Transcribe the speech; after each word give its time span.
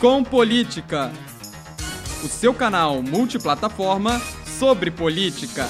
Com 0.00 0.24
Política, 0.24 1.10
o 2.22 2.28
seu 2.28 2.52
canal 2.52 3.00
multiplataforma 3.00 4.20
sobre 4.44 4.90
política. 4.90 5.66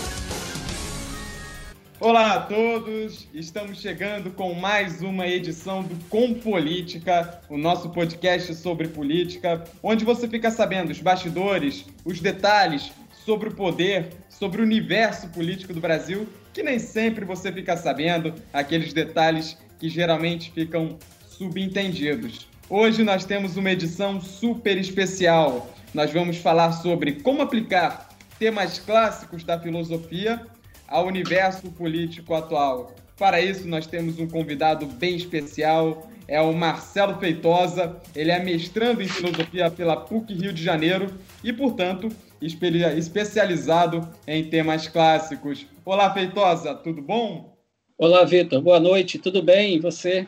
Olá 2.00 2.34
a 2.34 2.41
todos, 2.41 3.29
estamos 3.34 3.81
chegando 3.81 4.31
com 4.31 4.55
mais 4.55 5.02
uma 5.02 5.26
edição 5.26 5.83
do 5.83 5.95
Com 6.07 6.34
Política, 6.34 7.41
o 7.49 7.57
nosso 7.57 7.91
podcast 7.91 8.55
sobre 8.55 8.89
política, 8.89 9.62
onde 9.82 10.05
você 10.05 10.27
fica 10.27 10.50
sabendo 10.50 10.91
os 10.91 11.00
bastidores, 11.00 11.84
os 12.04 12.18
detalhes 12.18 12.91
sobre 13.25 13.50
o 13.50 13.54
poder, 13.54 14.09
sobre 14.29 14.61
o 14.61 14.64
universo 14.64 15.29
político 15.29 15.72
do 15.72 15.80
Brasil, 15.80 16.27
que 16.52 16.62
nem 16.62 16.79
sempre 16.79 17.25
você 17.25 17.52
fica 17.52 17.77
sabendo, 17.77 18.34
aqueles 18.52 18.93
detalhes 18.93 19.56
que 19.79 19.88
geralmente 19.88 20.50
ficam 20.50 20.98
subentendidos. 21.29 22.54
Hoje 22.68 23.04
nós 23.04 23.26
temos 23.26 23.58
uma 23.58 23.70
edição 23.70 24.18
super 24.18 24.78
especial. 24.78 25.68
Nós 25.92 26.10
vamos 26.10 26.38
falar 26.38 26.72
sobre 26.72 27.20
como 27.20 27.42
aplicar 27.42 28.09
temas 28.38 28.78
clássicos 28.78 29.45
da 29.45 29.60
filosofia 29.60 30.41
ao 30.88 31.06
universo 31.06 31.70
político 31.72 32.32
atual. 32.32 32.95
Para 33.19 33.41
isso, 33.41 33.69
nós 33.69 33.86
temos 33.86 34.19
um 34.19 34.27
convidado 34.27 34.86
bem 34.86 35.14
especial, 35.14 36.10
é 36.27 36.41
o 36.41 36.55
Marcelo 36.55 37.19
Feitosa. 37.20 38.00
Ele 38.16 38.30
é 38.30 38.42
mestrando 38.42 39.02
em 39.02 39.08
filosofia 39.08 39.70
pela 39.70 39.96
PUC 39.96 40.33
Rio 40.33 40.52
de 40.52 40.64
Janeiro 40.64 41.12
e, 41.44 41.52
portanto, 41.52 42.08
especializado 42.41 44.08
em 44.27 44.42
temas 44.48 44.88
clássicos. 44.88 45.66
Olá, 45.84 46.12
Feitosa, 46.14 46.74
tudo 46.74 47.02
bom? 47.02 47.55
Olá, 47.98 48.24
Vitor. 48.24 48.62
Boa 48.62 48.80
noite. 48.80 49.19
Tudo 49.19 49.42
bem? 49.42 49.77
E 49.77 49.80
você? 49.80 50.27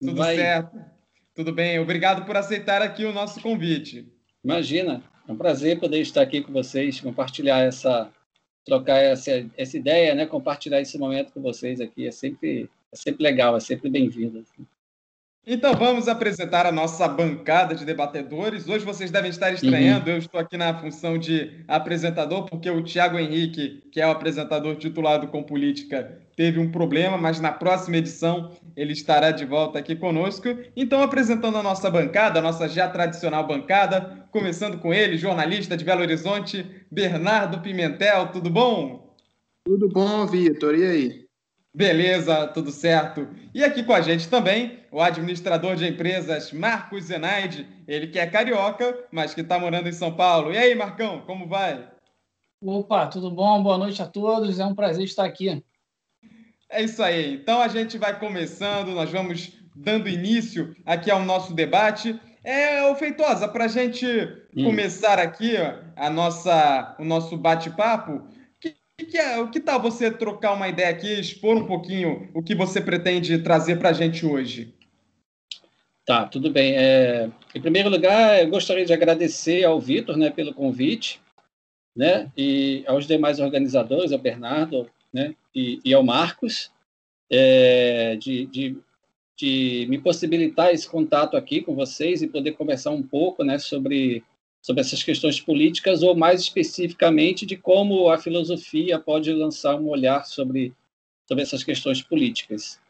Tudo 0.00 0.14
Vai? 0.16 0.36
certo. 0.36 0.95
Tudo 1.36 1.52
bem. 1.52 1.78
Obrigado 1.78 2.24
por 2.24 2.34
aceitar 2.34 2.80
aqui 2.80 3.04
o 3.04 3.12
nosso 3.12 3.42
convite. 3.42 4.10
Imagina. 4.42 5.04
É 5.28 5.32
um 5.32 5.36
prazer 5.36 5.78
poder 5.78 6.00
estar 6.00 6.22
aqui 6.22 6.40
com 6.40 6.50
vocês, 6.50 6.98
compartilhar 6.98 7.60
essa 7.60 8.10
trocar 8.64 8.96
essa, 8.96 9.48
essa 9.56 9.76
ideia, 9.76 10.12
né, 10.12 10.26
compartilhar 10.26 10.80
esse 10.80 10.98
momento 10.98 11.32
com 11.32 11.40
vocês 11.40 11.80
aqui. 11.80 12.06
É 12.06 12.10
sempre, 12.10 12.68
é 12.90 12.96
sempre 12.96 13.22
legal, 13.22 13.56
é 13.56 13.60
sempre 13.60 13.88
bem-vindo. 13.90 14.40
Assim. 14.40 14.66
Então 15.48 15.74
vamos 15.74 16.08
apresentar 16.08 16.66
a 16.66 16.72
nossa 16.72 17.06
bancada 17.06 17.72
de 17.72 17.84
debatedores. 17.84 18.68
Hoje 18.68 18.84
vocês 18.84 19.12
devem 19.12 19.30
estar 19.30 19.52
estranhando, 19.52 20.06
uhum. 20.10 20.16
eu 20.16 20.18
estou 20.18 20.40
aqui 20.40 20.56
na 20.56 20.76
função 20.76 21.16
de 21.16 21.62
apresentador, 21.68 22.46
porque 22.46 22.68
o 22.68 22.82
Tiago 22.82 23.16
Henrique, 23.16 23.80
que 23.92 24.00
é 24.00 24.06
o 24.08 24.10
apresentador 24.10 24.74
titulado 24.74 25.28
com 25.28 25.44
política, 25.44 26.20
teve 26.34 26.58
um 26.58 26.72
problema, 26.72 27.16
mas 27.16 27.38
na 27.38 27.52
próxima 27.52 27.98
edição 27.98 28.50
ele 28.76 28.92
estará 28.92 29.30
de 29.30 29.44
volta 29.44 29.78
aqui 29.78 29.94
conosco. 29.94 30.48
Então, 30.74 31.00
apresentando 31.00 31.58
a 31.58 31.62
nossa 31.62 31.88
bancada, 31.88 32.40
a 32.40 32.42
nossa 32.42 32.68
já 32.68 32.88
tradicional 32.88 33.46
bancada, 33.46 34.26
começando 34.32 34.78
com 34.78 34.92
ele, 34.92 35.16
jornalista 35.16 35.76
de 35.76 35.84
Belo 35.84 36.00
Horizonte, 36.00 36.66
Bernardo 36.90 37.60
Pimentel, 37.60 38.32
tudo 38.32 38.50
bom? 38.50 39.14
Tudo 39.64 39.88
bom, 39.88 40.26
Vitor, 40.26 40.74
e 40.74 40.84
aí? 40.84 41.25
Beleza, 41.76 42.46
tudo 42.46 42.70
certo. 42.70 43.28
E 43.52 43.62
aqui 43.62 43.82
com 43.82 43.92
a 43.92 44.00
gente 44.00 44.30
também 44.30 44.78
o 44.90 44.98
administrador 44.98 45.76
de 45.76 45.86
empresas 45.86 46.50
Marcos 46.50 47.04
Zenaide, 47.04 47.68
ele 47.86 48.06
que 48.06 48.18
é 48.18 48.26
carioca, 48.26 49.04
mas 49.12 49.34
que 49.34 49.42
está 49.42 49.58
morando 49.58 49.86
em 49.86 49.92
São 49.92 50.10
Paulo. 50.10 50.54
E 50.54 50.56
aí, 50.56 50.74
Marcão, 50.74 51.20
como 51.26 51.46
vai? 51.46 51.86
Opa, 52.64 53.08
tudo 53.08 53.30
bom? 53.30 53.62
Boa 53.62 53.76
noite 53.76 54.00
a 54.00 54.06
todos. 54.06 54.58
É 54.58 54.64
um 54.64 54.74
prazer 54.74 55.04
estar 55.04 55.26
aqui. 55.26 55.62
É 56.70 56.82
isso 56.82 57.02
aí. 57.02 57.34
Então 57.34 57.60
a 57.60 57.68
gente 57.68 57.98
vai 57.98 58.18
começando, 58.18 58.92
nós 58.92 59.10
vamos 59.10 59.52
dando 59.74 60.08
início 60.08 60.74
aqui 60.86 61.10
ao 61.10 61.26
nosso 61.26 61.52
debate. 61.52 62.18
É, 62.42 62.90
ô 62.90 62.94
Feitosa, 62.94 63.48
para 63.48 63.66
a 63.66 63.68
gente 63.68 64.06
hum. 64.56 64.64
começar 64.64 65.18
aqui 65.18 65.58
a 65.94 66.08
nossa, 66.08 66.96
o 66.98 67.04
nosso 67.04 67.36
bate-papo, 67.36 68.26
que 69.04 69.18
é, 69.18 69.38
o 69.38 69.50
que 69.50 69.60
tal 69.60 69.80
você 69.80 70.10
trocar 70.10 70.54
uma 70.54 70.68
ideia 70.68 70.88
aqui, 70.88 71.20
expor 71.20 71.56
um 71.56 71.66
pouquinho 71.66 72.30
o 72.32 72.42
que 72.42 72.54
você 72.54 72.80
pretende 72.80 73.38
trazer 73.38 73.78
para 73.78 73.90
a 73.90 73.92
gente 73.92 74.24
hoje? 74.24 74.74
Tá, 76.06 76.24
tudo 76.24 76.50
bem. 76.50 76.74
É, 76.76 77.30
em 77.54 77.60
primeiro 77.60 77.90
lugar, 77.90 78.40
eu 78.40 78.48
gostaria 78.48 78.86
de 78.86 78.92
agradecer 78.92 79.64
ao 79.64 79.80
Vitor 79.80 80.16
né, 80.16 80.30
pelo 80.30 80.54
convite, 80.54 81.20
né, 81.94 82.30
e 82.36 82.84
aos 82.86 83.06
demais 83.06 83.40
organizadores, 83.40 84.12
ao 84.12 84.18
Bernardo 84.18 84.88
né, 85.12 85.34
e, 85.54 85.80
e 85.84 85.92
ao 85.92 86.02
Marcos, 86.02 86.70
é, 87.30 88.16
de, 88.16 88.46
de, 88.46 88.76
de 89.36 89.86
me 89.88 89.98
possibilitar 89.98 90.72
esse 90.72 90.88
contato 90.88 91.36
aqui 91.36 91.60
com 91.60 91.74
vocês 91.74 92.22
e 92.22 92.28
poder 92.28 92.52
conversar 92.52 92.92
um 92.92 93.02
pouco 93.02 93.42
né, 93.42 93.58
sobre 93.58 94.22
sobre 94.66 94.80
essas 94.80 95.00
questões 95.00 95.40
políticas, 95.40 96.02
ou 96.02 96.16
mais 96.16 96.40
especificamente 96.40 97.46
de 97.46 97.56
como 97.56 98.10
a 98.10 98.18
filosofia 98.18 98.98
pode 98.98 99.32
lançar 99.32 99.76
um 99.76 99.88
olhar 99.88 100.26
sobre, 100.26 100.72
sobre 101.24 101.44
essas 101.44 101.62
questões 101.62 102.02
políticas. 102.02 102.80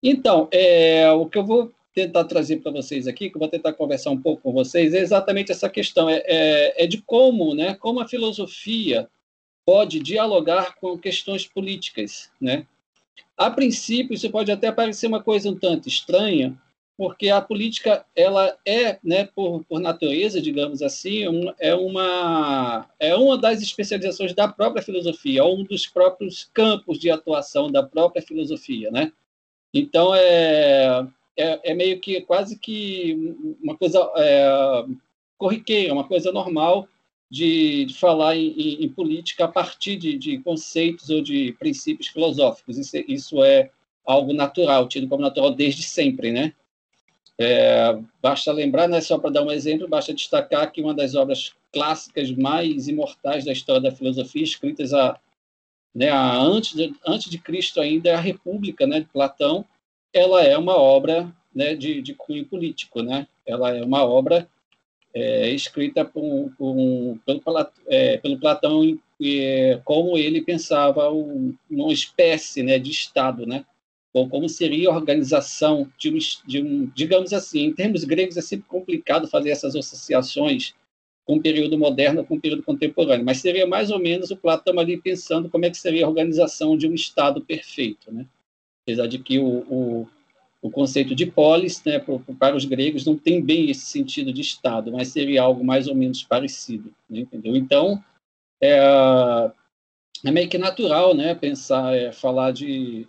Então, 0.00 0.46
é, 0.52 1.10
o 1.10 1.26
que 1.26 1.36
eu 1.36 1.44
vou 1.44 1.72
tentar 1.92 2.22
trazer 2.22 2.58
para 2.58 2.70
vocês 2.70 3.08
aqui, 3.08 3.28
que 3.28 3.36
eu 3.36 3.40
vou 3.40 3.48
tentar 3.48 3.72
conversar 3.72 4.10
um 4.10 4.22
pouco 4.22 4.42
com 4.42 4.52
vocês, 4.52 4.94
é 4.94 5.00
exatamente 5.00 5.50
essa 5.50 5.68
questão, 5.68 6.08
é, 6.08 6.22
é, 6.24 6.84
é 6.84 6.86
de 6.86 7.02
como, 7.02 7.52
né, 7.52 7.74
como 7.74 7.98
a 7.98 8.06
filosofia 8.06 9.08
pode 9.66 9.98
dialogar 9.98 10.76
com 10.76 10.96
questões 10.96 11.44
políticas, 11.44 12.30
né? 12.40 12.64
A 13.36 13.50
princípio, 13.50 14.14
isso 14.14 14.30
pode 14.30 14.52
até 14.52 14.70
parecer 14.70 15.08
uma 15.08 15.20
coisa 15.20 15.50
um 15.50 15.58
tanto 15.58 15.88
estranha, 15.88 16.56
porque 16.98 17.30
a 17.30 17.40
política 17.40 18.04
ela 18.16 18.58
é, 18.66 18.98
né, 19.04 19.24
por, 19.24 19.64
por 19.66 19.78
natureza, 19.78 20.42
digamos 20.42 20.82
assim, 20.82 21.28
um, 21.28 21.54
é 21.60 21.72
uma 21.72 22.90
é 22.98 23.14
uma 23.14 23.38
das 23.38 23.62
especializações 23.62 24.34
da 24.34 24.48
própria 24.48 24.82
filosofia, 24.82 25.44
um 25.44 25.62
dos 25.62 25.86
próprios 25.86 26.50
campos 26.52 26.98
de 26.98 27.08
atuação 27.08 27.70
da 27.70 27.84
própria 27.84 28.20
filosofia, 28.20 28.90
né? 28.90 29.12
Então 29.72 30.12
é 30.12 31.06
é, 31.36 31.70
é 31.70 31.74
meio 31.74 32.00
que 32.00 32.20
quase 32.22 32.58
que 32.58 33.16
uma 33.62 33.76
coisa 33.76 34.00
é, 34.16 34.84
corriqueira, 35.38 35.94
uma 35.94 36.08
coisa 36.08 36.32
normal 36.32 36.88
de, 37.30 37.84
de 37.84 37.94
falar 37.94 38.36
em, 38.36 38.48
em, 38.58 38.84
em, 38.86 38.88
política 38.88 39.44
a 39.44 39.48
partir 39.48 39.96
de, 39.96 40.18
de, 40.18 40.38
conceitos 40.38 41.10
ou 41.10 41.22
de 41.22 41.52
princípios 41.60 42.08
filosóficos. 42.08 42.76
Isso, 42.76 42.96
isso 43.06 43.44
é 43.44 43.70
algo 44.04 44.32
natural, 44.32 44.88
tido 44.88 45.06
como 45.06 45.22
natural 45.22 45.54
desde 45.54 45.84
sempre, 45.84 46.32
né? 46.32 46.54
É, 47.40 47.96
basta 48.20 48.50
lembrar, 48.50 48.88
né, 48.88 49.00
só 49.00 49.16
para 49.16 49.30
dar 49.30 49.42
um 49.44 49.52
exemplo, 49.52 49.86
basta 49.88 50.12
destacar 50.12 50.72
que 50.72 50.80
uma 50.80 50.92
das 50.92 51.14
obras 51.14 51.54
clássicas 51.72 52.30
mais 52.32 52.88
imortais 52.88 53.44
da 53.44 53.52
história 53.52 53.80
da 53.80 53.92
filosofia, 53.92 54.42
escritas 54.42 54.92
a, 54.92 55.18
né, 55.94 56.10
a 56.10 56.36
antes, 56.36 56.74
de, 56.74 56.92
antes 57.06 57.30
de 57.30 57.38
Cristo 57.38 57.80
ainda, 57.80 58.10
é 58.10 58.14
a 58.14 58.20
República 58.20 58.86
né, 58.86 59.00
de 59.00 59.06
Platão, 59.06 59.64
ela 60.12 60.42
é 60.42 60.58
uma 60.58 60.76
obra 60.76 61.32
né, 61.54 61.74
de, 61.74 62.02
de 62.02 62.14
cunho 62.14 62.44
político. 62.44 63.02
Né? 63.02 63.26
Ela 63.46 63.76
é 63.76 63.82
uma 63.82 64.04
obra 64.04 64.48
é, 65.14 65.50
escrita 65.50 66.04
por, 66.04 66.52
por, 66.58 67.18
pelo, 67.24 67.70
é, 67.86 68.16
pelo 68.18 68.38
Platão 68.38 68.82
como 69.84 70.16
ele 70.16 70.42
pensava 70.42 71.10
um, 71.10 71.54
uma 71.68 71.92
espécie 71.92 72.62
né, 72.62 72.78
de 72.78 72.90
Estado, 72.90 73.44
né? 73.44 73.64
Ou 74.12 74.28
como 74.28 74.48
seria 74.48 74.88
a 74.88 74.94
organização 74.94 75.90
de 75.98 76.10
um, 76.10 76.18
de 76.46 76.62
um, 76.62 76.86
digamos 76.94 77.32
assim, 77.32 77.64
em 77.64 77.74
termos 77.74 78.04
gregos 78.04 78.36
é 78.36 78.42
sempre 78.42 78.66
complicado 78.68 79.28
fazer 79.28 79.50
essas 79.50 79.76
associações 79.76 80.74
com 81.24 81.36
o 81.36 81.42
período 81.42 81.76
moderno 81.76 82.24
com 82.24 82.36
o 82.36 82.40
período 82.40 82.62
contemporâneo, 82.62 83.24
mas 83.24 83.38
seria 83.38 83.66
mais 83.66 83.90
ou 83.90 83.98
menos 83.98 84.30
o 84.30 84.36
Platão 84.36 84.78
ali 84.78 84.96
pensando 84.96 85.50
como 85.50 85.66
é 85.66 85.70
que 85.70 85.76
seria 85.76 86.06
a 86.06 86.08
organização 86.08 86.76
de 86.76 86.88
um 86.88 86.94
Estado 86.94 87.42
perfeito, 87.42 88.10
né? 88.10 88.24
Apesar 88.82 89.06
de 89.06 89.18
que 89.18 89.38
o, 89.38 89.58
o, 89.68 90.08
o 90.62 90.70
conceito 90.70 91.14
de 91.14 91.26
polis, 91.26 91.84
né, 91.84 92.02
para 92.38 92.56
os 92.56 92.64
gregos, 92.64 93.04
não 93.04 93.14
tem 93.14 93.42
bem 93.42 93.70
esse 93.70 93.84
sentido 93.84 94.32
de 94.32 94.40
Estado, 94.40 94.90
mas 94.90 95.08
seria 95.08 95.42
algo 95.42 95.62
mais 95.62 95.86
ou 95.86 95.94
menos 95.94 96.22
parecido, 96.22 96.94
né, 97.10 97.20
entendeu? 97.20 97.54
Então, 97.54 98.02
é, 98.58 98.78
é 100.24 100.30
meio 100.30 100.48
que 100.48 100.56
natural, 100.56 101.14
né, 101.14 101.34
pensar, 101.34 101.94
é, 101.94 102.10
falar 102.10 102.52
de 102.52 103.06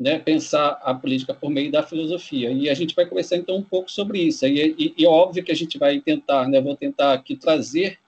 né, 0.00 0.18
pensar 0.18 0.80
a 0.82 0.94
política 0.94 1.34
por 1.34 1.50
meio 1.50 1.70
da 1.70 1.82
filosofia. 1.82 2.50
E 2.50 2.70
a 2.70 2.74
gente 2.74 2.94
vai 2.94 3.04
conversar 3.04 3.36
então 3.36 3.56
um 3.56 3.62
pouco 3.62 3.90
sobre 3.90 4.18
isso. 4.22 4.46
E, 4.46 4.74
e, 4.78 4.94
e 4.96 5.06
óbvio 5.06 5.44
que 5.44 5.52
a 5.52 5.54
gente 5.54 5.76
vai 5.76 6.00
tentar, 6.00 6.48
né, 6.48 6.58
vou 6.58 6.74
tentar 6.74 7.12
aqui 7.12 7.36
trazer, 7.36 7.98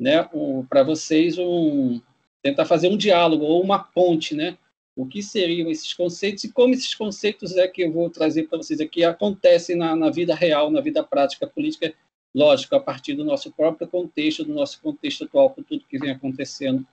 né, 0.00 0.26
para 0.70 0.82
vocês 0.82 1.36
um 1.38 2.00
tentar 2.40 2.64
fazer 2.64 2.88
um 2.88 2.96
diálogo 2.96 3.44
ou 3.44 3.60
uma 3.62 3.80
ponte, 3.80 4.34
né, 4.34 4.56
o 4.96 5.04
que 5.04 5.22
seriam 5.22 5.70
esses 5.70 5.92
conceitos 5.92 6.44
e 6.44 6.52
como 6.52 6.72
esses 6.72 6.94
conceitos 6.94 7.56
é 7.56 7.68
que 7.68 7.82
eu 7.82 7.92
vou 7.92 8.08
trazer 8.08 8.44
para 8.44 8.56
vocês 8.56 8.80
aqui 8.80 9.04
acontecem 9.04 9.76
na, 9.76 9.94
na 9.94 10.08
vida 10.08 10.34
real, 10.34 10.70
na 10.70 10.80
vida 10.80 11.04
prática 11.04 11.46
política, 11.46 11.92
lógico, 12.34 12.74
a 12.74 12.80
partir 12.80 13.14
do 13.14 13.24
nosso 13.24 13.52
próprio 13.52 13.86
contexto, 13.86 14.44
do 14.44 14.54
nosso 14.54 14.80
contexto 14.80 15.24
atual, 15.24 15.50
com 15.50 15.62
tudo 15.62 15.84
que 15.84 15.98
vem 15.98 16.10
acontecendo 16.10 16.86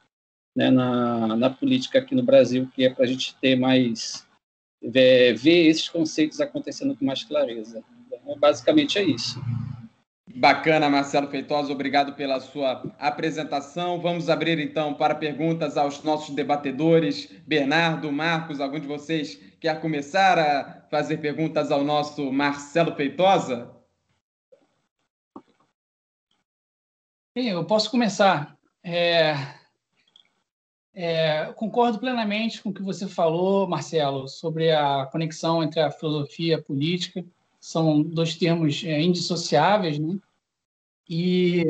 né, 0.56 0.72
na, 0.72 1.36
na 1.36 1.50
política 1.50 2.00
aqui 2.00 2.16
no 2.16 2.24
Brasil, 2.24 2.70
que 2.74 2.86
é 2.86 2.90
para 2.90 3.04
a 3.04 3.08
gente 3.08 3.36
ter 3.36 3.56
mais 3.56 4.26
ver, 4.82 5.36
ver 5.36 5.68
esses 5.68 5.90
conceitos 5.90 6.40
acontecendo 6.40 6.96
com 6.96 7.06
mais 7.06 7.24
clareza. 7.24 7.84
Então, 8.08 8.40
basicamente 8.40 8.98
é 8.98 9.04
isso. 9.04 9.42
Bacana, 10.38 10.90
Marcelo 10.90 11.30
Feitosa, 11.30 11.72
obrigado 11.72 12.14
pela 12.14 12.42
sua 12.42 12.84
apresentação. 13.00 14.02
Vamos 14.02 14.30
abrir 14.30 14.60
então 14.60 14.94
para 14.94 15.16
perguntas 15.16 15.78
aos 15.78 16.04
nossos 16.04 16.36
debatedores. 16.36 17.32
Bernardo, 17.48 18.12
Marcos, 18.12 18.60
algum 18.60 18.80
de 18.80 18.88
vocês 18.88 19.40
quer 19.62 19.80
começar 19.80 20.38
a 20.38 20.88
fazer 20.92 21.18
perguntas 21.18 21.72
ao 21.72 21.86
nosso 21.86 22.32
Marcelo 22.34 22.94
Feitosa? 22.96 23.74
Sim, 27.38 27.50
eu 27.50 27.66
posso 27.66 27.90
começar. 27.90 28.58
É, 28.84 29.36
é, 30.96 31.52
concordo 31.58 32.00
plenamente 32.00 32.62
com 32.64 32.70
o 32.70 32.74
que 32.74 32.82
você 32.82 33.06
falou, 33.06 33.68
Marcelo, 33.68 34.30
sobre 34.30 34.72
a 34.72 35.06
conexão 35.12 35.62
entre 35.62 35.82
a 35.82 35.92
filosofia 35.92 36.52
e 36.52 36.54
a 36.54 36.62
política. 36.62 37.26
São 37.60 38.02
dois 38.02 38.36
termos 38.36 38.82
é, 38.86 39.02
indissociáveis, 39.02 40.00
né? 40.00 40.18
E 41.10 41.66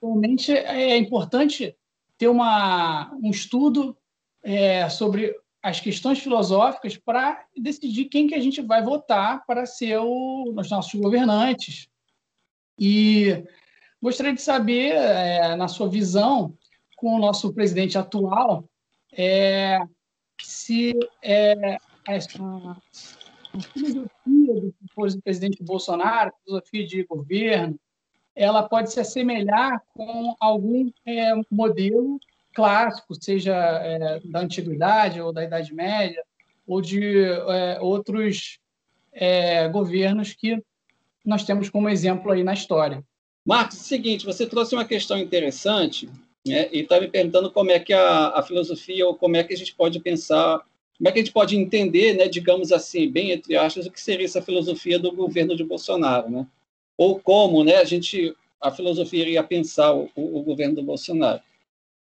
realmente 0.00 0.52
é 0.52 0.96
importante 0.96 1.76
ter 2.16 2.28
uma, 2.28 3.12
um 3.22 3.30
estudo 3.30 3.96
é, 4.42 4.88
sobre 4.88 5.36
as 5.62 5.78
questões 5.78 6.18
filosóficas 6.18 6.96
para 6.96 7.44
decidir 7.54 8.06
quem 8.06 8.26
que 8.26 8.34
a 8.34 8.40
gente 8.40 8.62
vai 8.62 8.82
votar 8.82 9.44
para 9.46 9.66
ser 9.66 9.98
o, 9.98 10.54
os 10.56 10.70
nossos 10.70 10.98
governantes. 10.98 11.88
E 12.78 13.44
gostaria 14.02 14.32
de 14.32 14.40
saber, 14.40 14.94
é, 14.94 15.54
na 15.56 15.68
sua 15.68 15.88
visão, 15.88 16.56
com 17.00 17.14
o 17.16 17.18
nosso 17.18 17.50
presidente 17.54 17.96
atual, 17.96 18.68
é, 19.16 19.80
se 20.40 20.94
é, 21.22 21.78
a 22.06 22.20
filosofia 23.62 24.06
do 24.26 25.22
presidente 25.24 25.64
Bolsonaro, 25.64 26.30
filosofia 26.44 26.86
de 26.86 27.02
governo, 27.04 27.80
ela 28.36 28.62
pode 28.62 28.92
se 28.92 29.00
assemelhar 29.00 29.82
com 29.94 30.36
algum 30.38 30.90
é, 31.06 31.32
modelo 31.50 32.20
clássico, 32.54 33.14
seja 33.14 33.56
é, 33.56 34.20
da 34.20 34.40
antiguidade 34.40 35.22
ou 35.22 35.32
da 35.32 35.42
Idade 35.42 35.72
Média, 35.72 36.22
ou 36.66 36.82
de 36.82 37.24
é, 37.24 37.80
outros 37.80 38.58
é, 39.10 39.68
governos 39.68 40.34
que 40.34 40.62
nós 41.24 41.44
temos 41.44 41.70
como 41.70 41.88
exemplo 41.88 42.30
aí 42.30 42.44
na 42.44 42.52
história. 42.52 43.02
Marcos, 43.44 43.78
é 43.78 43.80
o 43.80 43.84
seguinte, 43.84 44.26
você 44.26 44.46
trouxe 44.46 44.74
uma 44.74 44.84
questão 44.84 45.16
interessante 45.18 46.10
né, 46.46 46.68
e 46.72 46.80
está 46.80 47.00
me 47.00 47.08
perguntando 47.08 47.50
como 47.50 47.70
é 47.70 47.78
que 47.78 47.92
a, 47.92 48.28
a, 48.28 48.42
filosofia, 48.42 49.06
ou 49.06 49.14
como 49.14 49.36
é 49.36 49.44
que 49.44 49.52
a 49.52 49.56
gente 49.56 49.74
pode 49.74 50.00
pensar, 50.00 50.64
como 50.96 51.08
é 51.08 51.12
que 51.12 51.18
a 51.18 51.22
gente 51.22 51.32
pode 51.32 51.56
entender, 51.56 52.14
né, 52.14 52.28
digamos 52.28 52.72
assim, 52.72 53.10
bem 53.10 53.30
entre 53.30 53.56
aspas, 53.56 53.86
o 53.86 53.90
que 53.90 54.00
seria 54.00 54.24
essa 54.24 54.42
filosofia 54.42 54.98
do 54.98 55.12
governo 55.12 55.56
de 55.56 55.64
Bolsonaro, 55.64 56.30
né? 56.30 56.46
ou 57.00 57.18
como 57.18 57.64
né, 57.64 57.76
a 57.76 57.84
gente 57.84 58.36
a 58.60 58.70
filosofia 58.70 59.22
iria 59.22 59.42
pensar 59.42 59.94
o, 59.94 60.10
o 60.14 60.42
governo 60.42 60.74
do 60.74 60.82
Bolsonaro. 60.82 61.40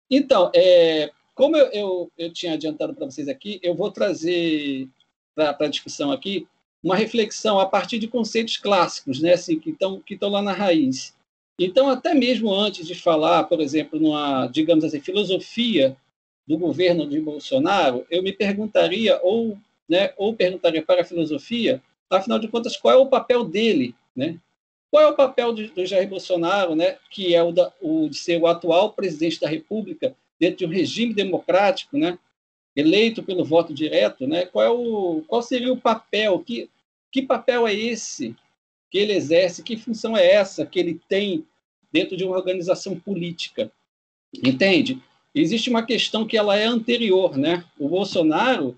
Então, 0.10 0.52
é, 0.54 1.10
como 1.34 1.56
eu, 1.56 1.68
eu, 1.72 2.12
eu, 2.18 2.34
tinha 2.34 2.56
adiantado 2.56 2.94
para 2.94 3.06
vocês 3.06 3.30
aqui, 3.30 3.58
eu 3.64 3.74
vou 3.74 3.90
trazer 3.90 4.90
para 5.34 5.56
a 5.58 5.70
discussão 5.70 6.12
aqui 6.12 6.46
uma 6.84 6.98
reflexão 6.98 7.58
a 7.58 7.66
partir 7.66 8.00
de 8.00 8.08
conceitos 8.10 8.58
clássicos, 8.58 9.22
né, 9.22 9.32
assim, 9.32 9.58
que 9.58 9.70
estão 9.70 10.02
que 10.02 10.18
lá 10.22 10.42
na 10.42 10.52
raiz. 10.52 11.16
Então, 11.64 11.90
até 11.90 12.16
mesmo 12.16 12.52
antes 12.52 12.88
de 12.88 12.96
falar, 12.96 13.44
por 13.44 13.62
exemplo, 13.62 14.00
numa, 14.00 14.48
digamos 14.48 14.84
assim, 14.84 15.00
filosofia 15.00 15.96
do 16.48 16.58
governo 16.58 17.08
de 17.08 17.20
Bolsonaro, 17.20 18.04
eu 18.10 18.24
me 18.24 18.34
perguntaria 18.34 19.20
ou, 19.22 19.56
né, 19.88 20.12
ou 20.18 20.34
perguntaria 20.34 20.82
para 20.82 21.02
a 21.02 21.06
filosofia, 21.06 21.80
afinal 22.10 22.40
de 22.40 22.48
contas, 22.48 22.76
qual 22.76 22.96
é 22.96 22.98
o 22.98 23.06
papel 23.06 23.44
dele, 23.44 23.94
né? 24.16 24.40
Qual 24.90 25.04
é 25.04 25.08
o 25.08 25.16
papel 25.16 25.54
do, 25.54 25.68
do 25.68 25.86
Jair 25.86 26.10
Bolsonaro, 26.10 26.76
né, 26.76 26.98
que 27.12 27.36
é 27.36 27.44
o, 27.44 27.52
da, 27.52 27.72
o, 27.80 28.10
de 28.10 28.18
ser 28.18 28.42
o 28.42 28.48
atual 28.48 28.94
presidente 28.94 29.40
da 29.40 29.48
República 29.48 30.16
dentro 30.40 30.58
de 30.58 30.66
um 30.66 30.70
regime 30.70 31.14
democrático, 31.14 31.96
né, 31.96 32.18
eleito 32.76 33.22
pelo 33.22 33.46
voto 33.46 33.72
direto, 33.72 34.26
né? 34.26 34.48
Qual, 34.48 34.66
é 34.66 34.70
o, 34.70 35.24
qual 35.28 35.44
seria 35.44 35.72
o 35.72 35.80
papel? 35.80 36.40
Que, 36.40 36.72
que 37.12 37.22
papel 37.22 37.68
é 37.68 37.74
esse 37.76 38.36
que 38.90 38.98
ele 38.98 39.14
exerce? 39.14 39.62
Que 39.62 39.78
função 39.78 40.18
é 40.18 40.26
essa 40.26 40.66
que 40.66 40.80
ele 40.80 41.00
tem 41.08 41.46
dentro 41.92 42.16
de 42.16 42.24
uma 42.24 42.36
organização 42.36 43.00
política? 43.00 43.72
Entende? 44.34 45.02
Existe 45.34 45.70
uma 45.70 45.86
questão 45.86 46.26
que 46.26 46.38
ela 46.38 46.58
é 46.58 46.66
anterior, 46.66 47.38
né? 47.38 47.64
O 47.80 47.88
Bolsonaro, 47.88 48.78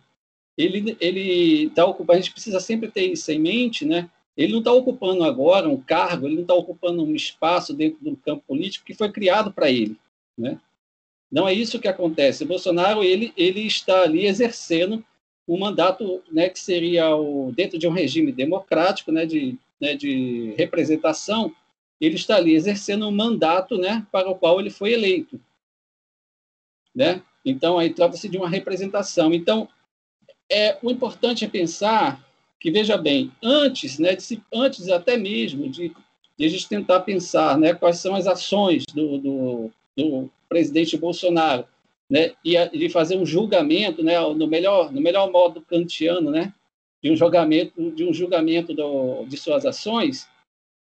ele 0.57 0.95
ele 0.99 1.65
está 1.65 1.85
ocupando. 1.85 2.19
A 2.19 2.21
gente 2.21 2.31
precisa 2.31 2.59
sempre 2.59 2.89
ter 2.89 3.11
isso 3.11 3.31
em 3.31 3.39
mente, 3.39 3.85
né? 3.85 4.09
Ele 4.35 4.53
não 4.53 4.59
está 4.59 4.71
ocupando 4.71 5.23
agora 5.23 5.69
um 5.69 5.79
cargo, 5.79 6.27
ele 6.27 6.35
não 6.35 6.41
está 6.41 6.55
ocupando 6.55 7.03
um 7.03 7.15
espaço 7.15 7.73
dentro 7.73 8.03
do 8.03 8.15
campo 8.17 8.43
político 8.47 8.85
que 8.85 8.93
foi 8.93 9.11
criado 9.11 9.51
para 9.51 9.69
ele, 9.69 9.95
né? 10.37 10.59
Não 11.31 11.47
é 11.47 11.53
isso 11.53 11.79
que 11.79 11.87
acontece. 11.87 12.43
O 12.43 12.47
Bolsonaro 12.47 13.03
ele 13.03 13.33
ele 13.37 13.61
está 13.61 14.03
ali 14.03 14.25
exercendo 14.25 15.03
um 15.47 15.57
mandato, 15.57 16.21
né, 16.31 16.47
que 16.49 16.59
seria 16.59 17.15
o 17.15 17.51
dentro 17.51 17.77
de 17.77 17.87
um 17.87 17.91
regime 17.91 18.31
democrático, 18.31 19.11
né, 19.11 19.25
de 19.25 19.57
né, 19.79 19.95
de 19.95 20.53
representação, 20.57 21.53
ele 22.05 22.15
está 22.15 22.35
ali 22.35 22.53
exercendo 22.53 23.07
um 23.07 23.11
mandato, 23.11 23.77
né, 23.77 24.05
para 24.11 24.29
o 24.29 24.35
qual 24.35 24.59
ele 24.59 24.69
foi 24.69 24.93
eleito, 24.93 25.39
né? 26.93 27.21
Então 27.45 27.77
aí 27.77 27.93
trata-se 27.93 28.29
de 28.29 28.37
uma 28.37 28.49
representação. 28.49 29.33
Então 29.33 29.67
é 30.51 30.77
o 30.81 30.91
importante 30.91 31.45
é 31.45 31.47
pensar 31.47 32.23
que 32.59 32.71
veja 32.71 32.97
bem, 32.97 33.31
antes, 33.43 33.99
né, 33.99 34.15
de, 34.15 34.41
antes 34.53 34.87
até 34.89 35.17
mesmo 35.17 35.69
de, 35.69 35.93
de, 36.37 36.45
a 36.45 36.47
gente 36.47 36.69
tentar 36.69 37.01
pensar, 37.01 37.57
né, 37.57 37.73
quais 37.73 37.97
são 37.97 38.15
as 38.15 38.25
ações 38.25 38.85
do, 38.93 39.17
do, 39.17 39.71
do 39.97 40.29
presidente 40.47 40.95
Bolsonaro, 40.95 41.65
né, 42.09 42.33
e 42.43 42.55
a, 42.55 42.67
de 42.67 42.87
fazer 42.89 43.17
um 43.17 43.25
julgamento, 43.25 44.01
né, 44.01 44.17
no 44.19 44.47
melhor, 44.47 44.93
no 44.93 45.01
melhor 45.01 45.29
modo 45.29 45.61
kantiano, 45.61 46.31
né, 46.31 46.53
de 47.03 47.11
um 47.11 47.17
julgamento, 47.17 47.91
de 47.91 48.05
um 48.05 48.13
julgamento 48.13 48.73
do, 48.73 49.25
de 49.25 49.35
suas 49.35 49.65
ações, 49.65 50.29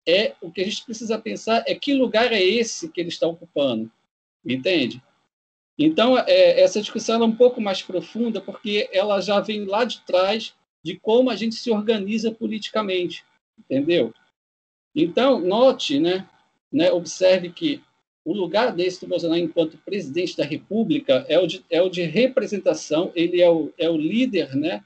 é 0.07 0.33
o 0.41 0.51
que 0.51 0.61
a 0.61 0.63
gente 0.63 0.83
precisa 0.83 1.17
pensar 1.17 1.63
é 1.67 1.75
que 1.75 1.93
lugar 1.93 2.31
é 2.31 2.41
esse 2.41 2.89
que 2.89 2.99
ele 2.99 3.09
está 3.09 3.27
ocupando, 3.27 3.91
entende? 4.45 5.01
Então, 5.77 6.17
é, 6.17 6.61
essa 6.61 6.79
discussão 6.79 7.21
é 7.21 7.25
um 7.25 7.35
pouco 7.35 7.61
mais 7.61 7.81
profunda, 7.81 8.41
porque 8.41 8.89
ela 8.91 9.19
já 9.21 9.39
vem 9.39 9.65
lá 9.65 9.83
de 9.83 10.01
trás 10.01 10.53
de 10.83 10.99
como 10.99 11.29
a 11.29 11.35
gente 11.35 11.55
se 11.55 11.71
organiza 11.71 12.31
politicamente, 12.31 13.23
entendeu? 13.57 14.13
Então, 14.95 15.39
note, 15.39 15.99
né, 15.99 16.27
né, 16.71 16.91
observe 16.91 17.51
que 17.51 17.81
o 18.23 18.33
lugar 18.33 18.73
desse 18.73 19.01
do 19.01 19.07
Bolsonaro 19.07 19.39
enquanto 19.39 19.77
presidente 19.79 20.37
da 20.37 20.45
República 20.45 21.25
é 21.27 21.39
o 21.39 21.47
de, 21.47 21.65
é 21.69 21.81
o 21.81 21.89
de 21.89 22.03
representação, 22.03 23.11
ele 23.15 23.41
é 23.41 23.49
o, 23.49 23.73
é 23.77 23.89
o 23.89 23.97
líder, 23.97 24.55
né, 24.55 24.83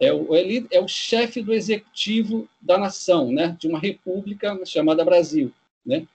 é 0.00 0.12
o, 0.12 0.34
é, 0.34 0.64
é 0.70 0.80
o 0.80 0.88
chefe 0.88 1.42
do 1.42 1.52
executivo 1.52 2.48
da 2.60 2.78
nação, 2.78 3.32
né, 3.32 3.56
de 3.58 3.66
uma 3.66 3.78
república 3.78 4.58
chamada 4.64 5.04
Brasil, 5.04 5.52
né? 5.84 6.06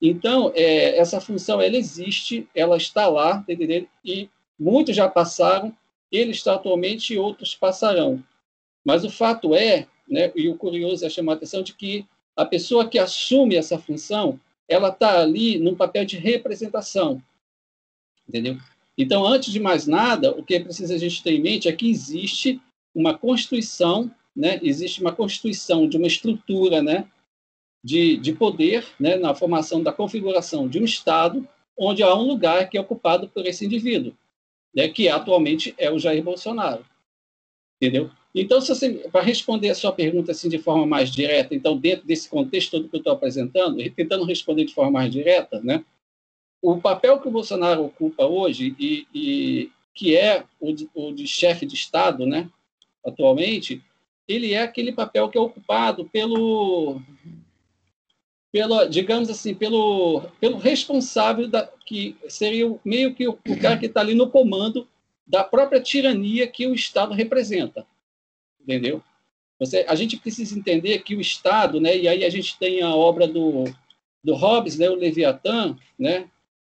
Então, 0.00 0.52
é, 0.54 0.96
essa 0.96 1.20
função 1.20 1.60
ela 1.60 1.76
existe, 1.76 2.48
ela 2.54 2.76
está 2.76 3.08
lá, 3.08 3.42
tá 3.42 3.52
entendeu? 3.52 3.86
e 4.04 4.28
muitos 4.58 4.94
já 4.94 5.08
passaram, 5.08 5.76
ele 6.10 6.30
está 6.30 6.54
atualmente 6.54 7.14
e 7.14 7.18
outros 7.18 7.54
passarão. 7.54 8.22
Mas 8.84 9.04
o 9.04 9.10
fato 9.10 9.54
é, 9.54 9.88
né, 10.08 10.32
e 10.36 10.48
o 10.48 10.56
curioso 10.56 11.04
é 11.04 11.10
chamar 11.10 11.32
a 11.32 11.34
atenção 11.36 11.62
de 11.62 11.74
que 11.74 12.06
a 12.36 12.44
pessoa 12.44 12.88
que 12.88 12.98
assume 12.98 13.56
essa 13.56 13.78
função, 13.78 14.38
ela 14.68 14.88
está 14.88 15.20
ali 15.20 15.58
num 15.58 15.74
papel 15.74 16.04
de 16.04 16.16
representação, 16.16 17.20
entendeu? 18.28 18.56
Então, 18.96 19.26
antes 19.26 19.52
de 19.52 19.58
mais 19.58 19.86
nada, 19.86 20.30
o 20.32 20.44
que 20.44 20.54
é 20.54 20.60
preciso 20.60 20.92
a 20.94 20.98
gente 20.98 21.22
ter 21.22 21.32
em 21.32 21.40
mente 21.40 21.68
é 21.68 21.72
que 21.72 21.90
existe 21.90 22.60
uma 22.94 23.16
constituição, 23.16 24.10
né? 24.34 24.58
Existe 24.62 25.00
uma 25.00 25.12
constituição 25.12 25.88
de 25.88 25.96
uma 25.96 26.06
estrutura, 26.06 26.82
né? 26.82 27.08
De, 27.84 28.16
de 28.16 28.32
poder, 28.32 28.86
né? 28.98 29.16
Na 29.16 29.34
formação 29.34 29.82
da 29.82 29.92
configuração 29.92 30.68
de 30.68 30.78
um 30.78 30.84
Estado, 30.84 31.46
onde 31.76 32.02
há 32.02 32.14
um 32.14 32.22
lugar 32.22 32.68
que 32.68 32.76
é 32.76 32.80
ocupado 32.80 33.28
por 33.28 33.46
esse 33.46 33.64
indivíduo, 33.64 34.16
né? 34.74 34.88
Que 34.88 35.08
atualmente 35.08 35.74
é 35.78 35.90
o 35.90 35.98
Jair 35.98 36.22
Bolsonaro, 36.22 36.84
entendeu? 37.80 38.10
Então, 38.34 38.58
para 39.10 39.22
responder 39.22 39.70
a 39.70 39.74
sua 39.74 39.92
pergunta 39.92 40.32
assim 40.32 40.48
de 40.48 40.58
forma 40.58 40.86
mais 40.86 41.10
direta, 41.10 41.54
então 41.54 41.76
dentro 41.76 42.06
desse 42.06 42.28
contexto 42.28 42.72
todo 42.72 42.88
que 42.88 42.96
eu 42.96 42.98
estou 42.98 43.12
apresentando, 43.12 43.78
tentando 43.90 44.24
responder 44.24 44.64
de 44.64 44.74
forma 44.74 44.92
mais 44.92 45.10
direta, 45.10 45.60
né? 45.60 45.84
O 46.60 46.80
papel 46.80 47.20
que 47.20 47.28
o 47.28 47.30
Bolsonaro 47.30 47.84
ocupa 47.84 48.24
hoje 48.26 48.74
e, 48.78 49.06
e 49.14 49.72
que 49.94 50.16
é 50.16 50.44
o 50.60 50.72
de, 50.72 50.88
o 50.94 51.12
de 51.12 51.26
chefe 51.26 51.64
de 51.64 51.74
Estado, 51.74 52.26
né? 52.26 52.50
Atualmente, 53.08 53.82
ele 54.26 54.52
é 54.52 54.62
aquele 54.62 54.92
papel 54.92 55.28
que 55.28 55.38
é 55.38 55.40
ocupado 55.40 56.04
pelo 56.06 57.00
pelo, 58.50 58.86
digamos 58.86 59.28
assim, 59.28 59.54
pelo, 59.54 60.22
pelo 60.40 60.56
responsável 60.56 61.46
da, 61.46 61.70
que 61.84 62.16
seria 62.28 62.74
meio 62.82 63.14
que 63.14 63.28
o, 63.28 63.38
o 63.46 63.60
cara 63.60 63.76
que 63.76 63.86
está 63.86 64.00
ali 64.00 64.14
no 64.14 64.30
comando 64.30 64.88
da 65.26 65.44
própria 65.44 65.82
tirania 65.82 66.46
que 66.46 66.66
o 66.66 66.74
Estado 66.74 67.12
representa 67.12 67.86
entendeu? 68.68 69.02
Você, 69.58 69.84
a 69.88 69.94
gente 69.94 70.18
precisa 70.18 70.56
entender 70.56 70.98
que 71.00 71.16
o 71.16 71.20
Estado, 71.20 71.80
né, 71.80 71.96
e 71.96 72.06
aí 72.06 72.24
a 72.24 72.30
gente 72.30 72.58
tem 72.58 72.82
a 72.82 72.94
obra 72.94 73.26
do, 73.26 73.64
do 74.22 74.34
Hobbes, 74.34 74.78
né, 74.78 74.90
o 74.90 74.94
Leviatã, 74.94 75.76
né, 75.98 76.28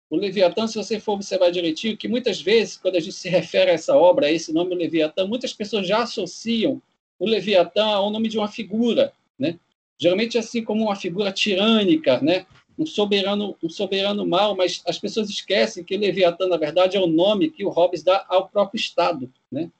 o 0.08 0.16
Leviatã, 0.16 0.66
se 0.66 0.76
você 0.76 1.00
for 1.00 1.14
observar 1.14 1.50
direitinho, 1.50 1.96
que 1.96 2.06
muitas 2.06 2.40
vezes, 2.40 2.76
quando 2.76 2.96
a 2.96 3.00
gente 3.00 3.14
se 3.14 3.28
refere 3.28 3.70
a 3.70 3.75
essa 3.75 3.96
obra, 3.96 4.26
a 4.26 4.32
esse 4.32 4.52
nome 4.52 4.75
Leviatã, 4.75 5.26
muitas 5.26 5.52
pessoas 5.52 5.86
já 5.86 6.02
associam 6.02 6.80
o 7.18 7.26
Leviatã 7.26 7.84
ao 7.84 8.10
nome 8.10 8.28
de 8.28 8.38
uma 8.38 8.48
figura, 8.48 9.12
né? 9.38 9.58
Geralmente 9.98 10.38
assim 10.38 10.62
como 10.62 10.84
uma 10.84 10.96
figura 10.96 11.32
tirânica, 11.32 12.20
né? 12.20 12.46
Um 12.78 12.86
soberano, 12.86 13.56
um 13.62 13.68
soberano 13.68 14.26
mau, 14.26 14.54
mas 14.54 14.82
as 14.86 14.98
pessoas 14.98 15.28
esquecem 15.28 15.82
que 15.82 15.96
Leviatã, 15.96 16.46
na 16.46 16.56
verdade, 16.56 16.96
é 16.96 17.00
o 17.00 17.06
nome 17.06 17.50
que 17.50 17.64
o 17.64 17.70
Hobbes 17.70 18.02
dá 18.02 18.25
ao 18.28 18.48
próprio 18.48 18.78
Estado, 18.78 19.32
né? 19.50 19.70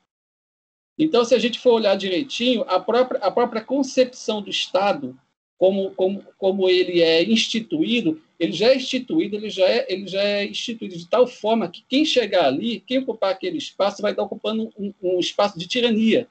Então, 0.99 1.25
se 1.25 1.35
a 1.35 1.38
gente 1.38 1.61
for 1.61 1.75
olhar 1.75 1.95
direitinho, 1.95 2.64
a 2.66 2.80
própria, 2.80 3.21
a 3.21 3.30
própria 3.30 3.62
concepção 3.62 4.40
do 4.40 4.49
Estado, 4.49 5.16
como, 5.59 5.90
como, 5.90 6.25
como 6.38 6.68
ele 6.68 7.02
é 7.02 7.23
instituído, 7.23 8.21
ele 8.38 8.52
já 8.52 8.69
é 8.69 8.76
instituído, 8.76 9.37
ele 9.37 9.50
já 9.50 9.66
é, 9.66 9.87
ele 9.93 10.07
já 10.07 10.23
é 10.23 10.45
instituído 10.45 10.97
de 10.97 11.09
tal 11.09 11.26
forma 11.26 11.69
que 11.69 11.85
quem 11.88 12.05
chegar 12.05 12.47
ali, 12.47 12.81
quem 12.81 12.99
ocupar 12.99 13.33
aquele 13.33 13.57
espaço, 13.57 14.02
vai 14.02 14.12
estar 14.12 14.23
ocupando 14.23 14.71
um, 14.78 14.93
um 15.02 15.19
espaço 15.19 15.59
de 15.59 15.66
tirania, 15.66 16.28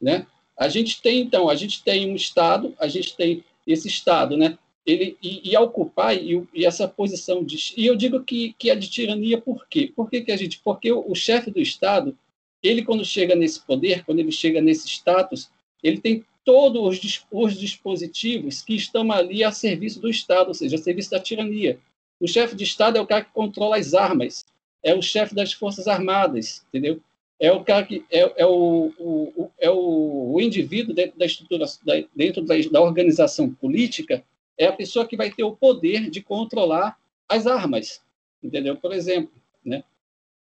né? 0.00 0.26
A 0.56 0.68
gente 0.68 1.02
tem 1.02 1.20
então, 1.20 1.48
a 1.48 1.54
gente 1.54 1.82
tem 1.82 2.10
um 2.10 2.14
Estado, 2.14 2.74
a 2.78 2.88
gente 2.88 3.16
tem 3.16 3.44
esse 3.66 3.88
Estado, 3.88 4.36
né? 4.36 4.58
Ele 4.84 5.16
e, 5.22 5.50
e 5.50 5.56
ocupar 5.56 6.16
e, 6.16 6.46
e, 6.54 6.64
essa 6.64 6.86
posição 6.86 7.44
de 7.44 7.74
e 7.76 7.86
eu 7.86 7.96
digo 7.96 8.22
que, 8.22 8.54
que 8.58 8.70
é 8.70 8.74
de 8.74 8.88
tirania 8.88 9.40
por 9.40 9.66
quê? 9.68 9.92
Por 9.94 10.08
que, 10.08 10.20
que 10.20 10.32
a 10.32 10.36
gente? 10.36 10.60
Porque 10.62 10.92
o, 10.92 11.10
o 11.10 11.14
chefe 11.14 11.50
do 11.50 11.60
Estado, 11.60 12.16
ele 12.62 12.84
quando 12.84 13.04
chega 13.04 13.34
nesse 13.34 13.60
poder, 13.60 14.04
quando 14.04 14.20
ele 14.20 14.32
chega 14.32 14.60
nesse 14.60 14.88
status, 14.88 15.50
ele 15.82 16.00
tem 16.00 16.24
todos 16.46 17.04
os, 17.04 17.26
os 17.30 17.58
dispositivos 17.58 18.62
que 18.62 18.76
estão 18.76 19.10
ali 19.10 19.42
a 19.42 19.50
serviço 19.50 20.00
do 20.00 20.08
Estado, 20.08 20.48
ou 20.48 20.54
seja, 20.54 20.76
a 20.76 20.78
serviço 20.78 21.10
da 21.10 21.18
tirania. 21.18 21.78
O 22.20 22.28
chefe 22.28 22.54
de 22.54 22.62
Estado 22.62 22.96
é 22.96 23.00
o 23.00 23.06
cara 23.06 23.24
que 23.24 23.32
controla 23.32 23.76
as 23.76 23.92
armas, 23.92 24.46
é 24.82 24.94
o 24.94 25.02
chefe 25.02 25.34
das 25.34 25.52
Forças 25.52 25.88
Armadas, 25.88 26.64
entendeu? 26.68 27.00
É 27.38 27.50
o 27.50 27.64
cara 27.64 27.84
que 27.84 28.04
é, 28.10 28.42
é 28.42 28.46
o, 28.46 28.92
o, 28.96 29.50
é 29.58 29.68
o, 29.68 30.34
o 30.34 30.40
indivíduo 30.40 30.94
dentro 30.94 31.18
da 31.18 31.26
estrutura, 31.26 31.66
dentro 32.14 32.42
da, 32.42 32.54
da 32.70 32.80
organização 32.80 33.52
política, 33.52 34.24
é 34.56 34.66
a 34.66 34.72
pessoa 34.72 35.06
que 35.06 35.16
vai 35.16 35.30
ter 35.30 35.42
o 35.42 35.56
poder 35.56 36.08
de 36.08 36.22
controlar 36.22 36.96
as 37.28 37.46
armas, 37.46 38.00
entendeu? 38.40 38.76
Por 38.76 38.92
exemplo, 38.92 39.32
né? 39.64 39.82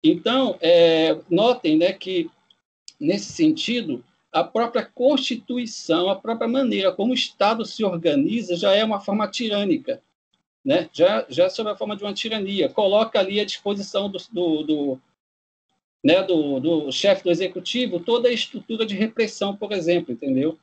Então, 0.05 0.59
é, 0.61 1.19
notem, 1.31 1.79
né, 1.79 1.95
que 1.95 2.31
nesse 3.01 3.33
sentido 3.33 4.05
a 4.35 4.43
própria 4.43 4.85
Constituição, 4.85 6.11
a 6.11 6.17
própria 6.17 6.49
maneira 6.49 6.91
como 6.91 7.13
o 7.13 7.15
Estado 7.15 7.65
se 7.65 7.85
organiza 7.85 8.57
já 8.57 8.75
é 8.75 8.85
uma 8.85 9.01
forma 9.01 9.29
tirânica, 9.29 10.03
né? 10.65 10.91
já, 10.93 11.25
já 11.29 11.45
é 11.45 11.49
sob 11.49 11.71
a 11.71 11.77
forma 11.77 11.97
de 11.97 12.03
uma 12.03 12.13
tirania. 12.13 12.69
Coloca 12.69 13.21
ali 13.21 13.39
à 13.39 13.45
disposição 13.45 14.11
do, 14.11 14.19
do, 14.33 14.63
do 14.65 15.01
né, 16.05 16.21
do, 16.25 16.59
do 16.59 16.91
chefe 16.91 17.23
do 17.23 17.31
executivo 17.31 18.01
toda 18.01 18.29
a 18.29 18.33
estrutura 18.33 18.85
de 18.85 18.97
repressão, 18.97 19.57
por 19.57 19.71
exemplo, 19.71 20.13
entendeu? 20.13 20.59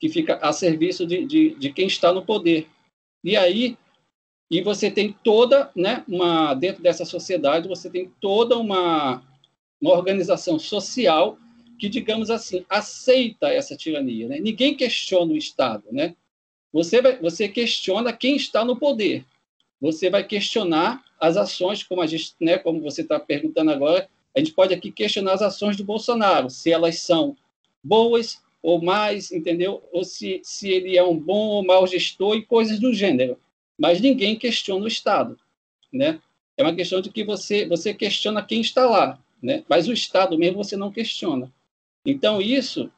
Que 0.00 0.08
fica 0.08 0.34
a 0.42 0.52
serviço 0.52 1.06
de, 1.06 1.24
de, 1.24 1.54
de 1.54 1.72
quem 1.72 1.86
está 1.86 2.12
no 2.12 2.26
poder. 2.26 2.68
E 3.22 3.36
aí, 3.36 3.78
e 4.50 4.60
você 4.60 4.90
tem 4.90 5.12
toda, 5.12 5.70
né, 5.76 6.04
uma, 6.08 6.52
dentro 6.52 6.82
dessa 6.82 7.04
sociedade, 7.04 7.68
você 7.68 7.88
tem 7.88 8.12
toda 8.20 8.58
uma, 8.58 9.22
uma 9.80 9.92
organização 9.92 10.58
social 10.58 11.38
que, 11.78 11.88
digamos 11.88 12.30
assim, 12.30 12.64
aceita 12.68 13.48
essa 13.48 13.76
tirania. 13.76 14.28
Né? 14.28 14.38
Ninguém 14.40 14.74
questiona 14.74 15.32
o 15.32 15.36
Estado. 15.36 15.84
Né? 15.92 16.14
Você, 16.72 17.00
vai, 17.00 17.18
você 17.18 17.48
questiona 17.48 18.12
quem 18.12 18.36
está 18.36 18.64
no 18.64 18.76
poder. 18.76 19.24
Você 19.80 20.10
vai 20.10 20.24
questionar 20.24 21.04
as 21.20 21.36
ações, 21.36 21.82
como, 21.82 22.02
a 22.02 22.06
gente, 22.06 22.34
né, 22.40 22.58
como 22.58 22.80
você 22.80 23.02
está 23.02 23.18
perguntando 23.18 23.70
agora, 23.70 24.08
a 24.34 24.38
gente 24.38 24.52
pode 24.52 24.74
aqui 24.74 24.90
questionar 24.90 25.32
as 25.32 25.42
ações 25.42 25.76
do 25.76 25.84
Bolsonaro, 25.84 26.50
se 26.50 26.70
elas 26.70 27.00
são 27.00 27.36
boas 27.82 28.40
ou 28.62 28.82
mais, 28.82 29.30
entendeu? 29.32 29.82
Ou 29.92 30.04
se, 30.04 30.40
se 30.42 30.68
ele 30.68 30.96
é 30.96 31.02
um 31.02 31.18
bom 31.18 31.48
ou 31.48 31.64
mau 31.64 31.86
gestor 31.86 32.36
e 32.36 32.44
coisas 32.44 32.78
do 32.78 32.92
gênero. 32.92 33.38
Mas 33.78 34.00
ninguém 34.00 34.36
questiona 34.36 34.84
o 34.84 34.88
Estado, 34.88 35.38
né? 35.92 36.20
É 36.56 36.62
uma 36.62 36.74
questão 36.74 37.00
de 37.00 37.10
que 37.10 37.22
você, 37.22 37.66
você 37.66 37.94
questiona 37.94 38.42
quem 38.42 38.60
está 38.60 38.84
lá, 38.84 39.18
né? 39.40 39.64
Mas 39.68 39.86
o 39.86 39.92
Estado 39.92 40.36
mesmo 40.36 40.62
você 40.62 40.76
não 40.76 40.90
questiona. 40.90 41.52
Então, 42.08 42.40
isso 42.40 42.90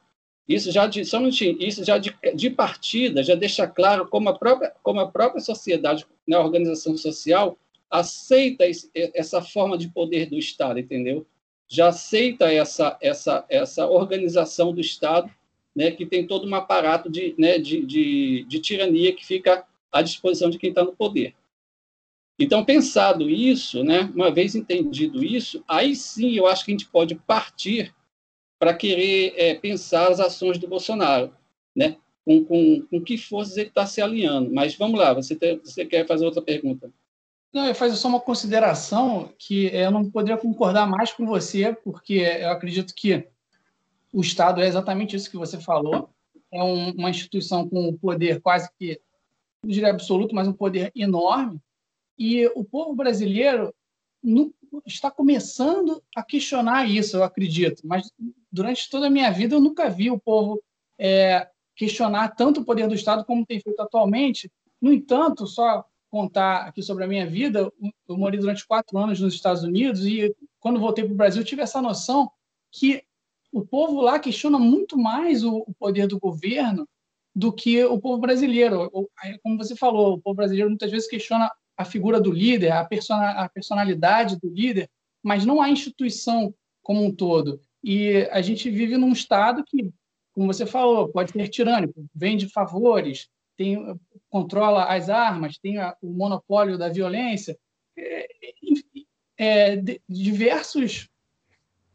isso 0.47 0.71
já 0.71 0.87
de, 0.87 1.01
isso 1.01 1.83
já 1.83 1.97
de, 1.97 2.13
de, 2.35 2.49
partida 2.49 3.23
já 3.23 3.35
deixa 3.35 3.67
claro 3.67 4.07
como 4.07 4.27
a 4.27 4.37
própria, 4.37 4.73
como 4.81 4.99
a 4.99 5.07
própria 5.07 5.39
sociedade, 5.39 6.05
né, 6.27 6.35
a 6.35 6.41
organização 6.41 6.97
social, 6.97 7.57
aceita 7.89 8.65
esse, 8.65 8.89
essa 8.93 9.41
forma 9.41 9.77
de 9.77 9.87
poder 9.87 10.29
do 10.29 10.37
Estado, 10.37 10.79
entendeu? 10.79 11.25
Já 11.69 11.87
aceita 11.89 12.51
essa, 12.51 12.97
essa, 13.01 13.45
essa 13.49 13.87
organização 13.87 14.73
do 14.73 14.81
Estado, 14.81 15.29
né, 15.73 15.91
que 15.91 16.05
tem 16.05 16.27
todo 16.27 16.47
um 16.47 16.55
aparato 16.55 17.09
de, 17.09 17.33
né, 17.37 17.57
de, 17.57 17.85
de, 17.85 18.45
de 18.45 18.59
tirania 18.59 19.13
que 19.13 19.25
fica 19.25 19.65
à 19.91 20.01
disposição 20.01 20.49
de 20.49 20.57
quem 20.57 20.69
está 20.69 20.83
no 20.83 20.95
poder. 20.95 21.33
Então, 22.37 22.65
pensado 22.65 23.29
isso, 23.29 23.83
né, 23.83 24.11
uma 24.13 24.31
vez 24.31 24.55
entendido 24.55 25.23
isso, 25.23 25.63
aí 25.67 25.95
sim 25.95 26.33
eu 26.35 26.47
acho 26.47 26.65
que 26.65 26.71
a 26.71 26.73
gente 26.73 26.89
pode 26.89 27.15
partir 27.15 27.93
para 28.61 28.75
querer 28.75 29.33
é, 29.37 29.55
pensar 29.55 30.11
as 30.11 30.19
ações 30.19 30.59
do 30.59 30.67
Bolsonaro, 30.67 31.33
né? 31.75 31.97
Com, 32.23 32.45
com, 32.45 32.85
com 32.91 33.01
que 33.01 33.17
forças 33.17 33.57
ele 33.57 33.69
está 33.69 33.87
se 33.87 33.99
alinhando. 33.99 34.53
Mas 34.53 34.75
vamos 34.75 34.99
lá, 34.99 35.15
você, 35.15 35.35
tem, 35.35 35.57
você 35.57 35.83
quer 35.83 36.05
fazer 36.05 36.25
outra 36.25 36.43
pergunta? 36.43 36.93
Não, 37.51 37.65
eu 37.65 37.73
faço 37.73 37.95
só 37.95 38.07
uma 38.07 38.19
consideração 38.19 39.33
que 39.35 39.65
eu 39.73 39.89
não 39.89 40.07
poderia 40.07 40.37
concordar 40.37 40.85
mais 40.85 41.11
com 41.11 41.25
você, 41.25 41.75
porque 41.83 42.13
eu 42.13 42.51
acredito 42.51 42.93
que 42.93 43.27
o 44.13 44.21
Estado 44.21 44.61
é 44.61 44.67
exatamente 44.67 45.15
isso 45.15 45.31
que 45.31 45.37
você 45.37 45.59
falou. 45.59 46.11
É 46.53 46.61
um, 46.61 46.91
uma 46.91 47.09
instituição 47.09 47.67
com 47.67 47.89
um 47.89 47.97
poder 47.97 48.41
quase 48.41 48.69
que, 48.77 49.01
não 49.63 49.71
diria 49.71 49.89
absoluto, 49.89 50.35
mas 50.35 50.47
um 50.47 50.53
poder 50.53 50.91
enorme. 50.95 51.59
E 52.15 52.45
o 52.53 52.63
povo 52.63 52.93
brasileiro 52.93 53.73
no, 54.23 54.53
está 54.85 55.11
começando 55.11 56.01
a 56.15 56.23
questionar 56.23 56.89
isso, 56.89 57.17
eu 57.17 57.23
acredito. 57.23 57.81
Mas 57.85 58.11
durante 58.51 58.89
toda 58.89 59.07
a 59.07 59.09
minha 59.09 59.31
vida 59.31 59.55
eu 59.55 59.61
nunca 59.61 59.89
vi 59.89 60.09
o 60.09 60.19
povo 60.19 60.61
é, 60.99 61.47
questionar 61.75 62.29
tanto 62.35 62.61
o 62.61 62.65
poder 62.65 62.87
do 62.87 62.95
Estado 62.95 63.25
como 63.25 63.45
tem 63.45 63.59
feito 63.59 63.79
atualmente. 63.81 64.51
No 64.81 64.93
entanto, 64.93 65.45
só 65.47 65.85
contar 66.09 66.67
aqui 66.67 66.83
sobre 66.83 67.03
a 67.03 67.07
minha 67.07 67.25
vida, 67.25 67.71
eu 68.07 68.17
morei 68.17 68.39
durante 68.39 68.67
quatro 68.67 68.97
anos 68.97 69.19
nos 69.19 69.33
Estados 69.33 69.63
Unidos 69.63 70.05
e 70.05 70.35
quando 70.59 70.79
voltei 70.79 71.05
para 71.05 71.13
o 71.13 71.17
Brasil 71.17 71.43
tive 71.43 71.61
essa 71.61 71.81
noção 71.81 72.29
que 72.71 73.03
o 73.51 73.65
povo 73.65 74.01
lá 74.01 74.19
questiona 74.19 74.59
muito 74.59 74.97
mais 74.97 75.43
o, 75.43 75.63
o 75.67 75.73
poder 75.73 76.07
do 76.07 76.19
governo 76.19 76.87
do 77.33 77.51
que 77.51 77.83
o 77.85 77.99
povo 77.99 78.19
brasileiro. 78.19 78.91
Como 79.41 79.57
você 79.57 79.75
falou, 79.75 80.15
o 80.15 80.21
povo 80.21 80.35
brasileiro 80.35 80.69
muitas 80.69 80.91
vezes 80.91 81.09
questiona 81.09 81.49
a 81.81 81.85
figura 81.85 82.19
do 82.19 82.31
líder, 82.31 82.71
a, 82.71 82.85
persona, 82.85 83.31
a 83.31 83.49
personalidade 83.49 84.39
do 84.39 84.49
líder, 84.49 84.89
mas 85.23 85.45
não 85.45 85.61
a 85.61 85.69
instituição 85.69 86.53
como 86.81 87.03
um 87.03 87.13
todo. 87.13 87.59
E 87.83 88.27
a 88.31 88.41
gente 88.41 88.69
vive 88.69 88.97
num 88.97 89.11
Estado 89.11 89.63
que, 89.65 89.91
como 90.33 90.47
você 90.47 90.65
falou, 90.65 91.09
pode 91.09 91.31
ser 91.31 91.47
tirânico, 91.47 92.05
vende 92.13 92.47
favores, 92.49 93.27
tem, 93.57 93.77
controla 94.29 94.85
as 94.85 95.09
armas, 95.09 95.57
tem 95.57 95.77
a, 95.77 95.95
o 96.01 96.11
monopólio 96.11 96.77
da 96.77 96.89
violência, 96.89 97.57
é, 97.97 98.27
é, 99.37 99.83
diversos, 100.07 101.09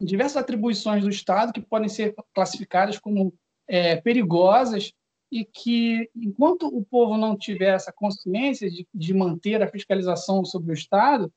diversas 0.00 0.36
atribuições 0.36 1.02
do 1.02 1.10
Estado 1.10 1.52
que 1.52 1.60
podem 1.60 1.88
ser 1.88 2.14
classificadas 2.34 2.98
como 2.98 3.32
é, 3.68 3.96
perigosas 3.96 4.92
e 5.30 5.45
que, 5.45 6.09
enquanto 6.14 6.66
o 6.66 6.85
povo 6.85 7.16
não 7.16 7.37
tiver 7.37 7.75
essa 7.75 7.92
consciência 7.92 8.71
de, 8.71 8.87
de 8.95 9.14
manter 9.14 9.62
a 9.62 9.71
fiscalização 9.71 10.45
sobre 10.45 10.71
o 10.71 10.75
Estado, 10.75 11.33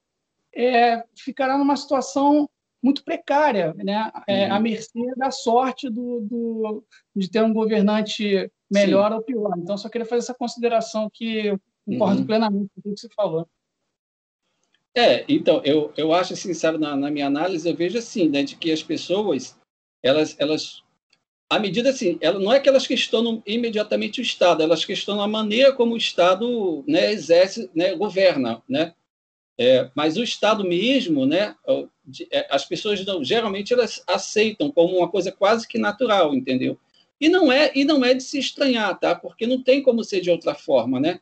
é, 0.53 1.03
ficará 1.15 1.57
numa 1.57 1.75
situação 1.75 2.49
muito 2.81 3.03
precária, 3.03 3.73
né? 3.73 4.11
É, 4.27 4.47
uhum. 4.47 4.53
à 4.53 4.59
mercê 4.59 5.15
da 5.17 5.31
sorte 5.31 5.89
do, 5.89 6.21
do, 6.21 6.83
de 7.15 7.29
ter 7.29 7.43
um 7.43 7.53
governante 7.53 8.49
melhor 8.71 9.11
Sim. 9.11 9.17
ou 9.17 9.23
pior. 9.23 9.53
Então, 9.57 9.77
só 9.77 9.89
queria 9.89 10.05
fazer 10.05 10.19
essa 10.19 10.33
consideração 10.33 11.09
que 11.11 11.57
concordo 11.85 12.21
uhum. 12.21 12.25
plenamente 12.25 12.69
com 12.81 12.89
o 12.89 12.93
que 12.93 13.01
você 13.01 13.09
falou. 13.09 13.47
É, 14.95 15.25
então, 15.27 15.61
eu, 15.63 15.93
eu 15.97 16.13
acho, 16.13 16.35
sincero, 16.35 16.77
na, 16.77 16.95
na 16.95 17.11
minha 17.11 17.27
análise, 17.27 17.67
eu 17.67 17.75
vejo 17.75 17.97
assim, 17.97 18.29
né, 18.29 18.43
de 18.43 18.55
que 18.55 18.71
as 18.71 18.81
pessoas, 18.81 19.57
elas, 20.01 20.35
elas 20.39 20.83
à 21.49 21.59
medida 21.59 21.89
assim, 21.89 22.17
ela, 22.21 22.39
não 22.39 22.53
é 22.53 22.59
que 22.59 22.69
elas 22.69 22.85
questionam 22.85 23.41
imediatamente 23.45 24.19
o 24.19 24.21
Estado, 24.21 24.61
elas 24.61 24.85
questionam 24.85 25.21
a 25.23 25.27
maneira 25.27 25.73
como 25.73 25.93
o 25.93 25.97
Estado 25.97 26.83
né, 26.87 27.11
exerce, 27.11 27.69
né, 27.73 27.95
governa, 27.95 28.61
né? 28.67 28.93
É, 29.57 29.89
mas 29.93 30.15
o 30.15 30.23
Estado 30.23 30.63
mesmo, 30.63 31.25
né, 31.25 31.53
é, 32.31 32.47
as 32.49 32.63
pessoas 32.63 33.03
não, 33.05 33.23
geralmente 33.23 33.73
elas 33.73 34.01
aceitam 34.07 34.71
como 34.71 34.97
uma 34.97 35.09
coisa 35.09 35.31
quase 35.31 35.67
que 35.67 35.77
natural, 35.77 36.33
entendeu? 36.33 36.79
E 37.19 37.27
não 37.27 37.51
é 37.51 37.71
e 37.75 37.83
não 37.83 38.05
é 38.05 38.13
de 38.13 38.23
se 38.23 38.39
estranhar, 38.39 38.97
tá? 38.97 39.13
Porque 39.15 39.45
não 39.45 39.61
tem 39.61 39.81
como 39.81 40.03
ser 40.03 40.21
de 40.21 40.31
outra 40.31 40.55
forma, 40.55 40.99
né? 40.99 41.19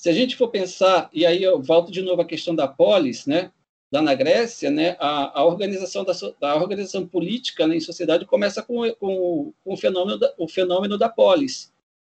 se 0.00 0.08
a 0.08 0.14
gente 0.14 0.34
for 0.34 0.48
pensar, 0.48 1.10
e 1.12 1.26
aí 1.26 1.42
eu 1.42 1.60
volto 1.60 1.92
de 1.92 2.00
novo 2.00 2.22
à 2.22 2.24
questão 2.24 2.54
da 2.54 2.66
polis, 2.66 3.26
né, 3.26 3.52
lá 3.92 4.00
na 4.00 4.14
Grécia, 4.14 4.70
né, 4.70 4.96
a, 5.00 5.40
a 5.40 5.44
organização 5.44 6.04
da 6.38 6.56
organização 6.56 7.06
política 7.06 7.66
né, 7.66 7.76
em 7.76 7.80
sociedade 7.80 8.24
começa 8.24 8.62
com, 8.62 8.88
com, 8.94 9.52
com 9.64 9.74
o, 9.74 9.76
fenômeno 9.76 10.18
da, 10.18 10.32
o 10.38 10.46
fenômeno 10.46 10.96
da 10.96 11.08
polis, 11.08 11.72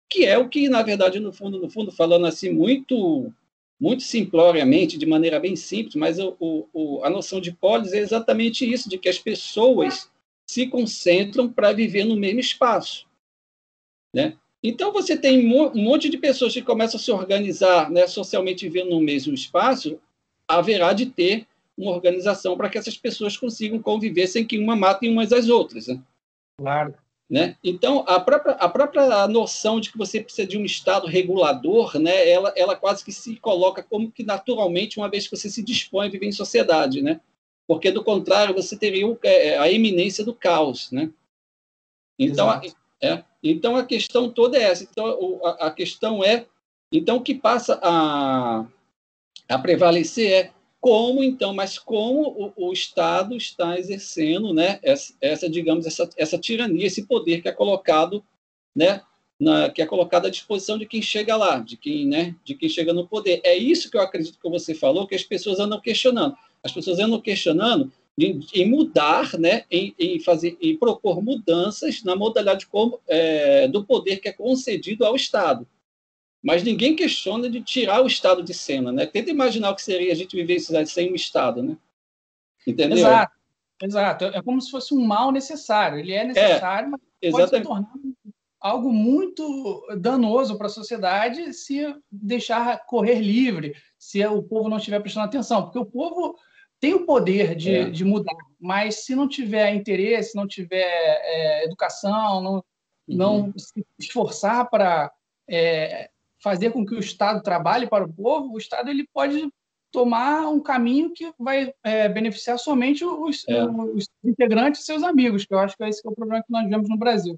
que 0.08 0.24
é 0.24 0.38
o 0.38 0.48
que, 0.48 0.68
na 0.68 0.82
verdade, 0.82 1.20
no 1.20 1.32
fundo, 1.32 1.60
no 1.60 1.68
fundo, 1.68 1.92
falando 1.92 2.26
assim 2.26 2.50
muito 2.50 3.32
muito 3.78 4.02
simploriamente, 4.04 4.96
de 4.96 5.04
maneira 5.04 5.38
bem 5.38 5.54
simples, 5.54 5.96
mas 5.96 6.18
o, 6.18 6.34
o, 6.40 7.04
a 7.04 7.10
noção 7.10 7.40
de 7.42 7.52
polis 7.52 7.92
é 7.92 7.98
exatamente 7.98 8.64
isso, 8.70 8.88
de 8.88 8.96
que 8.96 9.06
as 9.06 9.18
pessoas 9.18 10.10
se 10.48 10.66
concentram 10.66 11.52
para 11.52 11.74
viver 11.74 12.04
no 12.04 12.16
mesmo 12.16 12.40
espaço. 12.40 13.06
Né? 14.14 14.38
Então, 14.62 14.92
você 14.92 15.14
tem 15.14 15.46
um 15.46 15.74
monte 15.74 16.08
de 16.08 16.16
pessoas 16.16 16.54
que 16.54 16.62
começam 16.62 16.98
a 16.98 17.02
se 17.02 17.12
organizar 17.12 17.90
né, 17.90 18.06
socialmente 18.06 18.66
vivendo 18.66 18.90
no 18.90 19.00
mesmo 19.00 19.34
espaço, 19.34 20.00
haverá 20.48 20.94
de 20.94 21.06
ter 21.06 21.46
uma 21.76 21.92
organização 21.92 22.56
para 22.56 22.68
que 22.70 22.78
essas 22.78 22.96
pessoas 22.96 23.36
consigam 23.36 23.80
conviver 23.80 24.26
sem 24.26 24.46
que 24.46 24.58
uma 24.58 24.74
matem 24.74 25.10
umas 25.10 25.32
às 25.32 25.48
outras. 25.48 25.88
Né? 25.88 26.02
Claro. 26.58 26.94
Né? 27.28 27.56
Então, 27.62 28.04
a 28.06 28.20
própria, 28.20 28.54
a 28.54 28.68
própria 28.68 29.26
noção 29.26 29.80
de 29.80 29.90
que 29.90 29.98
você 29.98 30.20
precisa 30.20 30.46
de 30.46 30.56
um 30.56 30.64
Estado 30.64 31.08
regulador, 31.08 31.98
né, 31.98 32.28
ela, 32.28 32.52
ela 32.56 32.76
quase 32.76 33.04
que 33.04 33.10
se 33.10 33.36
coloca 33.36 33.82
como 33.82 34.12
que 34.12 34.22
naturalmente, 34.22 34.98
uma 34.98 35.10
vez 35.10 35.26
que 35.26 35.36
você 35.36 35.50
se 35.50 35.62
dispõe 35.62 36.06
a 36.06 36.10
viver 36.10 36.26
em 36.26 36.32
sociedade. 36.32 37.02
Né? 37.02 37.20
Porque, 37.66 37.90
do 37.90 38.04
contrário, 38.04 38.54
você 38.54 38.76
teria 38.76 39.06
o, 39.06 39.18
é, 39.24 39.58
a 39.58 39.70
eminência 39.70 40.24
do 40.24 40.32
caos. 40.32 40.90
Né? 40.92 41.10
Então, 42.16 42.48
a, 42.48 42.62
é, 43.02 43.24
então, 43.42 43.76
a 43.76 43.84
questão 43.84 44.30
toda 44.30 44.56
é 44.56 44.62
essa. 44.62 44.84
Então, 44.84 45.40
a, 45.44 45.66
a 45.66 45.70
questão 45.72 46.24
é, 46.24 46.46
então, 46.92 47.16
o 47.16 47.22
que 47.22 47.34
passa 47.34 47.78
a, 47.82 48.64
a 49.48 49.58
prevalecer 49.58 50.30
é 50.30 50.55
como 50.86 51.24
então, 51.24 51.52
mas 51.52 51.80
como 51.80 52.52
o, 52.56 52.68
o, 52.68 52.72
Estado 52.72 53.36
está 53.36 53.76
exercendo, 53.76 54.54
né, 54.54 54.78
essa, 54.84 55.12
essa, 55.20 55.50
digamos, 55.50 55.84
essa, 55.84 56.08
essa 56.16 56.38
tirania, 56.38 56.86
esse 56.86 57.08
poder 57.08 57.42
que 57.42 57.48
é 57.48 57.52
colocado, 57.52 58.22
né, 58.72 59.02
na, 59.36 59.68
que 59.68 59.82
é 59.82 59.86
colocado 59.86 60.26
à 60.26 60.30
disposição 60.30 60.78
de 60.78 60.86
quem 60.86 61.02
chega 61.02 61.34
lá, 61.34 61.58
de 61.58 61.76
quem, 61.76 62.06
né, 62.06 62.36
de 62.44 62.54
quem 62.54 62.68
chega 62.68 62.92
no 62.92 63.04
poder. 63.04 63.40
É 63.42 63.56
isso 63.56 63.90
que 63.90 63.96
eu 63.96 64.00
acredito 64.00 64.38
que 64.40 64.48
você 64.48 64.76
falou, 64.76 65.08
que 65.08 65.16
as 65.16 65.24
pessoas 65.24 65.58
andam 65.58 65.80
questionando. 65.80 66.36
As 66.62 66.70
pessoas 66.70 67.00
andam 67.00 67.20
questionando 67.20 67.90
em, 68.16 68.70
mudar, 68.70 69.36
né, 69.40 69.64
em, 69.68 69.92
em, 69.98 70.20
fazer, 70.20 70.56
em 70.62 70.76
propor 70.76 71.20
mudanças 71.20 72.04
na 72.04 72.14
modalidade 72.14 72.64
como, 72.64 73.00
é, 73.08 73.66
do 73.66 73.84
poder 73.84 74.18
que 74.18 74.28
é 74.28 74.32
concedido 74.32 75.04
ao 75.04 75.16
Estado. 75.16 75.66
Mas 76.46 76.62
ninguém 76.62 76.94
questiona 76.94 77.50
de 77.50 77.60
tirar 77.60 78.00
o 78.04 78.06
Estado 78.06 78.40
de 78.40 78.54
cena, 78.54 78.92
né? 78.92 79.04
Tenta 79.04 79.32
imaginar 79.32 79.70
o 79.70 79.74
que 79.74 79.82
seria 79.82 80.12
a 80.12 80.14
gente 80.14 80.36
viver 80.36 80.60
sem 80.60 81.10
um 81.10 81.14
Estado, 81.16 81.60
né? 81.60 81.76
Entendeu? 82.64 82.98
Exato, 82.98 83.32
exato. 83.82 84.24
É 84.26 84.40
como 84.40 84.60
se 84.60 84.70
fosse 84.70 84.94
um 84.94 85.04
mal 85.04 85.32
necessário. 85.32 85.98
Ele 85.98 86.12
é 86.12 86.22
necessário, 86.24 86.86
é, 87.20 87.30
mas 87.32 87.32
pode 87.32 87.50
se 87.50 87.60
tornar 87.62 87.92
algo 88.60 88.92
muito 88.92 89.88
danoso 89.98 90.56
para 90.56 90.68
a 90.68 90.70
sociedade 90.70 91.52
se 91.52 91.92
deixar 92.12 92.86
correr 92.86 93.18
livre, 93.20 93.74
se 93.98 94.24
o 94.24 94.40
povo 94.40 94.68
não 94.68 94.76
estiver 94.76 95.00
prestando 95.00 95.26
atenção. 95.26 95.64
Porque 95.64 95.80
o 95.80 95.84
povo 95.84 96.36
tem 96.78 96.94
o 96.94 97.04
poder 97.04 97.56
de, 97.56 97.74
é. 97.74 97.90
de 97.90 98.04
mudar, 98.04 98.36
mas 98.60 99.04
se 99.04 99.16
não 99.16 99.26
tiver 99.26 99.74
interesse, 99.74 100.36
não 100.36 100.46
tiver 100.46 100.78
é, 100.84 101.64
educação, 101.64 102.40
não, 102.40 102.54
uhum. 102.54 102.62
não 103.08 103.52
se 103.56 103.84
esforçar 103.98 104.70
para 104.70 105.10
é, 105.50 106.08
fazer 106.46 106.70
com 106.70 106.86
que 106.86 106.94
o 106.94 107.00
Estado 107.00 107.42
trabalhe 107.42 107.88
para 107.88 108.04
o 108.04 108.12
povo, 108.12 108.54
o 108.54 108.58
Estado 108.58 108.88
ele 108.88 109.04
pode 109.12 109.48
tomar 109.90 110.48
um 110.48 110.60
caminho 110.60 111.10
que 111.12 111.32
vai 111.36 111.74
é, 111.82 112.08
beneficiar 112.08 112.56
somente 112.56 113.04
os, 113.04 113.44
é. 113.48 113.64
os, 113.64 114.08
integrantes 114.22 114.82
e 114.82 114.84
seus 114.84 115.02
amigos, 115.02 115.44
que 115.44 115.52
eu 115.52 115.58
acho 115.58 115.76
que 115.76 115.82
esse 115.82 116.00
que 116.00 116.06
é 116.06 116.10
o 116.12 116.14
problema 116.14 116.44
que 116.44 116.52
nós 116.52 116.68
vemos 116.68 116.88
no 116.88 116.96
Brasil. 116.96 117.36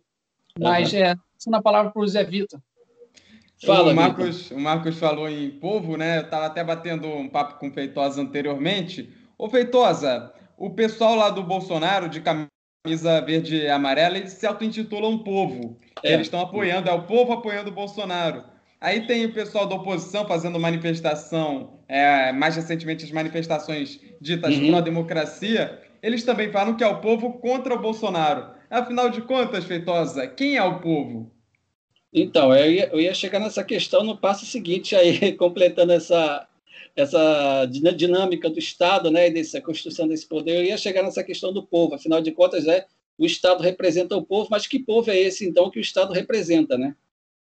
Mas, 0.61 0.92
uhum. 0.92 0.99
é, 0.99 1.16
sendo 1.38 1.57
a 1.57 1.62
palavra 1.62 1.90
para 1.90 2.03
o 2.03 2.07
Zé 2.07 2.23
Vitor. 2.23 2.61
Fala, 3.64 3.92
o 3.92 3.97
Marcos, 3.97 4.51
o 4.51 4.61
Marcos 4.61 4.99
falou 4.99 5.27
em 5.27 5.53
povo, 5.53 5.97
né? 5.97 6.18
Eu 6.18 6.25
estava 6.25 6.44
até 6.44 6.62
batendo 6.62 7.09
um 7.09 7.31
papo 7.31 7.59
com 7.59 7.68
o 7.68 7.73
Feitosa 7.73 8.21
anteriormente. 8.21 9.11
Ô, 9.38 9.49
Feitosa, 9.49 10.35
o 10.59 10.68
pessoal 10.68 11.14
lá 11.14 11.31
do 11.31 11.42
Bolsonaro, 11.42 12.11
de 12.11 12.21
camisa 12.21 13.23
verde 13.23 13.57
e 13.57 13.71
amarela, 13.71 14.18
eles 14.18 14.35
se 14.35 14.47
auto-intitulam 14.47 15.25
povo. 15.25 15.79
É. 16.03 16.12
Eles 16.12 16.27
estão 16.27 16.42
apoiando, 16.42 16.90
é 16.90 16.92
o 16.92 17.05
povo 17.05 17.33
apoiando 17.33 17.71
o 17.71 17.75
Bolsonaro. 17.75 18.58
Aí 18.81 19.07
tem 19.07 19.27
o 19.27 19.33
pessoal 19.33 19.67
da 19.67 19.75
oposição 19.75 20.27
fazendo 20.27 20.59
manifestação, 20.59 21.81
é, 21.88 22.31
mais 22.33 22.55
recentemente 22.55 23.05
as 23.05 23.11
manifestações 23.11 24.01
ditas 24.21 24.57
uhum. 24.57 24.69
pró-democracia, 24.69 25.81
eles 26.03 26.23
também 26.23 26.53
falam 26.53 26.77
que 26.77 26.85
é 26.85 26.87
o 26.87 27.01
povo 27.01 27.35
contra 27.41 27.75
o 27.75 27.81
Bolsonaro. 27.81 28.51
Afinal 28.71 29.11
de 29.11 29.23
contas, 29.23 29.64
Feitosa, 29.64 30.27
quem 30.29 30.57
é 30.57 30.62
o 30.62 30.81
povo? 30.81 31.33
Então, 32.12 32.55
eu 32.55 32.73
ia, 32.73 32.88
eu 32.93 33.01
ia 33.01 33.14
chegar 33.14 33.41
nessa 33.41 33.64
questão 33.64 34.05
no 34.05 34.17
passo 34.17 34.47
seguinte, 34.47 34.95
aí, 34.95 35.33
completando 35.37 35.93
essa, 35.93 36.47
essa 36.95 37.67
dinâmica 37.67 38.49
do 38.49 38.59
Estado, 38.59 39.11
né, 39.11 39.29
dessa 39.29 39.61
construção 39.61 40.07
desse 40.07 40.27
poder, 40.27 40.57
eu 40.57 40.64
ia 40.64 40.77
chegar 40.79 41.03
nessa 41.03 41.25
questão 41.25 41.53
do 41.53 41.67
povo. 41.67 41.97
Afinal 41.97 42.21
de 42.21 42.31
contas, 42.31 42.67
é, 42.67 42.87
o 43.19 43.27
Estado 43.27 43.62
representa 43.62 44.17
o 44.17 44.25
povo, 44.25 44.49
mas 44.51 44.69
que 44.69 44.79
povo 44.79 45.11
é 45.11 45.19
esse, 45.19 45.45
então, 45.47 45.69
que 45.69 45.79
o 45.79 45.83
Estado 45.83 46.12
representa, 46.12 46.79
né? 46.79 46.95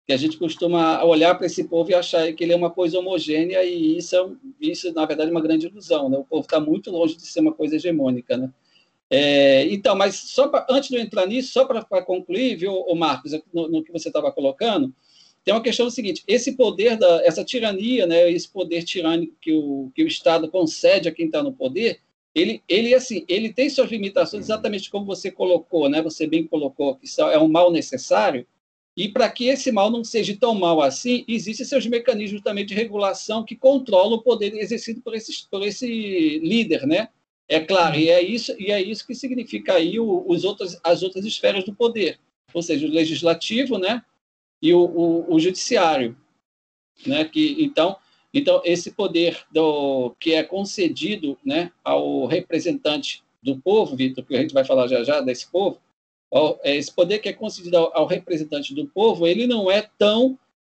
Que 0.09 0.13
a 0.15 0.17
gente 0.17 0.39
costuma 0.39 1.05
olhar 1.05 1.35
para 1.35 1.45
esse 1.45 1.65
povo 1.65 1.91
e 1.91 1.95
achar 1.95 2.33
que 2.33 2.43
ele 2.43 2.55
é 2.55 2.57
uma 2.57 2.71
coisa 2.71 2.99
homogênea 2.99 3.63
e 3.63 3.99
isso, 3.99 4.17
é, 4.17 4.27
isso 4.59 4.91
na 4.95 5.05
verdade, 5.05 5.29
é 5.29 5.31
uma 5.31 5.43
grande 5.43 5.67
ilusão. 5.67 6.09
Né? 6.09 6.17
O 6.17 6.25
povo 6.25 6.45
está 6.45 6.59
muito 6.59 6.91
longe 6.91 7.15
de 7.15 7.27
ser 7.27 7.41
uma 7.41 7.53
coisa 7.53 7.77
hegemônica. 7.77 8.35
Né? 8.35 8.51
É, 9.11 9.67
então, 9.67 9.95
mas 9.95 10.15
só 10.15 10.49
pra, 10.49 10.67
antes 10.71 10.89
de 10.89 10.97
eu 10.97 11.03
entrar 11.03 11.27
nisso, 11.27 11.53
só 11.53 11.67
para 11.67 12.03
concluir, 12.03 12.57
viu, 12.57 12.73
o 12.73 12.95
Marcos, 12.95 13.33
no, 13.53 13.69
no 13.69 13.85
que 13.85 13.93
você 13.93 14.09
estava 14.09 14.33
colocando, 14.33 14.95
tem 15.45 15.53
uma 15.53 15.63
questão 15.63 15.91
seguinte: 15.91 16.25
esse 16.27 16.53
poder, 16.53 16.97
da, 16.97 17.23
essa 17.23 17.45
tirania, 17.45 18.07
né, 18.07 18.33
esse 18.33 18.49
poder 18.49 18.85
tirânico 18.85 19.37
que 19.43 19.53
o, 19.53 19.93
que 19.95 20.03
o 20.03 20.09
Estado 20.09 20.49
concede 20.49 21.11
a 21.11 21.13
quem 21.13 21.27
está 21.27 21.43
no 21.43 21.53
poder, 21.53 22.01
ele, 22.35 22.63
ele 22.67 22.95
assim, 22.95 23.27
ele 23.29 23.53
tem 23.53 23.69
suas 23.69 23.91
limitações 23.91 24.47
exatamente 24.47 24.91
como 24.91 25.05
você 25.05 25.31
colocou, 25.31 25.87
né? 25.87 26.01
Você 26.01 26.27
bem 26.27 26.47
colocou 26.47 26.97
que 26.97 27.07
é 27.21 27.39
um 27.39 27.49
mal 27.49 27.71
necessário 27.71 28.47
e 28.99 29.09
para 29.09 29.31
que 29.31 29.47
esse 29.47 29.71
mal 29.71 29.93
não 29.93 30.03
seja 30.03 30.37
tão 30.37 30.57
mal 30.57 30.83
assim, 30.83 31.25
existem 31.29 31.65
seus 31.65 31.87
mecanismos 31.87 32.43
também 32.43 32.67
de 32.67 32.75
regulação 32.75 33.45
que 33.45 33.55
controlam 33.55 34.19
o 34.19 34.23
poder 34.23 34.53
exercido 34.55 35.01
por 35.01 35.15
esse, 35.15 35.47
por 35.49 35.65
esse 35.65 36.41
líder, 36.41 36.85
né? 36.85 37.09
É 37.49 37.61
claro, 37.61 37.97
e 37.97 38.11
é 38.11 38.21
isso, 38.21 38.57
e 38.59 38.73
é 38.73 38.83
isso 38.83 39.07
que 39.07 39.15
significa 39.15 39.75
aí 39.75 40.01
o, 40.01 40.25
os 40.27 40.43
outros, 40.43 40.81
as 40.83 41.05
outras 41.05 41.25
esferas 41.25 41.63
do 41.63 41.73
poder, 41.73 42.19
ou 42.53 42.61
seja, 42.61 42.89
o 42.89 42.91
legislativo, 42.91 43.79
né? 43.79 44.03
E 44.61 44.75
o, 44.75 44.81
o, 44.81 45.35
o 45.35 45.39
judiciário, 45.39 46.17
né? 47.07 47.25
Que 47.25 47.55
então, 47.61 47.97
então 48.35 48.61
esse 48.65 48.91
poder 48.91 49.45
do 49.53 50.13
que 50.19 50.33
é 50.33 50.43
concedido, 50.43 51.39
né, 51.47 51.71
ao 51.85 52.27
representante 52.27 53.23
do 53.41 53.57
povo, 53.59 53.95
Vitor, 53.95 54.25
que 54.25 54.35
a 54.35 54.41
gente 54.41 54.53
vai 54.53 54.65
falar 54.65 54.89
já 54.89 55.05
já 55.05 55.21
desse 55.21 55.49
povo, 55.49 55.79
esse 56.65 56.93
poder 56.93 57.19
que 57.19 57.29
é 57.29 57.33
concedido 57.33 57.77
ao, 57.77 58.07
representante 58.07 58.75
do 58.75 58.87
povo, 58.87 59.27
ele 59.27 59.47
não 59.47 59.71
é 59.71 59.89
tão 59.99 60.39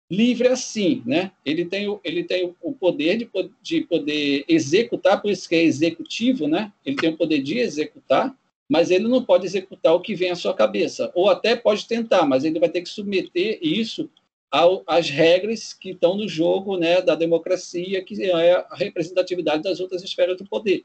livre 0.09 0.47
assim, 0.47 1.03
né? 1.05 1.31
Ele 1.45 1.65
tem 1.65 1.87
o, 1.87 1.99
ele 2.03 2.23
tem 2.23 2.55
o 2.61 2.73
poder 2.73 3.17
de, 3.17 3.29
de 3.61 3.81
poder 3.81 4.43
executar, 4.47 5.21
por 5.21 5.29
isso 5.29 5.47
que 5.47 5.55
é 5.55 5.63
executivo, 5.63 6.47
né? 6.47 6.71
Ele 6.85 6.95
tem 6.95 7.09
o 7.11 7.17
poder 7.17 7.41
de 7.41 7.59
executar, 7.59 8.35
mas 8.67 8.91
ele 8.91 9.07
não 9.07 9.23
pode 9.23 9.45
executar 9.45 9.93
o 9.93 10.01
que 10.01 10.15
vem 10.15 10.31
à 10.31 10.35
sua 10.35 10.53
cabeça, 10.53 11.11
ou 11.15 11.29
até 11.29 11.55
pode 11.55 11.87
tentar, 11.87 12.25
mas 12.25 12.43
ele 12.43 12.59
vai 12.59 12.69
ter 12.69 12.81
que 12.81 12.89
submeter 12.89 13.59
isso 13.61 14.09
ao, 14.51 14.83
às 14.85 15.09
regras 15.09 15.73
que 15.73 15.91
estão 15.91 16.15
no 16.15 16.27
jogo, 16.27 16.77
né, 16.77 17.01
da 17.01 17.15
democracia, 17.15 18.03
que 18.03 18.23
é 18.23 18.51
a 18.51 18.75
representatividade 18.75 19.63
das 19.63 19.79
outras 19.79 20.03
esferas 20.03 20.37
do 20.37 20.45
poder, 20.45 20.83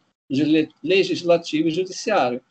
legislativo 0.82 1.68
e 1.68 1.70
judiciário. 1.70 2.42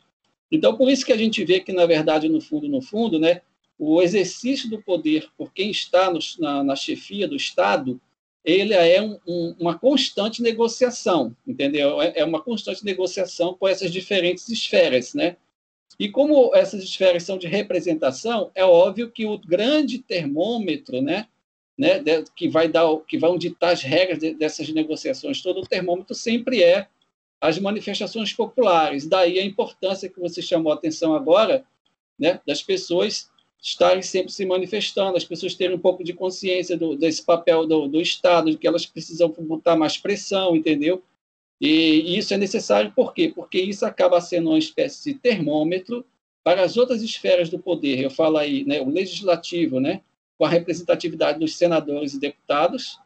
Então, 0.54 0.78
por 0.78 0.88
isso 0.88 1.04
que 1.04 1.12
a 1.12 1.18
gente 1.18 1.44
vê 1.44 1.60
que, 1.60 1.74
na 1.74 1.88
verdade, 1.88 2.30
no 2.30 2.40
fundo, 2.40 2.68
no 2.68 2.80
fundo, 2.80 3.18
né, 3.18 3.42
o 3.76 4.00
exercício 4.04 4.70
do 4.70 4.80
poder 4.80 5.28
por 5.36 5.52
quem 5.52 5.72
está 5.72 6.12
no, 6.12 6.20
na, 6.38 6.64
na, 6.64 6.76
chefia 6.76 7.28
do 7.28 7.36
Estado, 7.36 8.00
ele 8.46 8.72
é 8.76 9.02
um, 9.02 9.18
um, 9.28 9.56
uma 9.60 9.80
constante 9.80 10.44
negociação, 10.44 11.36
entendeu? 11.48 12.00
É, 12.00 12.20
é 12.20 12.24
uma 12.24 12.40
constante 12.40 12.86
negociação 12.86 13.56
com 13.60 13.68
essas 13.68 13.92
diferentes 13.92 14.48
esferas, 14.48 15.16
né? 15.16 15.38
E 16.00 16.08
como 16.08 16.54
essas 16.54 16.84
esferas 16.84 17.24
são 17.24 17.40
de 17.40 17.48
representação, 17.48 18.52
é 18.54 18.64
óbvio 18.64 19.10
que 19.10 19.26
o 19.26 19.40
grande 19.40 19.98
termômetro, 19.98 21.02
né, 21.02 21.26
né, 21.76 22.00
que 22.36 22.48
vai 22.48 22.68
dar, 22.68 22.96
que 23.08 23.18
vão 23.18 23.40
ditar 23.40 23.74
as 23.74 23.82
regras 23.82 24.20
dessas 24.38 24.70
negociações, 24.70 25.42
todo 25.42 25.62
o 25.62 25.68
termômetro 25.68 26.14
sempre 26.14 26.62
é 26.62 26.88
as 27.44 27.60
manifestações 27.60 28.32
populares. 28.32 29.06
Daí 29.06 29.38
a 29.38 29.44
importância 29.44 30.08
que 30.08 30.18
você 30.18 30.42
chamou 30.42 30.72
a 30.72 30.76
atenção 30.76 31.14
agora, 31.14 31.66
né, 32.18 32.40
das 32.48 32.64
pessoas 32.64 33.30
estarem 33.62 34.02
sempre 34.02 34.32
se 34.32 34.46
manifestando, 34.46 35.18
as 35.18 35.26
pessoas 35.26 35.54
terem 35.54 35.76
um 35.76 35.80
pouco 35.80 36.06
de 36.06 36.14
consciência 36.14 36.78
do, 36.78 36.96
desse 36.96 37.22
papel 37.22 37.68
do, 37.68 37.86
do 37.90 38.00
Estado, 38.00 38.50
de 38.50 38.58
que 38.58 38.66
elas 38.66 38.86
precisam 38.86 39.28
botar 39.40 39.76
mais 39.76 39.98
pressão, 39.98 40.56
entendeu? 40.56 41.04
E 41.60 42.18
isso 42.18 42.34
é 42.34 42.38
necessário 42.38 42.94
por 42.96 43.14
quê? 43.14 43.34
Porque 43.36 43.60
isso 43.60 43.86
acaba 43.86 44.22
sendo 44.22 44.50
uma 44.50 44.60
espécie 44.60 45.12
de 45.12 45.20
termômetro 45.20 46.06
para 46.46 46.64
as 46.64 46.78
outras 46.78 47.02
esferas 47.02 47.50
do 47.50 47.60
poder. 47.60 48.00
Eu 48.00 48.10
falo 48.10 48.38
aí, 48.38 48.64
né, 48.64 48.80
o 48.80 48.90
legislativo, 48.90 49.82
né, 49.82 50.02
com 50.38 50.46
a 50.46 50.50
representatividade 50.50 51.40
dos 51.40 51.58
senadores 51.58 52.14
e 52.14 52.20
deputados, 52.22 52.98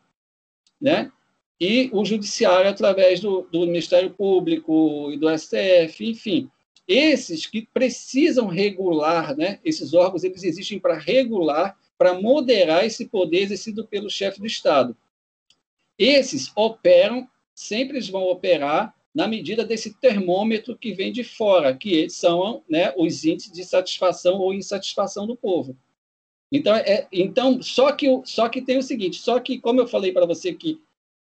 né, 0.79 1.11
e 1.59 1.89
o 1.91 2.05
judiciário 2.05 2.69
através 2.69 3.19
do, 3.19 3.47
do 3.51 3.65
Ministério 3.65 4.11
Público 4.11 5.11
e 5.11 5.17
do 5.17 5.27
STF, 5.35 6.05
enfim. 6.05 6.49
Esses 6.87 7.45
que 7.45 7.67
precisam 7.73 8.47
regular, 8.47 9.35
né, 9.35 9.59
esses 9.65 9.93
órgãos, 9.93 10.23
eles 10.23 10.43
existem 10.43 10.79
para 10.79 10.97
regular, 10.97 11.75
para 11.97 12.13
moderar 12.13 12.85
esse 12.85 13.07
poder 13.07 13.41
exercido 13.41 13.85
pelo 13.85 14.09
chefe 14.09 14.39
do 14.39 14.45
Estado. 14.45 14.95
Esses 15.97 16.51
operam, 16.55 17.27
sempre 17.53 17.99
vão 18.01 18.23
operar 18.23 18.93
na 19.13 19.27
medida 19.27 19.65
desse 19.65 19.95
termômetro 19.95 20.77
que 20.77 20.93
vem 20.93 21.11
de 21.11 21.23
fora, 21.23 21.75
que 21.75 22.07
são 22.07 22.63
né, 22.69 22.93
os 22.95 23.25
índices 23.25 23.51
de 23.51 23.65
satisfação 23.65 24.37
ou 24.37 24.53
insatisfação 24.53 25.25
do 25.25 25.35
povo. 25.35 25.75
Então, 26.51 26.75
é, 26.75 27.07
então 27.11 27.61
só, 27.61 27.91
que, 27.91 28.07
só 28.23 28.47
que 28.47 28.61
tem 28.61 28.77
o 28.77 28.83
seguinte, 28.83 29.17
só 29.17 29.39
que, 29.39 29.59
como 29.59 29.81
eu 29.81 29.87
falei 29.87 30.11
para 30.11 30.25
você 30.25 30.53
que 30.53 30.79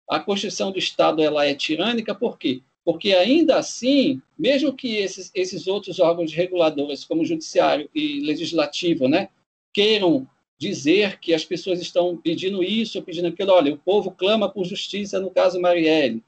a 0.10 0.20
Constituição 0.20 0.72
do 0.72 0.80
Estado 0.80 1.22
ela 1.22 1.46
é 1.46 1.54
tirânica, 1.54 2.14
por 2.14 2.38
quê? 2.38 2.62
Porque 2.84 3.14
ainda 3.14 3.58
assim, 3.58 4.22
mesmo 4.38 4.74
que 4.74 4.98
esses, 4.98 5.32
esses 5.34 5.68
outros 5.68 6.00
órgãos 6.00 6.34
reguladores, 6.34 7.06
como 7.06 7.22
o 7.22 7.26
judiciário 7.26 7.90
e 7.96 8.20
legislativo, 8.20 9.08
né, 9.08 9.30
queiram 9.74 10.28
dizer 10.58 11.20
que 11.20 11.34
as 11.34 11.44
pessoas 11.44 11.82
estão 11.82 12.16
pedindo 12.16 12.64
isso, 12.64 13.02
pedindo 13.02 13.28
aquilo, 13.28 13.52
olha, 13.52 13.74
o 13.74 13.78
povo 13.78 14.12
clama 14.12 14.50
por 14.50 14.66
justiça 14.66 15.20
no 15.20 15.32
caso 15.32 15.60
Marielle, 15.60 16.24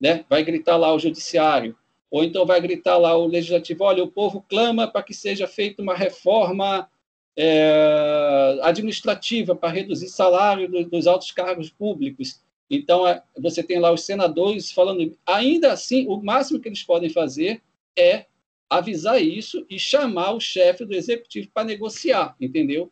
né? 0.00 0.24
vai 0.28 0.42
gritar 0.42 0.76
lá 0.76 0.94
o 0.94 0.98
judiciário, 0.98 1.76
ou 2.10 2.22
então 2.22 2.46
vai 2.46 2.60
gritar 2.60 2.96
lá 2.96 3.16
o 3.16 3.26
legislativo, 3.26 3.84
olha, 3.84 4.02
o 4.02 4.10
povo 4.10 4.44
clama 4.48 4.86
para 4.86 5.02
que 5.02 5.12
seja 5.12 5.46
feita 5.46 5.82
uma 5.82 5.94
reforma 5.94 6.88
é, 7.36 8.58
administrativa 8.62 9.54
para 9.54 9.72
reduzir 9.72 10.08
salário 10.08 10.68
dos 10.88 11.06
altos 11.06 11.32
cargos 11.32 11.70
públicos. 11.70 12.40
Então, 12.70 13.06
é, 13.06 13.22
você 13.38 13.62
tem 13.62 13.78
lá 13.78 13.92
os 13.92 14.04
senadores 14.04 14.72
falando, 14.72 15.16
ainda 15.26 15.72
assim, 15.72 16.06
o 16.08 16.16
máximo 16.22 16.60
que 16.60 16.68
eles 16.68 16.82
podem 16.82 17.10
fazer 17.10 17.62
é 17.96 18.26
avisar 18.68 19.22
isso 19.22 19.64
e 19.68 19.78
chamar 19.78 20.32
o 20.32 20.40
chefe 20.40 20.84
do 20.84 20.94
executivo 20.94 21.48
para 21.52 21.64
negociar, 21.66 22.34
entendeu? 22.40 22.90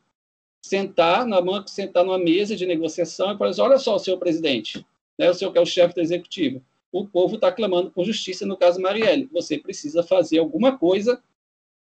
Sentar 0.65 1.27
na 1.27 1.41
mão, 1.41 1.67
sentar 1.67 2.05
numa 2.05 2.19
mesa 2.19 2.55
de 2.55 2.67
negociação 2.67 3.33
e 3.33 3.39
falar 3.39 3.51
assim, 3.51 3.63
olha 3.63 3.79
só, 3.79 3.99
senhor 3.99 4.19
presidente, 4.19 4.87
né, 5.19 5.31
o 5.31 5.35
senhor 5.35 5.51
que 5.51 5.59
é 5.59 5.63
o 5.63 5.67
chefe 5.67 5.95
do 5.95 6.01
executivo, 6.01 6.63
o 6.93 7.07
povo 7.07 7.37
está 7.37 7.51
clamando 7.51 7.91
por 7.91 8.05
justiça 8.05 8.45
no 8.45 8.57
caso 8.57 8.81
Marielle. 8.81 9.29
Você 9.33 9.59
precisa 9.59 10.03
fazer 10.03 10.39
alguma 10.39 10.79
coisa 10.79 11.23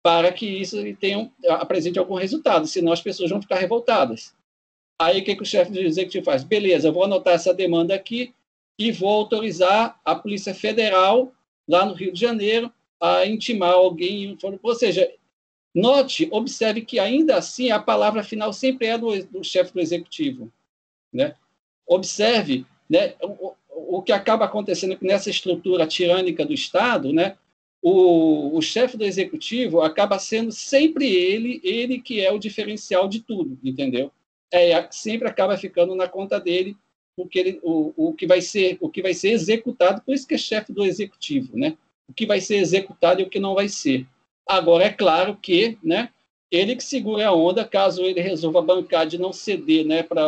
para 0.03 0.31
que 0.31 0.46
isso 0.46 0.77
tenha, 0.96 1.33
apresente 1.48 1.98
algum 1.98 2.14
resultado, 2.14 2.66
senão 2.66 2.92
as 2.92 3.01
pessoas 3.01 3.31
vão 3.31 3.40
ficar 3.40 3.57
revoltadas. 3.57 4.35
Aí 5.00 5.20
o 5.20 5.24
que, 5.24 5.37
que 5.37 5.42
o 5.42 5.46
chefe 5.46 5.70
do 5.70 5.78
executivo 5.78 6.24
faz? 6.24 6.42
Beleza, 6.42 6.90
vou 6.90 7.04
anotar 7.04 7.34
essa 7.34 7.54
demanda 7.54 7.94
aqui 7.94 8.34
e 8.78 8.90
vou 8.90 9.11
autorizar 9.11 10.00
a 10.04 10.14
Polícia 10.14 10.54
Federal, 10.54 11.32
lá 11.68 11.84
no 11.84 11.94
Rio 11.94 12.12
de 12.12 12.20
Janeiro, 12.20 12.72
a 13.00 13.26
intimar 13.26 13.74
alguém. 13.74 14.37
Ou 14.62 14.74
seja, 14.74 15.11
note, 15.74 16.28
observe 16.32 16.82
que 16.82 16.98
ainda 16.98 17.37
assim 17.37 17.70
a 17.70 17.80
palavra 17.80 18.22
final 18.22 18.52
sempre 18.52 18.88
é 18.88 18.98
do, 18.98 19.24
do 19.26 19.44
chefe 19.44 19.72
do 19.72 19.80
executivo. 19.80 20.52
Né? 21.12 21.34
Observe 21.87 22.66
né, 22.88 23.14
o, 23.22 23.54
o 23.70 24.02
que 24.02 24.12
acaba 24.12 24.44
acontecendo 24.44 24.98
nessa 25.00 25.30
estrutura 25.30 25.87
tirânica 25.87 26.44
do 26.44 26.52
Estado, 26.52 27.12
né, 27.12 27.37
o, 27.80 28.56
o 28.56 28.61
chefe 28.61 28.96
do 28.96 29.04
executivo 29.04 29.80
acaba 29.80 30.18
sendo 30.18 30.50
sempre 30.50 31.06
ele, 31.06 31.61
ele 31.62 32.00
que 32.00 32.20
é 32.20 32.32
o 32.32 32.38
diferencial 32.38 33.08
de 33.08 33.20
tudo, 33.20 33.58
entendeu? 33.62 34.12
É, 34.52 34.88
sempre 34.90 35.28
acaba 35.28 35.56
ficando 35.56 35.94
na 35.94 36.08
conta 36.08 36.40
dele 36.40 36.76
o 37.16 37.26
que, 37.26 37.38
ele, 37.38 37.61
o, 37.62 37.92
o 37.96 38.14
que 38.14 38.26
vai 38.26 38.40
ser 38.40 38.78
o 38.80 38.88
que 38.88 39.02
vai 39.02 39.12
ser 39.12 39.30
executado, 39.30 40.00
por 40.02 40.14
isso 40.14 40.26
que 40.26 40.34
é 40.34 40.38
chefe 40.38 40.72
do 40.72 40.84
executivo, 40.84 41.56
né? 41.56 41.76
O 42.08 42.12
que 42.14 42.24
vai 42.24 42.40
ser 42.40 42.56
executado 42.56 43.20
e 43.20 43.24
o 43.24 43.28
que 43.28 43.40
não 43.40 43.54
vai 43.54 43.68
ser. 43.68 44.06
Agora 44.46 44.84
é 44.84 44.92
claro 44.92 45.37
que, 45.37 45.76
né? 45.82 46.11
Ele 46.50 46.76
que 46.76 46.84
segura 46.84 47.28
a 47.28 47.34
onda, 47.34 47.64
caso 47.64 48.02
ele 48.02 48.20
resolva 48.20 48.62
bancar 48.62 49.06
de 49.06 49.18
não 49.18 49.32
ceder, 49.32 49.84
né, 49.84 50.02
para 50.02 50.26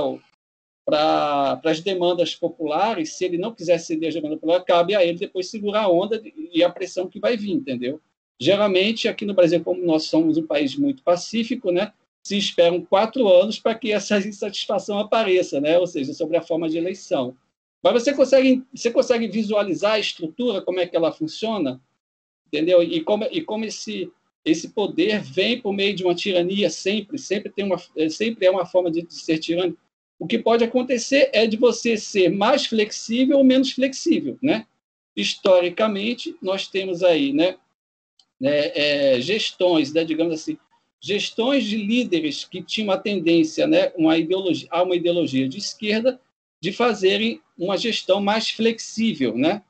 para 0.85 1.61
as 1.65 1.81
demandas 1.81 2.35
populares, 2.35 3.13
se 3.13 3.25
ele 3.25 3.39
não 3.39 3.55
quiser 3.55 3.79
ceder 3.79 4.11
a 4.11 4.13
demanda 4.13 4.35
popular, 4.37 4.65
cabe 4.65 4.95
a 4.95 5.05
ele 5.05 5.19
depois 5.19 5.49
segurar 5.49 5.83
a 5.83 5.89
onda 5.89 6.21
e 6.53 6.65
a 6.65 6.71
pressão 6.71 7.09
que 7.09 7.21
vai 7.21 7.37
vir, 7.37 7.53
entendeu? 7.53 8.01
Geralmente, 8.41 9.07
aqui 9.07 9.25
no 9.25 9.35
Brasil, 9.35 9.63
como 9.63 9.85
nós 9.85 10.05
somos 10.05 10.37
um 10.37 10.47
país 10.47 10.75
muito 10.75 11.03
pacífico, 11.05 11.71
né, 11.71 11.93
se 12.23 12.37
esperam 12.37 12.85
quatro 12.85 13.29
anos 13.29 13.59
para 13.59 13.75
que 13.75 13.93
essa 13.93 14.19
insatisfação 14.27 14.99
apareça, 14.99 15.61
né? 15.61 15.79
ou 15.79 15.87
seja, 15.87 16.13
sobre 16.13 16.37
a 16.37 16.43
forma 16.43 16.69
de 16.69 16.79
eleição. 16.79 17.37
Mas 17.83 17.95
você 17.95 18.13
consegue, 18.13 18.63
você 18.75 18.91
consegue 18.91 19.27
visualizar 19.29 19.93
a 19.93 19.99
estrutura, 19.99 20.61
como 20.61 20.81
é 20.81 20.87
que 20.87 20.95
ela 20.95 21.13
funciona, 21.13 21.81
entendeu? 22.47 22.83
E 22.83 23.01
como, 23.01 23.25
e 23.31 23.41
como 23.41 23.65
esse, 23.65 24.11
esse 24.45 24.69
poder 24.71 25.23
vem 25.23 25.61
por 25.61 25.73
meio 25.73 25.95
de 25.95 26.05
uma 26.05 26.15
tirania 26.15 26.69
sempre, 26.69 27.19
sempre, 27.19 27.51
tem 27.51 27.65
uma, 27.65 27.79
sempre 28.11 28.47
é 28.47 28.51
uma 28.51 28.67
forma 28.67 28.91
de, 28.91 29.03
de 29.03 29.15
ser 29.15 29.39
tirânico. 29.39 29.79
O 30.19 30.27
que 30.27 30.39
pode 30.39 30.63
acontecer 30.63 31.31
é 31.33 31.47
de 31.47 31.57
você 31.57 31.97
ser 31.97 32.29
mais 32.29 32.67
flexível 32.67 33.39
ou 33.39 33.45
menos 33.45 33.73
flexível, 33.73 34.39
né? 34.43 34.67
Historicamente, 35.17 36.37
nós 36.43 36.69
temos 36.69 37.03
aí, 37.03 37.33
né, 37.33 37.57
né 38.39 38.71
é, 38.75 39.21
gestões, 39.21 39.93
né, 39.93 40.05
digamos 40.05 40.35
assim, 40.35 40.59
gestões 41.01 41.65
de 41.65 41.77
líderes 41.77 42.45
que 42.45 42.63
tinham 42.63 42.91
a 42.91 42.99
tendência, 42.99 43.67
né, 43.67 43.91
uma 43.97 44.19
ideologia, 44.19 44.69
a 44.71 44.83
uma 44.83 44.95
ideologia 44.95 45.49
de 45.49 45.59
esquerda, 45.59 46.21
de 46.63 46.73
fazerem 46.73 47.41
uma 47.59 47.79
gestão 47.79 48.21
mais 48.21 48.51
flexível, 48.51 49.37
né, 49.37 49.63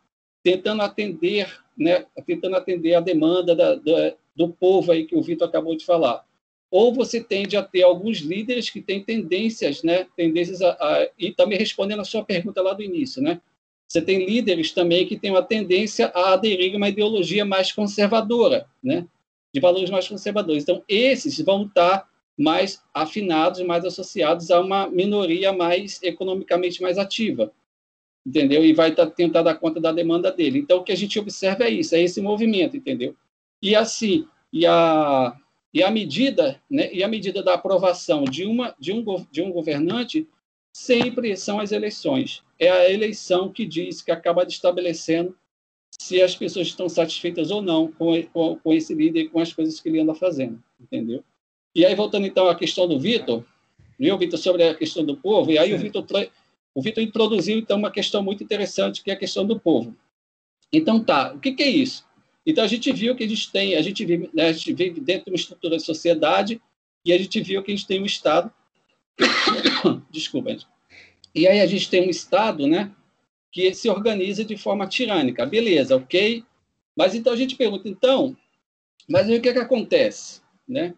tentando 0.42 0.82
atender, 0.82 1.48
né, 1.76 2.04
tentando 2.26 2.56
atender 2.56 2.94
a 2.94 3.00
demanda 3.00 3.54
da, 3.54 3.76
da, 3.76 4.14
do 4.34 4.48
povo 4.48 4.90
aí 4.90 5.06
que 5.06 5.14
o 5.14 5.22
Vitor 5.22 5.46
acabou 5.46 5.76
de 5.76 5.84
falar. 5.84 6.24
Ou 6.68 6.92
você 6.92 7.22
tende 7.22 7.56
a 7.56 7.62
ter 7.62 7.82
alguns 7.82 8.18
líderes 8.18 8.70
que 8.70 8.80
têm 8.80 9.02
tendências, 9.02 9.84
né, 9.84 10.06
tendências 10.16 10.60
a, 10.60 10.72
a, 10.72 11.08
e 11.16 11.32
também 11.32 11.58
respondendo 11.58 12.00
a 12.00 12.04
sua 12.04 12.24
pergunta 12.24 12.60
lá 12.60 12.72
do 12.72 12.82
início, 12.82 13.22
né, 13.22 13.40
você 13.86 14.02
tem 14.02 14.24
líderes 14.24 14.72
também 14.72 15.06
que 15.06 15.18
têm 15.18 15.30
uma 15.30 15.42
tendência 15.42 16.06
a 16.14 16.32
aderir 16.32 16.74
a 16.74 16.76
uma 16.76 16.88
ideologia 16.88 17.44
mais 17.44 17.70
conservadora, 17.70 18.66
né, 18.82 19.06
de 19.52 19.60
valores 19.60 19.90
mais 19.90 20.08
conservadores. 20.08 20.62
Então, 20.62 20.82
esses 20.88 21.40
vão 21.40 21.64
estar 21.66 22.08
mais 22.38 22.82
afinados, 22.94 23.60
mais 23.60 23.84
associados 23.84 24.50
a 24.50 24.60
uma 24.60 24.88
minoria 24.88 25.52
mais 25.52 26.02
economicamente 26.02 26.80
mais 26.80 26.96
ativa, 26.96 27.52
entendeu? 28.26 28.64
E 28.64 28.72
vai 28.72 28.94
tentar 28.94 29.42
dar 29.42 29.56
conta 29.56 29.80
da 29.80 29.92
demanda 29.92 30.32
dele. 30.32 30.58
Então, 30.58 30.78
o 30.78 30.84
que 30.84 30.92
a 30.92 30.96
gente 30.96 31.18
observa 31.18 31.64
é 31.64 31.70
isso, 31.70 31.94
é 31.94 32.00
esse 32.00 32.20
movimento, 32.20 32.76
entendeu? 32.76 33.14
E 33.62 33.74
assim, 33.74 34.26
e 34.52 34.66
a 34.66 35.36
e 35.72 35.84
a 35.84 35.90
medida, 35.90 36.60
né, 36.68 36.92
e 36.92 37.04
a 37.04 37.06
medida 37.06 37.44
da 37.44 37.54
aprovação 37.54 38.24
de 38.24 38.44
uma 38.44 38.74
de 38.78 38.92
um 38.92 39.04
de 39.30 39.42
um 39.42 39.52
governante 39.52 40.26
sempre 40.72 41.36
são 41.36 41.60
as 41.60 41.72
eleições. 41.72 42.42
É 42.58 42.70
a 42.70 42.90
eleição 42.90 43.52
que 43.52 43.66
diz 43.66 44.02
que 44.02 44.10
acaba 44.10 44.44
estabelecendo 44.44 45.36
se 46.00 46.22
as 46.22 46.34
pessoas 46.34 46.66
estão 46.66 46.88
satisfeitas 46.88 47.50
ou 47.50 47.60
não 47.60 47.92
com, 47.92 48.22
com, 48.32 48.56
com 48.56 48.72
esse 48.72 48.94
líder 48.94 49.20
e 49.20 49.28
com 49.28 49.38
as 49.38 49.52
coisas 49.52 49.78
que 49.78 49.86
ele 49.86 50.00
anda 50.00 50.14
fazendo, 50.14 50.58
entendeu? 50.80 51.22
E 51.74 51.84
aí, 51.84 51.94
voltando 51.94 52.26
então 52.26 52.48
à 52.48 52.54
questão 52.54 52.88
do 52.88 52.98
Vitor, 52.98 53.44
viu, 53.98 54.16
Vitor, 54.16 54.38
sobre 54.38 54.62
a 54.62 54.74
questão 54.74 55.04
do 55.04 55.14
povo, 55.14 55.52
e 55.52 55.58
aí 55.58 55.68
Sim. 55.68 55.74
o 55.74 55.78
Vitor, 55.78 56.06
o 56.74 56.80
Vitor 56.80 57.04
introduziu, 57.04 57.58
então, 57.58 57.76
uma 57.76 57.90
questão 57.90 58.22
muito 58.22 58.42
interessante, 58.42 59.02
que 59.02 59.10
é 59.10 59.14
a 59.14 59.18
questão 59.18 59.46
do 59.46 59.60
povo. 59.60 59.94
Então, 60.72 61.04
tá, 61.04 61.34
o 61.34 61.38
que, 61.38 61.52
que 61.52 61.62
é 61.62 61.68
isso? 61.68 62.02
Então, 62.46 62.64
a 62.64 62.66
gente 62.66 62.90
viu 62.92 63.14
que 63.14 63.24
a 63.24 63.28
gente 63.28 63.52
tem, 63.52 63.76
a 63.76 63.82
gente 63.82 64.02
vive, 64.02 64.30
né, 64.32 64.48
a 64.48 64.52
gente 64.52 64.72
vive 64.72 65.00
dentro 65.02 65.26
de 65.26 65.32
uma 65.32 65.36
estrutura 65.36 65.76
de 65.76 65.84
sociedade, 65.84 66.62
e 67.04 67.12
a 67.12 67.18
gente 67.18 67.42
viu 67.42 67.62
que 67.62 67.72
a 67.72 67.76
gente 67.76 67.86
tem 67.86 68.00
um 68.00 68.06
Estado, 68.06 68.50
desculpa, 70.10 70.56
e 71.34 71.46
aí 71.46 71.60
a 71.60 71.66
gente 71.66 71.90
tem 71.90 72.06
um 72.06 72.10
Estado, 72.10 72.66
né, 72.66 72.90
que 73.52 73.74
se 73.74 73.88
organiza 73.88 74.44
de 74.44 74.56
forma 74.56 74.86
tirânica. 74.86 75.46
Beleza, 75.46 75.96
ok? 75.96 76.44
Mas 76.96 77.14
então 77.14 77.32
a 77.32 77.36
gente 77.36 77.56
pergunta, 77.56 77.88
então, 77.88 78.36
mas 79.08 79.28
aí 79.28 79.36
o 79.36 79.42
que, 79.42 79.48
é 79.48 79.52
que 79.52 79.58
acontece? 79.58 80.40
Né? 80.68 80.94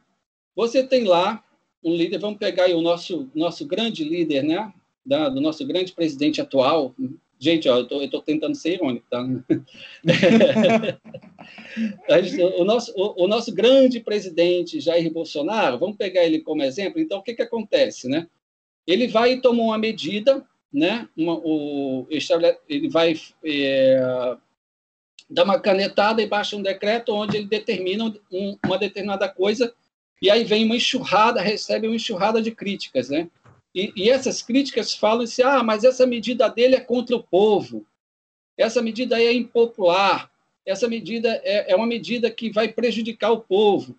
Você 0.54 0.86
tem 0.86 1.04
lá 1.04 1.42
um 1.82 1.94
líder, 1.94 2.18
vamos 2.18 2.38
pegar 2.38 2.64
aí 2.64 2.74
o 2.74 2.82
nosso, 2.82 3.30
nosso 3.34 3.66
grande 3.66 4.04
líder, 4.04 4.42
né? 4.42 4.72
Da, 5.04 5.28
do 5.28 5.40
nosso 5.40 5.66
grande 5.66 5.92
presidente 5.92 6.40
atual. 6.40 6.94
Gente, 7.38 7.68
ó, 7.68 7.78
eu 7.78 8.02
estou 8.02 8.22
tentando 8.22 8.54
ser 8.54 8.74
irônico, 8.74 9.04
tá? 9.10 9.20
o, 12.56 12.64
nosso, 12.64 12.92
o, 12.94 13.24
o, 13.24 13.26
nosso 13.26 13.52
grande 13.52 13.98
presidente 13.98 14.78
Jair 14.78 15.12
Bolsonaro, 15.12 15.76
vamos 15.76 15.96
pegar 15.96 16.24
ele 16.24 16.40
como 16.40 16.62
exemplo. 16.62 17.00
Então, 17.00 17.18
o 17.18 17.22
que, 17.22 17.34
que 17.34 17.42
acontece? 17.42 18.08
Né? 18.08 18.28
Ele 18.86 19.08
vai 19.08 19.32
e 19.32 19.40
toma 19.40 19.60
uma 19.60 19.76
medida, 19.76 20.46
né? 20.72 21.08
Uma, 21.16 21.34
o, 21.34 22.06
ele 22.68 22.88
vai 22.88 23.14
é, 23.44 24.36
dar 25.28 25.44
uma 25.44 25.60
canetada 25.60 26.22
e 26.22 26.26
baixa 26.26 26.56
um 26.56 26.62
decreto 26.62 27.14
onde 27.14 27.36
ele 27.36 27.46
determina 27.46 28.12
um, 28.30 28.58
uma 28.64 28.78
determinada 28.78 29.28
coisa 29.28 29.74
e 30.20 30.30
aí 30.30 30.44
vem 30.44 30.64
uma 30.64 30.76
enxurrada, 30.76 31.40
recebe 31.40 31.88
uma 31.88 31.96
enxurrada 31.96 32.40
de 32.40 32.52
críticas, 32.52 33.08
né? 33.08 33.28
E, 33.74 33.92
e 33.96 34.10
essas 34.10 34.40
críticas 34.40 34.94
falam 34.94 35.24
assim, 35.24 35.42
ah, 35.42 35.62
mas 35.62 35.82
essa 35.82 36.06
medida 36.06 36.48
dele 36.48 36.76
é 36.76 36.80
contra 36.80 37.16
o 37.16 37.22
povo, 37.22 37.84
essa 38.56 38.80
medida 38.80 39.16
aí 39.16 39.26
é 39.26 39.32
impopular, 39.32 40.30
essa 40.64 40.88
medida 40.88 41.40
é, 41.42 41.72
é 41.72 41.76
uma 41.76 41.86
medida 41.86 42.30
que 42.30 42.50
vai 42.50 42.68
prejudicar 42.68 43.32
o 43.32 43.40
povo. 43.40 43.96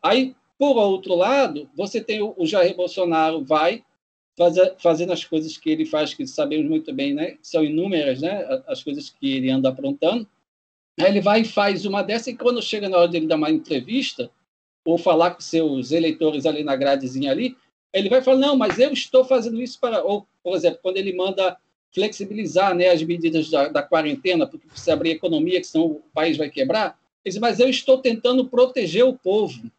Aí, 0.00 0.36
por 0.56 0.76
outro 0.76 1.16
lado, 1.16 1.68
você 1.74 2.00
tem 2.00 2.22
o, 2.22 2.34
o 2.36 2.46
Jair 2.46 2.76
Bolsonaro 2.76 3.44
vai 3.44 3.82
fazendo 4.78 5.12
as 5.12 5.24
coisas 5.24 5.56
que 5.56 5.70
ele 5.70 5.84
faz, 5.84 6.12
que 6.12 6.26
sabemos 6.26 6.68
muito 6.68 6.92
bem, 6.92 7.14
né? 7.14 7.38
São 7.42 7.64
inúmeras, 7.64 8.20
né? 8.20 8.62
As 8.66 8.82
coisas 8.82 9.08
que 9.10 9.32
ele 9.36 9.50
anda 9.50 9.68
aprontando. 9.68 10.28
Aí 10.98 11.06
ele 11.06 11.20
vai 11.20 11.40
e 11.40 11.44
faz 11.44 11.84
uma 11.84 12.02
dessa 12.02 12.30
e 12.30 12.36
quando 12.36 12.62
chega 12.62 12.88
na 12.88 12.98
hora 12.98 13.08
dele 13.08 13.26
dar 13.26 13.36
uma 13.36 13.50
entrevista, 13.50 14.30
ou 14.84 14.98
falar 14.98 15.32
com 15.32 15.40
seus 15.40 15.92
eleitores 15.92 16.46
ali 16.46 16.62
na 16.62 16.76
gradezinha 16.76 17.30
ali, 17.30 17.56
ele 17.92 18.08
vai 18.08 18.22
falar, 18.22 18.38
não, 18.38 18.56
mas 18.56 18.78
eu 18.78 18.92
estou 18.92 19.24
fazendo 19.24 19.60
isso 19.60 19.78
para... 19.80 20.04
Ou, 20.04 20.26
por 20.42 20.54
exemplo, 20.56 20.80
quando 20.82 20.96
ele 20.96 21.14
manda 21.14 21.56
flexibilizar 21.92 22.74
né, 22.74 22.88
as 22.88 23.02
medidas 23.02 23.48
da, 23.48 23.68
da 23.68 23.82
quarentena, 23.82 24.46
porque 24.46 24.66
precisa 24.66 24.92
abrir 24.92 25.10
a 25.10 25.14
economia, 25.14 25.60
que 25.60 25.66
senão 25.66 25.86
o 25.86 26.02
país 26.12 26.36
vai 26.36 26.50
quebrar, 26.50 26.98
ele 27.24 27.32
diz, 27.32 27.38
mas 27.38 27.60
eu 27.60 27.68
estou 27.68 27.98
tentando 27.98 28.48
proteger 28.48 29.04
o 29.04 29.16
povo. 29.16 29.70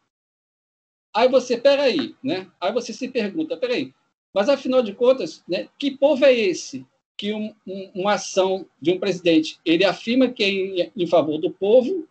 Aí 1.14 1.28
você, 1.28 1.56
peraí, 1.56 2.14
né? 2.22 2.50
Aí 2.60 2.72
você 2.72 2.92
se 2.92 3.08
pergunta, 3.08 3.56
peraí, 3.56 3.94
mas 4.36 4.50
afinal 4.50 4.82
de 4.82 4.92
contas, 4.92 5.42
né, 5.48 5.66
que 5.78 5.90
povo 5.90 6.22
é 6.26 6.34
esse 6.34 6.86
que 7.16 7.32
um, 7.32 7.54
um, 7.66 7.90
uma 7.94 8.12
ação 8.12 8.66
de 8.78 8.92
um 8.92 9.00
presidente, 9.00 9.58
ele 9.64 9.82
afirma 9.82 10.28
que 10.28 10.44
é 10.44 10.48
em, 10.50 10.92
em 10.94 11.06
favor 11.06 11.38
do 11.38 11.50
povo, 11.50 12.06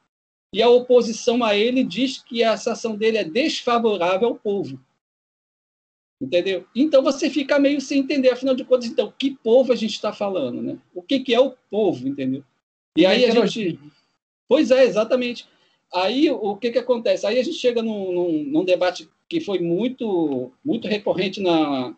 e 0.52 0.60
a 0.60 0.68
oposição 0.68 1.44
a 1.44 1.56
ele 1.56 1.84
diz 1.84 2.18
que 2.18 2.42
essa 2.42 2.72
ação 2.72 2.96
dele 2.96 3.20
é 3.20 3.24
desfavorável 3.24 4.30
ao 4.30 4.36
povo. 4.36 4.80
Entendeu? 6.20 6.66
Então 6.76 7.04
você 7.04 7.30
fica 7.30 7.60
meio 7.60 7.80
sem 7.80 8.00
entender, 8.00 8.32
afinal 8.32 8.56
de 8.56 8.66
contas, 8.66 8.88
então, 8.88 9.14
que 9.20 9.36
povo 9.44 9.72
a 9.72 9.76
gente 9.76 9.92
está 9.92 10.12
falando, 10.12 10.64
né? 10.64 10.80
O 10.96 11.04
que, 11.04 11.20
que 11.20 11.36
é 11.36 11.40
o 11.40 11.52
povo, 11.70 12.08
entendeu? 12.08 12.44
E 12.98 13.06
aí 13.06 13.24
a 13.26 13.30
gente. 13.30 13.80
Pois 14.48 14.72
é, 14.72 14.84
exatamente. 14.84 15.48
Aí 15.94 16.32
o 16.32 16.56
que, 16.56 16.72
que 16.72 16.80
acontece? 16.80 17.28
Aí 17.28 17.38
a 17.38 17.44
gente 17.44 17.58
chega 17.58 17.84
num, 17.84 18.12
num, 18.12 18.44
num 18.46 18.66
debate 18.66 19.08
que 19.30 19.40
foi 19.40 19.60
muito, 19.60 20.52
muito 20.64 20.88
recorrente 20.88 21.40
na, 21.40 21.96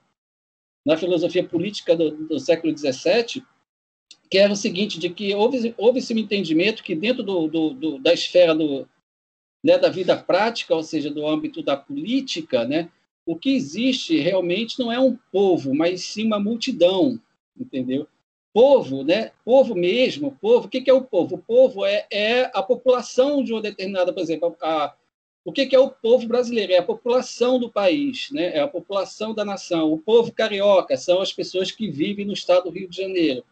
na 0.88 0.96
filosofia 0.96 1.44
política 1.44 1.98
do, 1.98 2.12
do 2.12 2.40
século 2.40 2.76
XVII, 2.76 3.44
que 4.32 4.38
era 4.38 4.54
o 4.54 4.56
seguinte, 4.56 4.98
de 4.98 5.10
que 5.10 5.36
houve, 5.36 5.76
houve 5.78 6.00
esse 6.00 6.14
entendimento 6.14 6.82
que 6.82 6.96
dentro 6.96 7.24
do, 7.24 7.46
do, 7.50 7.70
do, 7.72 8.00
da 8.00 8.14
esfera 8.14 8.56
do, 8.56 8.88
né, 9.62 9.78
da 9.78 9.90
vida 9.90 10.16
prática, 10.16 10.74
ou 10.74 10.82
seja, 10.82 11.12
do 11.12 11.28
âmbito 11.28 11.62
da 11.62 11.76
política, 11.76 12.64
né, 12.64 12.90
o 13.26 13.36
que 13.36 13.50
existe 13.50 14.18
realmente 14.18 14.80
não 14.80 14.90
é 14.90 14.98
um 14.98 15.20
povo, 15.30 15.76
mas 15.76 16.06
sim 16.06 16.26
uma 16.26 16.40
multidão, 16.40 17.20
entendeu? 17.60 18.08
Povo, 18.54 19.04
né? 19.04 19.32
Povo 19.44 19.76
mesmo, 19.76 20.38
povo. 20.40 20.68
O 20.68 20.70
que 20.70 20.90
é 20.90 20.94
o 20.94 21.04
povo? 21.04 21.36
O 21.36 21.40
povo 21.40 21.86
é, 21.86 22.08
é 22.10 22.50
a 22.54 22.64
população 22.64 23.44
de 23.44 23.52
uma 23.52 23.62
determinada, 23.62 24.14
por 24.14 24.22
exemplo, 24.22 24.56
a, 24.62 24.96
o 25.50 25.54
que 25.54 25.76
é 25.76 25.80
o 25.80 25.90
povo 25.90 26.28
brasileiro? 26.28 26.74
É 26.74 26.78
a 26.78 26.84
população 26.84 27.60
do 27.60 27.72
país, 27.72 28.30
né? 28.32 28.56
É 28.56 28.60
a 28.60 28.68
população 28.68 29.34
da 29.34 29.46
nação. 29.46 29.92
O 29.92 29.98
povo 29.98 30.32
carioca 30.32 30.98
são 30.98 31.22
as 31.22 31.32
pessoas 31.32 31.72
que 31.72 31.90
vivem 31.90 32.26
no 32.26 32.34
estado 32.34 32.66
do 32.66 32.70
Rio 32.70 32.90
de 32.90 32.98
Janeiro 32.98 33.44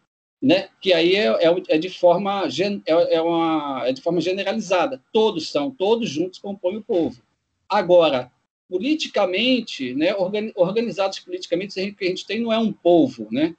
né? 0.45 0.69
que 0.79 0.93
aí 0.93 1.15
é, 1.15 1.25
é, 1.25 1.63
é 1.69 1.77
de 1.77 1.89
forma, 1.89 2.43
é, 2.85 3.15
é, 3.15 3.21
uma, 3.21 3.83
é 3.87 3.91
de 3.91 4.01
forma 4.01 4.21
generalizada. 4.21 5.01
Todos 5.11 5.49
são, 5.49 5.71
todos 5.71 6.07
juntos 6.07 6.37
compõem 6.37 6.77
o 6.77 6.83
povo. 6.83 7.19
Agora, 7.67 8.31
politicamente, 8.69 9.95
né, 9.95 10.15
organizados 10.55 11.19
politicamente, 11.19 11.79
o 11.89 11.95
que 11.95 12.05
a 12.05 12.07
gente 12.07 12.27
tem 12.27 12.41
não 12.41 12.53
é 12.53 12.59
um 12.59 12.71
povo, 12.71 13.27
né? 13.31 13.55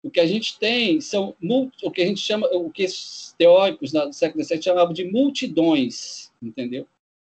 O 0.00 0.10
que 0.10 0.20
a 0.20 0.26
gente 0.26 0.56
tem 0.60 1.00
são 1.00 1.34
o 1.82 1.90
que 1.90 2.02
a 2.02 2.06
gente 2.06 2.20
chama, 2.20 2.46
o 2.52 2.70
que 2.70 2.84
os 2.84 3.34
teóricos 3.36 3.90
do 3.90 4.12
século 4.12 4.44
XVII 4.44 4.62
chamavam 4.62 4.92
de 4.92 5.04
multidões, 5.04 6.32
entendeu? 6.40 6.86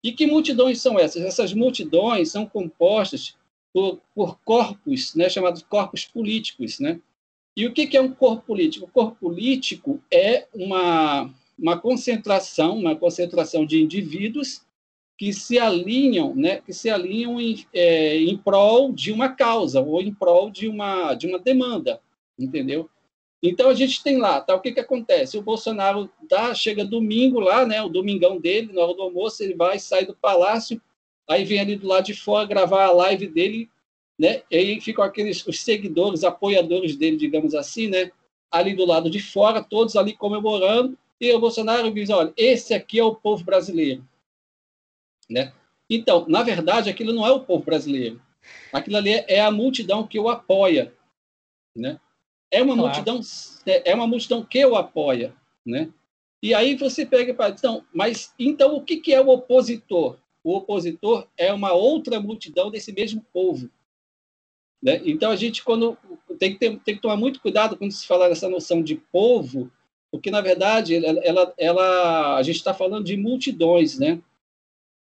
E 0.03 0.13
que 0.13 0.27
multidões 0.27 0.81
são 0.81 0.99
essas? 0.99 1.23
Essas 1.23 1.53
multidões 1.53 2.31
são 2.31 2.47
compostas 2.47 3.37
por, 3.73 4.01
por 4.15 4.39
corpos, 4.45 5.15
né, 5.15 5.29
chamados 5.29 5.63
corpos 5.63 6.05
políticos, 6.05 6.79
né? 6.79 7.01
E 7.57 7.67
o 7.67 7.73
que 7.73 7.97
é 7.97 8.01
um 8.01 8.13
corpo 8.13 8.47
político? 8.47 8.87
O 8.87 8.91
corpo 8.91 9.17
político 9.19 10.01
é 10.13 10.47
uma, 10.55 11.29
uma 11.59 11.77
concentração, 11.77 12.79
uma 12.79 12.95
concentração 12.95 13.67
de 13.67 13.83
indivíduos 13.83 14.63
que 15.19 15.33
se 15.33 15.59
alinham, 15.59 16.33
né, 16.37 16.61
que 16.61 16.73
se 16.73 16.89
alinham 16.89 17.41
em, 17.41 17.67
é, 17.75 18.19
em 18.19 18.37
prol 18.37 18.93
de 18.93 19.11
uma 19.11 19.31
causa 19.31 19.81
ou 19.81 20.01
em 20.01 20.15
prol 20.15 20.49
de 20.49 20.69
uma, 20.69 21.15
de 21.15 21.27
uma 21.27 21.41
demanda, 21.41 22.01
entendeu? 22.39 22.89
Então 23.43 23.69
a 23.69 23.75
gente 23.75 24.03
tem 24.03 24.19
lá, 24.19 24.41
tá? 24.41 24.55
O 24.55 24.61
que 24.61 24.73
que 24.73 24.81
acontece? 24.81 25.39
O 25.39 25.43
Bolsonaro 25.43 26.11
dá, 26.29 26.55
chega 26.55 26.85
domingo 26.85 27.39
lá, 27.39 27.65
né? 27.65 27.81
O 27.83 27.89
domingão 27.89 28.41
dele, 28.41 28.73
na 28.73 28.83
hora 28.83 28.95
do 28.95 29.03
almoço, 29.03 29.43
ele 29.43 29.55
vai 29.55 29.79
sai 29.79 30.05
do 30.05 30.15
palácio, 30.15 30.81
aí 31.29 31.45
vem 31.45 31.61
ali 31.61 31.77
do 31.77 31.87
lado 31.87 32.07
de 32.07 32.15
fora 32.15 32.47
gravar 32.47 32.85
a 32.85 32.93
live 32.93 33.29
dele 33.29 33.71
né? 34.19 34.43
E 34.51 34.57
aí 34.57 34.81
ficam 34.81 35.05
aqueles 35.05 35.47
os 35.47 35.61
seguidores, 35.61 36.25
apoiadores 36.25 36.97
dele, 36.97 37.17
digamos 37.17 37.55
assim, 37.55 37.87
né? 37.87 38.11
Ali 38.51 38.75
do 38.75 38.85
lado 38.85 39.09
de 39.09 39.21
fora, 39.21 39.63
todos 39.63 39.95
ali 39.95 40.15
comemorando, 40.17 40.99
e 41.21 41.33
o 41.33 41.39
Bolsonaro 41.39 41.93
diz: 41.93 42.11
olha, 42.11 42.33
esse 42.37 42.75
aqui 42.75 42.99
é 42.99 43.05
o 43.05 43.15
povo 43.15 43.45
brasileiro, 43.45 44.07
né? 45.31 45.53
Então, 45.89 46.27
na 46.29 46.43
verdade, 46.43 46.91
aquilo 46.91 47.13
não 47.13 47.27
é 47.27 47.31
o 47.31 47.45
povo 47.45 47.65
brasileiro. 47.65 48.21
Aquilo 48.73 48.97
ali 48.97 49.11
é 49.29 49.41
a 49.41 49.51
multidão 49.51 50.07
que 50.07 50.19
o 50.19 50.29
apoia, 50.29 50.95
né? 51.77 52.01
É 52.51 52.63
uma 52.63 52.75
claro. 52.75 52.89
multidão, 52.89 53.21
é, 53.67 53.95
uma 53.95 54.07
multidão 54.07 54.45
que 54.45 54.65
o 54.65 54.77
apoia, 54.77 55.35
né? 55.65 55.91
E 56.43 56.55
aí 56.55 56.77
você 56.77 57.05
pega 57.05 57.35
para 57.35 57.51
então, 57.51 57.85
mas 57.93 58.33
então 58.39 58.77
o 58.77 58.83
que 58.83 58.99
que 58.99 59.13
é 59.13 59.21
o 59.21 59.29
opositor? 59.29 60.17
O 60.43 60.57
opositor 60.57 61.27
é 61.37 61.53
uma 61.53 61.73
outra 61.73 62.21
multidão 62.21 62.71
desse 62.71 62.93
mesmo 62.93 63.25
povo. 63.33 63.69
Né? 64.83 65.01
Então, 65.05 65.31
a 65.31 65.37
gente 65.37 65.65
quando 65.65 65.99
tem 66.39 66.53
que, 66.53 66.59
ter, 66.59 66.79
tem 66.81 66.95
que 66.95 67.03
tomar 67.03 67.17
muito 67.17 67.41
cuidado 67.41 67.77
quando 67.77 67.91
se 67.91 68.07
falar 68.07 68.29
dessa 68.29 68.49
noção 68.49 68.83
de 68.83 68.95
povo, 68.95 69.71
porque, 70.11 70.31
na 70.31 70.41
verdade, 70.41 70.95
ela, 70.95 71.21
ela, 71.21 71.55
ela 71.59 72.37
a 72.37 72.43
gente 72.43 72.57
está 72.57 72.73
falando 72.73 73.05
de 73.05 73.17
multidões, 73.17 73.99
né? 73.99 74.21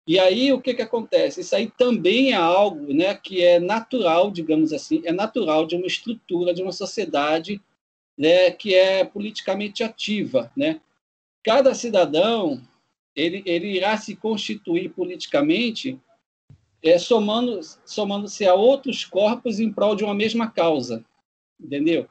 E 0.07 0.17
aí, 0.17 0.53
o 0.53 0.61
que, 0.61 0.73
que 0.73 0.81
acontece? 0.81 1.41
Isso 1.41 1.53
aí 1.53 1.69
também 1.69 2.31
é 2.31 2.35
algo 2.35 2.93
né, 2.93 3.13
que 3.13 3.43
é 3.43 3.59
natural, 3.59 4.31
digamos 4.31 4.71
assim, 4.71 5.01
é 5.03 5.11
natural 5.11 5.65
de 5.65 5.75
uma 5.75 5.85
estrutura, 5.85 6.53
de 6.53 6.63
uma 6.63 6.71
sociedade 6.71 7.61
né, 8.17 8.49
que 8.51 8.73
é 8.73 9.03
politicamente 9.03 9.83
ativa. 9.83 10.49
Né? 10.55 10.79
Cada 11.43 11.75
cidadão 11.75 12.61
ele, 13.13 13.43
ele 13.45 13.67
irá 13.67 13.97
se 13.97 14.15
constituir 14.15 14.89
politicamente 14.93 15.99
é, 16.81 16.97
somando, 16.97 17.59
somando-se 17.85 18.45
a 18.45 18.53
outros 18.53 19.03
corpos 19.03 19.59
em 19.59 19.73
prol 19.73 19.95
de 19.95 20.05
uma 20.05 20.13
mesma 20.13 20.49
causa, 20.49 21.03
entendeu? 21.59 22.07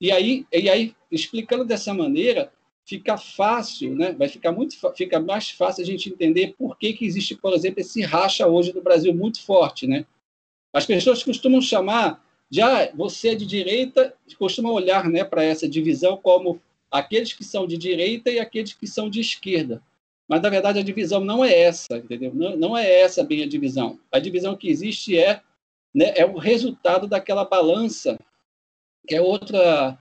E 0.00 0.12
aí, 0.12 0.46
e 0.52 0.68
aí 0.68 0.94
explicando 1.10 1.64
dessa 1.64 1.92
maneira, 1.92 2.52
fica 2.90 3.16
fácil, 3.16 3.94
né? 3.94 4.12
Vai 4.12 4.28
ficar 4.28 4.50
muito, 4.50 4.74
fica 4.96 5.20
mais 5.20 5.48
fácil 5.48 5.84
a 5.84 5.86
gente 5.86 6.10
entender 6.10 6.56
por 6.58 6.76
que 6.76 6.92
que 6.92 7.06
existe, 7.06 7.36
por 7.36 7.54
exemplo, 7.54 7.80
esse 7.80 8.02
racha 8.02 8.48
hoje 8.48 8.74
no 8.74 8.82
Brasil 8.82 9.14
muito 9.14 9.40
forte, 9.40 9.86
né? 9.86 10.04
As 10.72 10.86
pessoas 10.86 11.22
costumam 11.22 11.60
chamar 11.60 12.20
de 12.50 12.60
ah, 12.60 12.90
você 12.92 13.28
é 13.28 13.34
de 13.36 13.46
direita, 13.46 14.12
costumam 14.36 14.72
olhar, 14.72 15.08
né, 15.08 15.22
para 15.22 15.44
essa 15.44 15.68
divisão 15.68 16.16
como 16.16 16.60
aqueles 16.90 17.32
que 17.32 17.44
são 17.44 17.64
de 17.64 17.78
direita 17.78 18.28
e 18.28 18.40
aqueles 18.40 18.72
que 18.72 18.88
são 18.88 19.08
de 19.08 19.20
esquerda. 19.20 19.80
Mas, 20.28 20.42
na 20.42 20.50
verdade, 20.50 20.80
a 20.80 20.82
divisão 20.82 21.20
não 21.20 21.44
é 21.44 21.56
essa, 21.56 21.96
entendeu? 21.96 22.34
Não, 22.34 22.56
não 22.56 22.76
é 22.76 23.02
essa 23.02 23.22
bem 23.22 23.44
a 23.44 23.46
divisão. 23.46 24.00
A 24.10 24.18
divisão 24.18 24.56
que 24.56 24.68
existe 24.68 25.16
é, 25.16 25.40
né, 25.94 26.12
é 26.16 26.26
o 26.26 26.38
resultado 26.38 27.06
daquela 27.06 27.44
balança, 27.44 28.18
que 29.06 29.14
é 29.14 29.20
outra, 29.20 29.96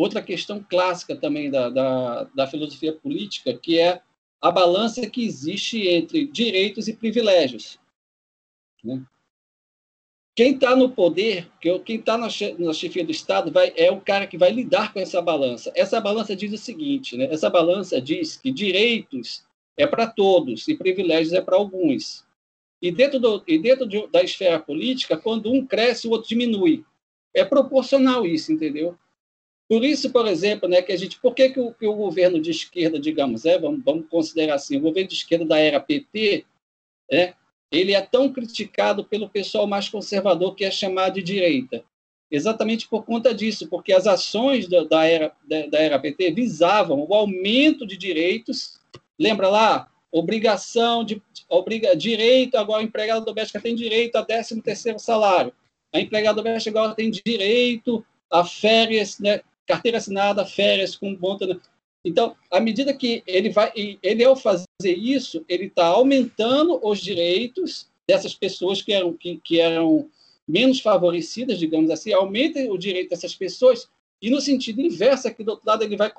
outra 0.00 0.22
questão 0.22 0.64
clássica 0.68 1.14
também 1.14 1.50
da, 1.50 1.68
da, 1.68 2.24
da 2.34 2.46
filosofia 2.46 2.92
política, 2.92 3.52
que 3.54 3.78
é 3.78 4.00
a 4.40 4.50
balança 4.50 5.08
que 5.08 5.24
existe 5.24 5.86
entre 5.86 6.26
direitos 6.26 6.88
e 6.88 6.94
privilégios. 6.94 7.78
Né? 8.82 9.02
Quem 10.34 10.54
está 10.54 10.74
no 10.74 10.90
poder, 10.90 11.50
quem 11.84 11.96
está 11.96 12.16
na, 12.16 12.30
chefia 12.30 13.04
do 13.04 13.10
Estado, 13.10 13.52
vai, 13.52 13.74
é 13.76 13.90
o 13.90 14.00
cara 14.00 14.26
que 14.26 14.38
vai 14.38 14.50
lidar 14.50 14.92
com 14.92 15.00
essa 15.00 15.20
balança. 15.20 15.70
Essa 15.74 16.00
balança 16.00 16.34
diz 16.34 16.52
o 16.52 16.56
seguinte: 16.56 17.16
né? 17.16 17.24
essa 17.30 17.50
balança 17.50 18.00
diz 18.00 18.36
que 18.36 18.50
direitos 18.50 19.44
é 19.76 19.86
para 19.86 20.06
todos 20.06 20.66
e 20.66 20.76
privilégios 20.76 21.34
é 21.34 21.42
para 21.42 21.56
alguns. 21.56 22.24
E 22.80 22.90
dentro, 22.90 23.20
do, 23.20 23.44
e 23.46 23.58
dentro 23.58 23.86
de, 23.86 24.06
da 24.06 24.22
esfera 24.22 24.58
política, 24.58 25.14
quando 25.14 25.52
um 25.52 25.66
cresce, 25.66 26.08
o 26.08 26.12
outro 26.12 26.28
diminui. 26.30 26.82
É 27.34 27.44
proporcional 27.44 28.26
isso, 28.26 28.50
entendeu? 28.50 28.98
Por 29.70 29.84
isso, 29.84 30.10
por 30.10 30.26
exemplo, 30.26 30.68
né, 30.68 30.82
que 30.82 30.90
a 30.90 30.96
gente, 30.96 31.20
por 31.20 31.32
que, 31.32 31.48
que, 31.50 31.60
o, 31.60 31.72
que 31.72 31.86
o 31.86 31.94
governo 31.94 32.40
de 32.40 32.50
esquerda, 32.50 32.98
digamos, 32.98 33.44
é, 33.44 33.56
vamos, 33.56 33.80
vamos 33.84 34.08
considerar 34.08 34.54
assim, 34.54 34.76
o 34.76 34.80
governo 34.80 35.08
de 35.08 35.14
esquerda 35.14 35.44
da 35.44 35.58
era 35.60 35.78
PT, 35.78 36.44
é, 37.08 37.34
ele 37.70 37.94
é 37.94 38.00
tão 38.00 38.32
criticado 38.32 39.04
pelo 39.04 39.30
pessoal 39.30 39.68
mais 39.68 39.88
conservador 39.88 40.56
que 40.56 40.64
é 40.64 40.72
chamado 40.72 41.14
de 41.14 41.22
direita? 41.22 41.84
Exatamente 42.28 42.88
por 42.88 43.04
conta 43.04 43.32
disso, 43.32 43.68
porque 43.68 43.92
as 43.92 44.08
ações 44.08 44.66
da, 44.66 44.82
da 44.82 45.04
era, 45.04 45.32
da, 45.46 45.66
da 45.66 45.78
era 45.78 46.00
PT 46.00 46.32
visavam 46.32 47.06
o 47.08 47.14
aumento 47.14 47.86
de 47.86 47.96
direitos. 47.96 48.80
Lembra 49.16 49.48
lá? 49.48 49.88
Obrigação 50.10 51.04
de 51.04 51.22
obriga, 51.48 51.94
direito, 51.94 52.56
agora 52.56 52.80
a 52.80 52.84
empregada 52.84 53.24
doméstica 53.24 53.60
tem 53.60 53.76
direito 53.76 54.16
a 54.16 54.24
13 54.24 54.60
terceiro 54.62 54.98
salário. 54.98 55.52
A 55.92 56.00
empregada 56.00 56.42
doméstica 56.42 56.76
agora 56.76 56.92
tem 56.92 57.08
direito 57.08 58.04
a 58.28 58.44
férias, 58.44 59.20
né, 59.20 59.40
carteira 59.66 59.98
assinada, 59.98 60.44
férias 60.44 60.96
com 60.96 61.16
conta. 61.16 61.60
Então, 62.04 62.34
à 62.50 62.60
medida 62.60 62.94
que 62.94 63.22
ele 63.26 63.50
vai, 63.50 63.72
ele 64.02 64.24
ao 64.24 64.36
fazer 64.36 64.66
isso, 64.84 65.44
ele 65.48 65.66
está 65.66 65.86
aumentando 65.86 66.80
os 66.82 67.00
direitos 67.00 67.88
dessas 68.08 68.34
pessoas 68.34 68.82
que 68.82 68.92
eram, 68.92 69.12
que, 69.12 69.36
que 69.44 69.60
eram 69.60 70.08
menos 70.48 70.80
favorecidas, 70.80 71.58
digamos 71.58 71.90
assim, 71.90 72.12
aumenta 72.12 72.60
o 72.70 72.78
direito 72.78 73.10
dessas 73.10 73.34
pessoas 73.34 73.88
e 74.22 74.28
no 74.28 74.40
sentido 74.40 74.82
inverso, 74.82 75.26
aqui 75.26 75.42
do 75.42 75.52
outro 75.52 75.66
lado, 75.66 75.82
ele 75.82 75.96
vai 75.96 76.12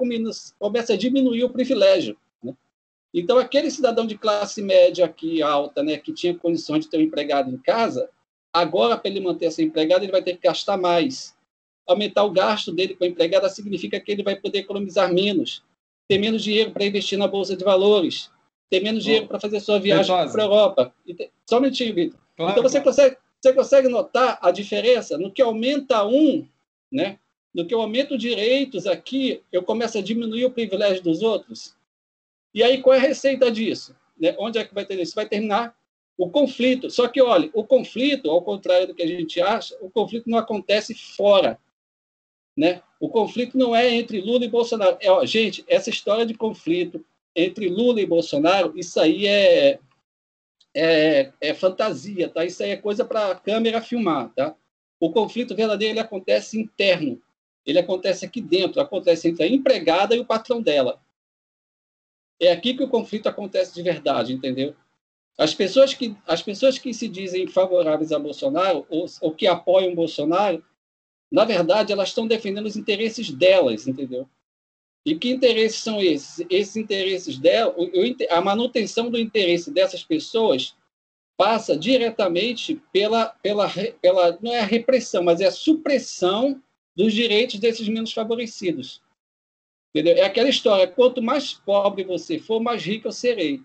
começa 0.57 0.93
a 0.93 0.97
diminuir 0.97 1.43
o 1.43 1.49
privilégio. 1.49 2.17
Né? 2.43 2.53
Então, 3.13 3.37
aquele 3.37 3.69
cidadão 3.69 4.07
de 4.07 4.17
classe 4.17 4.61
média 4.61 5.05
aqui 5.05 5.41
alta, 5.41 5.83
né, 5.83 5.97
que 5.97 6.11
tinha 6.11 6.35
condições 6.35 6.85
de 6.85 6.89
ter 6.89 6.97
um 6.97 7.01
empregado 7.01 7.51
em 7.51 7.57
casa, 7.57 8.09
agora, 8.51 8.97
para 8.97 9.09
ele 9.11 9.19
manter 9.19 9.45
essa 9.45 9.61
empregada, 9.61 10.03
ele 10.03 10.11
vai 10.11 10.23
ter 10.23 10.33
que 10.33 10.47
gastar 10.47 10.77
mais. 10.77 11.35
Aumentar 11.91 12.23
o 12.23 12.31
gasto 12.31 12.71
dele 12.71 12.95
com 12.95 13.03
a 13.03 13.07
empregada 13.07 13.49
significa 13.49 13.99
que 13.99 14.11
ele 14.11 14.23
vai 14.23 14.35
poder 14.35 14.59
economizar 14.59 15.13
menos 15.13 15.63
ter 16.11 16.17
menos 16.17 16.43
dinheiro 16.43 16.71
para 16.71 16.83
investir 16.83 17.17
na 17.17 17.25
bolsa 17.25 17.55
de 17.55 17.63
valores, 17.63 18.29
ter 18.69 18.81
menos 18.81 19.01
dinheiro 19.01 19.27
para 19.27 19.39
fazer 19.39 19.61
sua 19.61 19.79
viagem 19.79 20.13
para 20.29 20.41
a 20.41 20.45
Europa. 20.45 20.93
Só 21.49 21.57
um 21.57 21.61
minutinho, 21.61 21.95
Vitor. 21.95 22.19
Claro, 22.35 22.51
então 22.51 22.63
você 22.63 22.81
consegue, 22.81 23.15
você 23.39 23.53
consegue 23.53 23.87
notar 23.87 24.37
a 24.41 24.51
diferença 24.51 25.17
no 25.17 25.31
que 25.31 25.41
aumenta 25.41 26.05
um, 26.05 26.45
né? 26.91 27.17
No 27.55 27.65
que 27.65 27.73
eu 27.73 27.79
aumento 27.79 28.17
direitos 28.17 28.87
aqui, 28.87 29.41
eu 29.53 29.63
começo 29.63 29.97
a 29.97 30.01
diminuir 30.01 30.43
o 30.43 30.51
privilégio 30.51 31.01
dos 31.01 31.21
outros. 31.21 31.77
E 32.53 32.61
aí 32.61 32.81
qual 32.81 32.93
é 32.93 32.97
a 32.97 33.01
receita 33.01 33.49
disso? 33.49 33.95
Né? 34.19 34.35
Onde 34.37 34.59
é 34.59 34.65
que 34.65 34.73
vai 34.73 34.83
ter 34.83 34.99
isso? 34.99 35.15
Vai 35.15 35.29
terminar 35.29 35.73
o 36.17 36.29
conflito. 36.29 36.89
Só 36.89 37.07
que, 37.07 37.21
olha, 37.21 37.49
o 37.53 37.63
conflito, 37.63 38.29
ao 38.29 38.41
contrário 38.41 38.87
do 38.87 38.93
que 38.93 39.01
a 39.01 39.07
gente 39.07 39.39
acha, 39.39 39.77
o 39.79 39.89
conflito 39.89 40.29
não 40.29 40.37
acontece 40.37 40.93
fora. 40.93 41.57
Né? 42.61 42.79
O 42.99 43.09
conflito 43.09 43.57
não 43.57 43.75
é 43.75 43.89
entre 43.89 44.21
Lula 44.21 44.45
e 44.45 44.47
Bolsonaro. 44.47 44.95
É, 45.01 45.09
ó, 45.09 45.25
gente, 45.25 45.65
essa 45.67 45.89
história 45.89 46.27
de 46.27 46.35
conflito 46.35 47.03
entre 47.35 47.67
Lula 47.67 47.99
e 47.99 48.05
Bolsonaro, 48.05 48.71
isso 48.77 48.99
aí 48.99 49.25
é, 49.25 49.79
é, 50.71 51.31
é 51.41 51.53
fantasia, 51.55 52.29
tá? 52.29 52.45
Isso 52.45 52.61
aí 52.61 52.69
é 52.69 52.77
coisa 52.77 53.03
para 53.03 53.31
a 53.31 53.35
câmera 53.35 53.81
filmar, 53.81 54.31
tá? 54.35 54.55
O 54.99 55.11
conflito 55.11 55.55
verdadeiro 55.55 55.93
ele 55.93 56.01
acontece 56.01 56.61
interno. 56.61 57.19
Ele 57.65 57.79
acontece 57.79 58.25
aqui 58.25 58.39
dentro, 58.39 58.79
acontece 58.79 59.27
entre 59.27 59.43
a 59.43 59.47
empregada 59.47 60.15
e 60.15 60.19
o 60.19 60.25
patrão 60.25 60.61
dela. 60.61 61.01
É 62.39 62.51
aqui 62.51 62.75
que 62.75 62.83
o 62.83 62.89
conflito 62.89 63.27
acontece 63.27 63.73
de 63.73 63.81
verdade, 63.81 64.33
entendeu? 64.33 64.75
As 65.35 65.55
pessoas 65.55 65.95
que, 65.95 66.15
as 66.27 66.43
pessoas 66.43 66.77
que 66.77 66.93
se 66.93 67.07
dizem 67.07 67.47
favoráveis 67.47 68.11
a 68.11 68.19
Bolsonaro 68.19 68.85
ou, 68.87 69.07
ou 69.19 69.33
que 69.33 69.47
apoiam 69.47 69.95
Bolsonaro, 69.95 70.63
na 71.31 71.45
verdade, 71.45 71.93
elas 71.93 72.09
estão 72.09 72.27
defendendo 72.27 72.65
os 72.65 72.75
interesses 72.75 73.31
delas, 73.31 73.87
entendeu? 73.87 74.27
E 75.05 75.15
que 75.15 75.29
interesses 75.29 75.81
são 75.81 76.01
esses? 76.01 76.45
Esses 76.49 76.75
interesses 76.75 77.37
dela, 77.37 77.73
a 78.29 78.41
manutenção 78.41 79.09
do 79.09 79.17
interesse 79.17 79.71
dessas 79.71 80.03
pessoas 80.03 80.75
passa 81.37 81.75
diretamente 81.75 82.79
pela, 82.93 83.27
pela, 83.41 83.67
pela 83.99 84.37
não 84.41 84.53
é 84.53 84.59
a 84.59 84.65
repressão, 84.65 85.23
mas 85.23 85.41
é 85.41 85.45
a 85.45 85.51
supressão 85.51 86.61
dos 86.95 87.13
direitos 87.13 87.59
desses 87.59 87.87
menos 87.87 88.13
favorecidos. 88.13 89.01
Entendeu? 89.89 90.17
É 90.17 90.21
aquela 90.21 90.49
história, 90.49 90.87
quanto 90.87 91.21
mais 91.21 91.53
pobre 91.53 92.03
você 92.03 92.37
for, 92.37 92.59
mais 92.59 92.83
rico 92.83 93.07
eu 93.07 93.11
serei. 93.11 93.61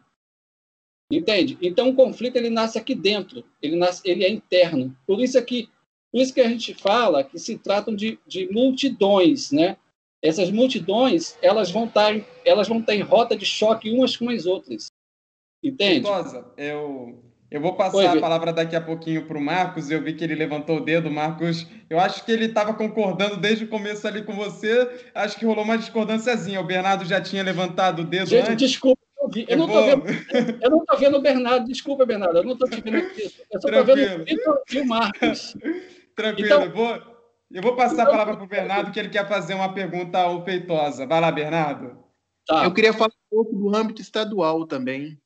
Entende? 1.13 1.59
Então 1.61 1.91
o 1.91 1.95
conflito 1.95 2.37
ele 2.37 2.51
nasce 2.51 2.79
aqui 2.79 2.95
dentro, 2.95 3.45
ele 3.61 3.77
nasce, 3.77 4.01
ele 4.05 4.25
é 4.25 4.31
interno. 4.31 4.97
Por 5.07 5.21
isso 5.21 5.37
é 5.37 5.43
que 5.43 5.69
por 6.17 6.23
isso 6.23 6.33
que 6.33 6.41
a 6.41 6.49
gente 6.49 6.73
fala 6.73 7.23
que 7.23 7.39
se 7.39 7.59
tratam 7.59 7.95
de, 7.95 8.19
de 8.27 8.51
multidões, 8.51 9.53
né? 9.53 9.77
Essas 10.23 10.51
multidões, 10.51 11.37
elas 11.43 11.71
vão 11.71 11.85
estar, 11.85 12.11
elas 12.43 12.67
vão 12.67 12.79
estar 12.79 12.95
em 12.95 13.03
rota 13.03 13.37
de 13.37 13.45
choque 13.45 13.91
umas 13.91 14.17
com 14.17 14.31
as 14.31 14.47
outras. 14.47 14.87
Entende? 15.63 16.09
Rosa, 16.09 16.47
eu, 16.57 17.23
eu 17.51 17.61
vou 17.61 17.75
passar 17.75 17.99
Oi, 17.99 18.07
a 18.07 18.19
palavra 18.19 18.51
daqui 18.51 18.75
a 18.75 18.81
pouquinho 18.81 19.27
para 19.27 19.37
o 19.37 19.41
Marcos. 19.43 19.91
Eu 19.91 20.03
vi 20.03 20.15
que 20.15 20.25
ele 20.25 20.35
levantou 20.35 20.79
o 20.79 20.81
dedo, 20.81 21.11
Marcos. 21.11 21.67
Eu 21.91 22.01
acho 22.01 22.25
que 22.25 22.33
ele 22.33 22.47
estava 22.47 22.73
concordando 22.73 23.37
desde 23.37 23.65
o 23.65 23.69
começo 23.69 24.09
ali 24.09 24.23
com 24.23 24.33
você. 24.33 25.11
Acho 25.15 25.39
que 25.39 25.45
rolou 25.45 25.65
uma 25.65 25.77
discordânciazinha. 25.77 26.63
O 26.63 26.67
Bernardo 26.67 27.05
já 27.05 27.21
tinha 27.21 27.43
levantado 27.43 28.01
o 28.01 28.05
dedo 28.07 28.31
Gente, 28.31 28.53
antes. 28.53 28.71
Desculpa, 28.71 29.03
eu, 29.21 29.29
vi. 29.29 29.45
eu, 29.47 29.59
não 29.59 29.67
vou... 29.67 29.85
vendo, 29.85 30.07
eu 30.63 30.71
não 30.71 30.79
estou 30.79 30.99
vendo 30.99 31.19
o 31.19 31.21
Bernardo. 31.21 31.67
Desculpa, 31.67 32.07
Bernardo. 32.07 32.39
Eu 32.39 32.45
não 32.45 32.55
estou 32.55 32.71
te 32.71 32.81
vendo 32.81 32.97
aqui. 32.97 33.35
Eu 33.53 33.61
só 33.61 33.69
estou 33.69 33.85
vendo 33.85 34.23
o 34.23 34.25
Vitor 34.25 34.63
e 34.73 34.81
o 34.81 34.87
Marcos. 34.87 35.55
Tranquilo, 36.17 36.49
então, 36.49 36.65
eu, 36.65 36.73
vou, 36.73 37.03
eu 37.51 37.63
vou 37.63 37.77
passar 37.77 37.93
então, 37.93 38.07
a 38.07 38.11
palavra 38.11 38.37
para 38.37 38.45
o 38.45 38.49
Bernardo, 38.49 38.91
que 38.91 38.99
ele 38.99 39.11
quer 39.11 39.29
fazer 39.29 39.53
uma 39.53 39.73
pergunta 39.73 40.19
ao 40.19 40.43
Feitosa. 40.45 41.07
Vai 41.07 41.21
lá, 41.21 41.31
Bernardo. 41.31 42.03
Tá. 42.47 42.65
Eu 42.65 42.73
queria 42.73 42.95
falar 42.95 43.11
um 43.11 43.29
pouco 43.31 43.55
do 43.55 43.77
âmbito 43.77 44.01
estadual 44.01 44.67
também. 44.67 45.21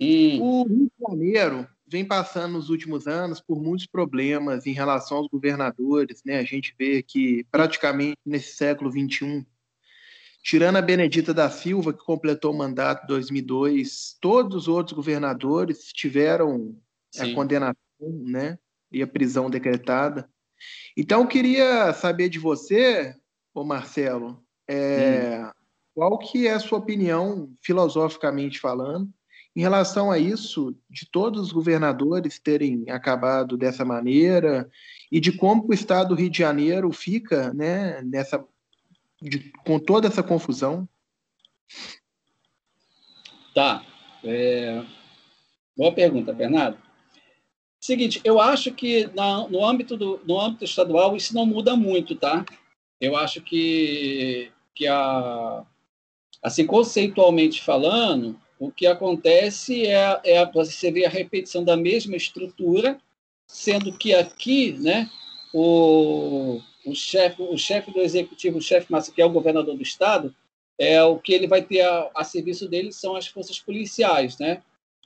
E... 0.00 0.38
O 0.40 0.64
Rio 0.64 0.86
de 0.86 1.06
Janeiro 1.06 1.68
vem 1.86 2.04
passando 2.04 2.54
nos 2.54 2.70
últimos 2.70 3.06
anos 3.06 3.40
por 3.40 3.60
muitos 3.60 3.86
problemas 3.86 4.66
em 4.66 4.72
relação 4.72 5.18
aos 5.18 5.28
governadores. 5.28 6.22
Né? 6.24 6.38
A 6.38 6.44
gente 6.44 6.74
vê 6.78 7.02
que 7.02 7.44
praticamente 7.50 8.18
nesse 8.24 8.56
século 8.56 8.90
XXI, 8.90 9.46
tirando 10.42 10.76
a 10.76 10.82
Benedita 10.82 11.34
da 11.34 11.50
Silva, 11.50 11.92
que 11.92 12.04
completou 12.04 12.52
o 12.52 12.56
mandato 12.56 13.04
em 13.04 13.08
2002, 13.08 14.16
todos 14.20 14.56
os 14.56 14.68
outros 14.68 14.96
governadores 14.96 15.92
tiveram 15.92 16.74
Sim. 17.10 17.32
a 17.32 17.34
condenação, 17.34 17.76
né? 18.00 18.58
E 18.90 19.02
a 19.02 19.06
prisão 19.06 19.50
decretada. 19.50 20.28
Então, 20.96 21.22
eu 21.22 21.26
queria 21.26 21.92
saber 21.92 22.28
de 22.28 22.38
você, 22.38 23.14
ô 23.54 23.64
Marcelo, 23.64 24.42
é, 24.68 25.42
hum. 25.44 25.50
qual 25.94 26.18
que 26.18 26.46
é 26.46 26.54
a 26.54 26.60
sua 26.60 26.78
opinião, 26.78 27.50
filosoficamente 27.62 28.58
falando, 28.58 29.10
em 29.54 29.60
relação 29.60 30.10
a 30.10 30.18
isso, 30.18 30.76
de 30.90 31.10
todos 31.10 31.40
os 31.40 31.52
governadores 31.52 32.38
terem 32.38 32.90
acabado 32.90 33.56
dessa 33.56 33.86
maneira 33.86 34.70
e 35.10 35.18
de 35.18 35.32
como 35.32 35.66
o 35.66 35.72
Estado 35.72 36.10
do 36.10 36.14
Rio 36.14 36.28
de 36.28 36.38
Janeiro 36.38 36.92
fica 36.92 37.54
né, 37.54 38.02
nessa, 38.02 38.44
de, 39.20 39.50
com 39.64 39.78
toda 39.78 40.08
essa 40.08 40.22
confusão? 40.22 40.86
Tá. 43.54 43.82
É... 44.22 44.84
Boa 45.74 45.94
pergunta, 45.94 46.34
Bernardo. 46.34 46.85
Seguinte, 47.80 48.20
eu 48.24 48.40
acho 48.40 48.72
que 48.72 49.08
na, 49.14 49.46
no, 49.48 49.64
âmbito 49.64 49.96
do, 49.96 50.20
no 50.26 50.40
âmbito 50.40 50.64
estadual 50.64 51.16
isso 51.16 51.34
não 51.34 51.46
muda 51.46 51.76
muito, 51.76 52.16
tá? 52.16 52.44
Eu 53.00 53.16
acho 53.16 53.40
que, 53.42 54.50
que 54.74 54.86
a, 54.86 55.64
assim, 56.42 56.66
conceitualmente 56.66 57.62
falando, 57.62 58.40
o 58.58 58.70
que 58.70 58.86
acontece 58.86 59.86
é, 59.86 60.20
é 60.24 60.46
você 60.50 60.90
vê 60.90 61.04
a 61.04 61.10
repetição 61.10 61.62
da 61.62 61.76
mesma 61.76 62.16
estrutura, 62.16 62.98
sendo 63.46 63.96
que 63.96 64.14
aqui, 64.14 64.72
né, 64.72 65.10
o, 65.52 66.60
o 66.84 66.94
chefe 66.94 67.42
o 67.42 67.56
chefe 67.56 67.92
do 67.92 68.00
executivo, 68.00 68.58
o 68.58 68.62
chefe 68.62 68.88
que 69.14 69.22
é 69.22 69.26
o 69.26 69.30
governador 69.30 69.76
do 69.76 69.82
estado, 69.82 70.34
é 70.78 71.02
o 71.02 71.18
que 71.18 71.32
ele 71.32 71.46
vai 71.46 71.62
ter 71.62 71.82
a, 71.82 72.10
a 72.14 72.24
serviço 72.24 72.68
dele 72.68 72.92
são 72.92 73.16
as 73.16 73.26
forças 73.26 73.58
policiais, 73.58 74.38
né? 74.38 74.62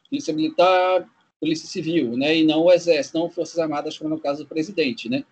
Polícia 0.09 0.35
Militar, 0.35 1.09
Polícia 1.41 1.67
Civil, 1.67 2.17
né, 2.17 2.37
e 2.37 2.45
não 2.45 2.65
o 2.65 2.73
Exército, 2.73 3.19
não 3.19 3.31
Forças 3.31 3.59
Armadas, 3.59 3.97
como 3.97 4.11
no 4.11 4.21
caso 4.21 4.45
do 4.45 4.49
presidente, 4.49 5.09
né, 5.09 5.25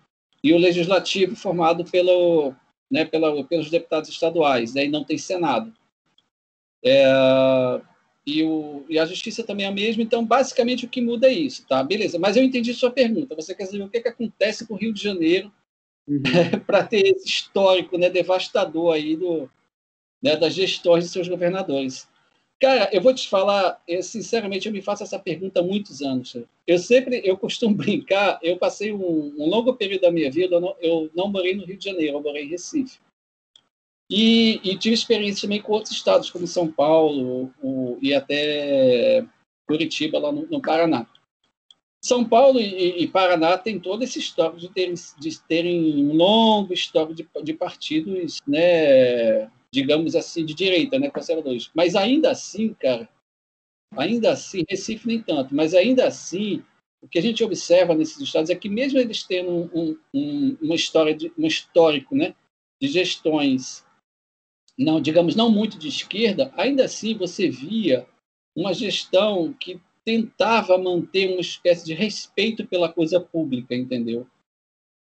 e 0.43 0.53
o 0.53 0.57
Legislativo 0.57 1.35
formado 1.35 1.85
pelo, 1.85 2.53
né, 2.89 3.05
pela, 3.05 3.43
pelos 3.43 3.69
deputados 3.69 4.09
estaduais, 4.09 4.73
né, 4.73 4.85
e 4.85 4.89
não 4.89 5.03
tem 5.03 5.17
Senado. 5.17 5.71
É, 6.83 7.03
e, 8.25 8.43
o, 8.43 8.85
e 8.89 8.97
a 8.97 9.05
Justiça 9.05 9.43
também 9.43 9.65
é 9.65 9.69
a 9.69 9.71
mesma, 9.71 10.01
então, 10.01 10.25
basicamente, 10.25 10.85
o 10.85 10.89
que 10.89 11.01
muda 11.01 11.27
é 11.27 11.33
isso, 11.33 11.65
tá? 11.67 11.83
Beleza, 11.83 12.17
mas 12.17 12.37
eu 12.37 12.43
entendi 12.43 12.73
sua 12.73 12.91
pergunta, 12.91 13.35
você 13.35 13.53
quer 13.53 13.65
saber 13.65 13.83
o 13.83 13.89
que, 13.89 14.01
que 14.01 14.07
acontece 14.07 14.67
com 14.67 14.73
o 14.73 14.77
Rio 14.77 14.93
de 14.93 15.01
Janeiro 15.01 15.51
uhum. 16.07 16.21
para 16.65 16.83
ter 16.83 17.05
esse 17.05 17.27
histórico 17.27 17.97
né, 17.97 18.09
devastador 18.09 18.93
aí 18.93 19.15
do, 19.15 19.49
né, 20.21 20.35
das 20.35 20.53
gestões 20.53 21.05
de 21.05 21.09
seus 21.09 21.27
governadores. 21.27 22.07
Cara, 22.59 22.89
eu 22.91 23.01
vou 23.01 23.13
te 23.13 23.29
falar, 23.29 23.81
eu, 23.87 24.03
sinceramente, 24.03 24.67
eu 24.67 24.73
me 24.73 24.81
faço 24.81 25.01
essa 25.01 25.17
pergunta 25.17 25.61
há 25.61 25.63
muitos 25.63 26.01
anos. 26.01 26.35
Eu 26.67 26.77
sempre, 26.77 27.21
eu 27.23 27.37
costumo 27.37 27.73
brincar, 27.75 28.37
eu 28.43 28.57
passei 28.57 28.91
um, 28.91 29.33
um 29.37 29.49
longo 29.49 29.73
período 29.75 30.01
da 30.01 30.11
minha 30.11 30.29
vida, 30.29 30.55
eu 30.55 30.61
não, 30.61 30.75
eu 30.81 31.09
não, 31.15 31.29
morei 31.29 31.55
no 31.55 31.65
Rio 31.65 31.77
de 31.77 31.85
Janeiro, 31.85 32.17
eu 32.17 32.21
morei 32.21 32.43
em 32.43 32.49
Recife. 32.49 32.99
E, 34.11 34.59
e 34.63 34.77
tive 34.77 34.95
experiência 34.95 35.43
também 35.43 35.61
com 35.61 35.71
outros 35.71 35.93
estados, 35.93 36.29
como 36.29 36.47
São 36.47 36.69
Paulo 36.69 37.53
o, 37.61 37.97
e 38.01 38.13
até 38.13 39.23
Curitiba, 39.65 40.19
lá 40.19 40.31
no, 40.31 40.45
no 40.47 40.61
Paraná. 40.61 41.07
São 42.01 42.25
Paulo 42.25 42.59
e, 42.59 43.03
e, 43.03 43.07
Paraná 43.07 43.57
têm 43.57 43.79
todo 43.79 44.03
esse 44.03 44.19
histórico 44.19 44.57
de 44.57 44.69
terem, 44.69 44.95
de 45.17 45.39
terem 45.41 46.05
um 46.05 46.13
longo 46.13 46.73
histórico 46.73 47.13
de, 47.13 47.27
de 47.43 47.53
partidos 47.53 48.39
né, 48.47 49.49
digamos 49.73 50.15
assim, 50.15 50.45
de 50.45 50.53
direita, 50.53 50.99
né, 50.99 51.09
conservadores. 51.09 51.69
Mas 51.73 51.95
ainda 51.95 52.31
assim, 52.31 52.73
cara, 52.73 53.07
ainda 53.95 54.31
assim, 54.31 54.63
Recife 54.69 55.07
nem 55.07 55.21
tanto, 55.21 55.53
mas 55.53 55.73
ainda 55.73 56.07
assim, 56.07 56.63
o 57.01 57.07
que 57.07 57.19
a 57.19 57.21
gente 57.21 57.43
observa 57.43 57.95
nesses 57.95 58.19
estados 58.19 58.49
é 58.49 58.55
que 58.55 58.69
mesmo 58.69 58.99
eles 58.99 59.23
tendo 59.23 59.69
um, 59.73 59.97
um, 60.13 60.57
uma 60.61 60.75
história, 60.75 61.15
de, 61.15 61.31
um 61.37 61.45
histórico, 61.45 62.15
né, 62.15 62.35
de 62.81 62.87
gestões, 62.87 63.85
não, 64.77 65.01
digamos, 65.01 65.35
não 65.35 65.51
muito 65.51 65.77
de 65.77 65.87
esquerda, 65.87 66.53
ainda 66.55 66.85
assim 66.85 67.15
você 67.15 67.49
via 67.49 68.07
uma 68.55 68.73
gestão 68.73 69.53
que 69.53 69.79
tentava 70.05 70.77
manter 70.77 71.29
uma 71.29 71.41
espécie 71.41 71.85
de 71.85 71.93
respeito 71.93 72.65
pela 72.65 72.91
coisa 72.91 73.19
pública, 73.19 73.75
entendeu? 73.75 74.25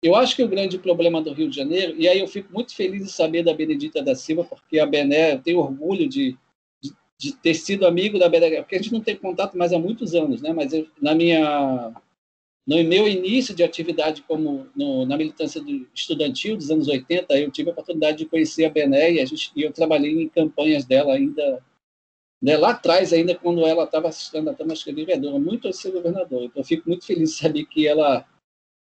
Eu 0.01 0.15
acho 0.15 0.35
que 0.35 0.43
o 0.43 0.47
grande 0.47 0.77
problema 0.77 1.21
do 1.21 1.33
Rio 1.33 1.49
de 1.49 1.55
Janeiro, 1.55 1.95
e 1.97 2.07
aí 2.07 2.19
eu 2.19 2.27
fico 2.27 2.53
muito 2.53 2.75
feliz 2.75 3.03
de 3.03 3.11
saber 3.11 3.43
da 3.43 3.53
Benedita 3.53 4.01
da 4.01 4.13
Silva, 4.13 4.43
porque 4.43 4.79
a 4.79 4.85
Bené, 4.85 5.33
eu 5.33 5.41
tenho 5.41 5.59
orgulho 5.59 6.07
de, 6.07 6.37
de, 6.81 6.93
de 7.17 7.35
ter 7.37 7.55
sido 7.55 7.87
amigo 7.87 8.19
da 8.19 8.29
Bené, 8.29 8.61
porque 8.61 8.75
a 8.75 8.81
gente 8.81 8.93
não 8.93 9.01
tem 9.01 9.15
contato 9.15 9.57
mais 9.57 9.73
há 9.73 9.79
muitos 9.79 10.13
anos, 10.13 10.41
né? 10.41 10.53
mas 10.53 10.71
eu, 10.71 10.87
na 11.01 11.15
minha, 11.15 11.91
no 12.67 12.83
meu 12.83 13.07
início 13.07 13.55
de 13.55 13.63
atividade 13.63 14.21
como 14.21 14.67
no, 14.75 15.03
na 15.03 15.17
militância 15.17 15.59
estudantil 15.95 16.55
dos 16.55 16.69
anos 16.69 16.87
80, 16.87 17.35
eu 17.35 17.49
tive 17.49 17.69
a 17.69 17.73
oportunidade 17.73 18.19
de 18.19 18.25
conhecer 18.25 18.65
a 18.65 18.69
Bené 18.69 19.13
e, 19.13 19.19
a 19.19 19.25
gente, 19.25 19.51
e 19.55 19.63
eu 19.63 19.73
trabalhei 19.73 20.21
em 20.21 20.29
campanhas 20.29 20.85
dela 20.85 21.15
ainda, 21.15 21.65
né, 22.39 22.55
lá 22.55 22.69
atrás, 22.69 23.11
ainda 23.13 23.33
quando 23.33 23.65
ela 23.65 23.85
estava 23.85 24.09
assistindo 24.09 24.47
a 24.47 24.53
Tâmara 24.53 24.79
vereadora, 24.93 25.39
muito 25.39 25.67
de 25.67 25.75
ser 25.75 25.89
governadora. 25.89 26.45
Então, 26.45 26.61
eu 26.61 26.65
fico 26.65 26.87
muito 26.87 27.03
feliz 27.03 27.31
de 27.31 27.35
saber 27.37 27.65
que 27.65 27.87
ela 27.87 28.23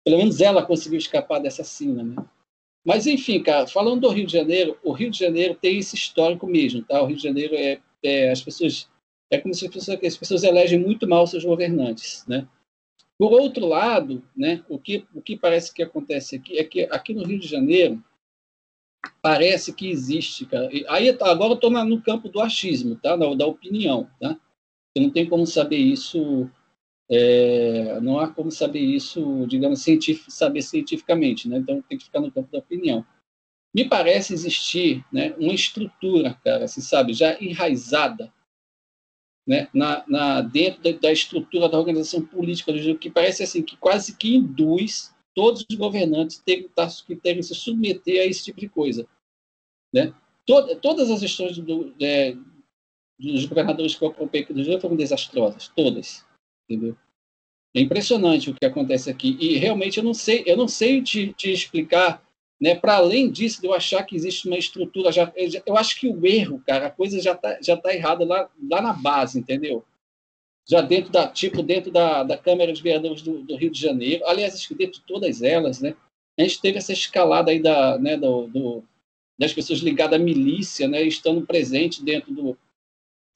pelo 0.06 0.18
menos 0.18 0.39
ela 0.39 0.66
conseguiu 0.66 0.99
escapar 0.99 1.39
dessa 1.39 1.64
cena, 1.64 2.03
né? 2.03 2.16
Mas, 2.86 3.08
enfim, 3.08 3.41
cara, 3.41 3.66
falando 3.66 4.01
do 4.01 4.10
Rio 4.10 4.28
de 4.28 4.34
Janeiro, 4.34 4.78
o 4.84 4.91
Rio 4.91 5.10
de 5.10 5.18
Janeiro 5.18 5.56
tem 5.56 5.80
esse 5.80 5.95
histórico 5.95 6.45
mesmo, 6.45 6.84
tá? 6.84 7.01
O 7.01 7.08
Rio 7.08 7.18
de 7.18 7.24
Janeiro 7.24 7.56
é, 7.56 7.82
é 8.03 8.32
as 8.32 8.41
pessoas 8.41 8.88
é 9.32 9.39
como 9.39 9.56
se 9.56 9.66
as 9.66 9.74
pessoas, 9.74 9.99
as 10.03 10.18
pessoas 10.18 10.43
elegem 10.43 10.80
muito 10.80 11.08
mal 11.08 11.26
seus 11.26 11.43
governantes, 11.43 12.24
né? 12.28 12.47
Por 13.18 13.32
outro 13.32 13.66
lado, 13.66 14.22
né, 14.36 14.64
o 14.70 14.78
que 14.78 15.06
o 15.16 15.22
que 15.22 15.38
parece 15.38 15.74
que 15.74 15.82
acontece 15.82 16.36
aqui 16.36 16.58
é 16.58 16.64
que 16.64 16.84
aqui 16.91 17.14
no 17.14 17.24
Rio 17.24 17.39
de 17.39 17.47
Janeiro 17.47 18.03
parece 19.22 19.74
que 19.74 19.89
existe, 19.89 20.45
cara. 20.45 20.70
Aí 20.89 21.10
agora 21.10 21.51
eu 21.51 21.56
estou 21.56 21.72
no 21.72 22.01
campo 22.01 22.30
do 22.30 22.41
achismo, 22.41 22.95
tá? 22.97 23.16
Da, 23.16 23.34
da 23.34 23.47
opinião, 23.47 24.10
tá? 24.20 24.38
Eu 24.95 25.03
não 25.03 25.10
tenho 25.10 25.30
como 25.30 25.47
saber 25.47 25.78
isso 25.78 26.49
é, 27.10 27.99
não 28.01 28.20
há 28.20 28.28
como 28.28 28.51
saber 28.51 28.80
isso, 28.80 29.45
digamos, 29.47 29.82
científico, 29.82 30.32
saber 30.32 30.62
cientificamente, 30.62 31.47
né? 31.47 31.58
então 31.58 31.82
tem 31.84 31.97
que 31.97 32.06
ficar 32.06 32.20
no 32.20 32.32
campo 32.32 32.51
da 32.51 32.60
opinião. 32.60 33.06
Me 33.74 33.88
parece 33.88 34.34
existir 34.34 35.06
né, 35.12 35.36
uma 35.38 35.53
estrutura, 35.53 36.34
cara, 36.43 36.66
assim, 36.66 36.82
sabe, 36.82 37.14
já 37.14 37.38
enraizada 37.41 38.34
né, 39.45 39.68
na, 39.74 40.03
na, 40.08 40.41
dentro 40.41 40.82
da, 40.82 40.91
da, 40.91 41.12
estrutura 41.12 41.70
da 41.70 41.78
organização 41.78 42.26
política 42.26 42.72
do 42.72 42.80
Rio, 42.80 42.97
que 42.97 43.12
parece 43.12 43.43
assim, 43.43 43.62
que 43.62 43.78
quase 43.78 44.16
que 44.16 44.36
induz 44.36 45.14
todos 45.36 45.66
os 45.70 45.76
governantes 45.76 46.39
ter, 46.39 46.68
que 47.06 47.16
terem 47.18 47.43
se 47.43 47.53
submeter 47.53 48.22
a 48.22 48.26
esse 48.26 48.45
tipo 48.45 48.60
de 48.60 48.70
coisa. 48.70 49.06
Né? 49.93 50.14
Tod, 50.45 50.76
todas 50.78 51.12
as 51.12 51.20
gestões 51.20 51.58
do, 51.58 51.93
é, 52.01 52.36
dos 53.20 53.45
governadores 53.45 53.93
que 53.93 54.03
eu 54.03 54.08
acompanhei 54.08 54.43
aqui 54.43 54.53
do 54.53 54.64
Rio 54.64 54.80
foram 54.80 54.95
desastrosas, 54.95 55.68
todas 55.76 56.25
entendeu? 56.70 56.95
É 57.76 57.82
impressionante 57.82 58.49
o 58.49 58.53
que 58.53 58.66
acontece 58.66 59.09
aqui 59.09 59.38
e 59.39 59.57
realmente 59.57 59.97
eu 59.97 60.03
não 60.03 60.13
sei, 60.13 60.43
eu 60.45 60.55
não 60.55 60.68
sei 60.68 61.01
te, 61.01 61.34
te 61.34 61.51
explicar, 61.51 62.24
né? 62.59 62.74
Para 62.74 62.95
além 62.95 63.30
disso, 63.30 63.59
de 63.59 63.68
eu 63.68 63.74
achar 63.74 64.03
que 64.03 64.16
existe 64.16 64.47
uma 64.47 64.57
estrutura 64.57 65.11
já, 65.11 65.32
eu 65.66 65.76
acho 65.76 65.99
que 65.99 66.07
o 66.07 66.26
erro, 66.26 66.63
cara, 66.66 66.88
a 66.88 66.91
coisa 66.91 67.20
já 67.22 67.36
tá 67.36 67.59
já 67.61 67.76
tá 67.76 67.93
errada 67.93 68.26
lá 68.26 68.49
lá 68.70 68.82
na 68.82 68.93
base, 68.93 69.39
entendeu? 69.39 69.84
Já 70.68 70.82
dentro 70.82 71.11
da 71.11 71.28
tipo 71.28 71.61
dentro 71.61 71.91
da, 71.91 72.24
da 72.24 72.38
Câmara 72.38 72.72
de 72.72 72.82
Vereadores 72.82 73.22
do, 73.22 73.43
do 73.43 73.57
Rio 73.57 73.70
de 73.70 73.80
Janeiro, 73.80 74.26
aliás, 74.26 74.55
acho 74.55 74.68
que 74.70 74.76
dentro 74.76 75.01
de 75.01 75.05
todas 75.05 75.41
elas, 75.41 75.82
né? 75.82 75.95
A 76.39 76.43
gente 76.43 76.61
teve 76.61 76.78
essa 76.78 76.93
escalada 76.93 77.51
aí 77.51 77.61
da, 77.61 77.97
né, 77.97 78.18
do, 78.18 78.47
do 78.47 78.84
das 79.38 79.53
pessoas 79.53 79.80
ligadas 79.80 80.20
à 80.20 80.24
milícia, 80.24 80.88
né, 80.88 81.03
estando 81.03 81.45
presente 81.45 82.03
dentro 82.03 82.34
do, 82.34 82.57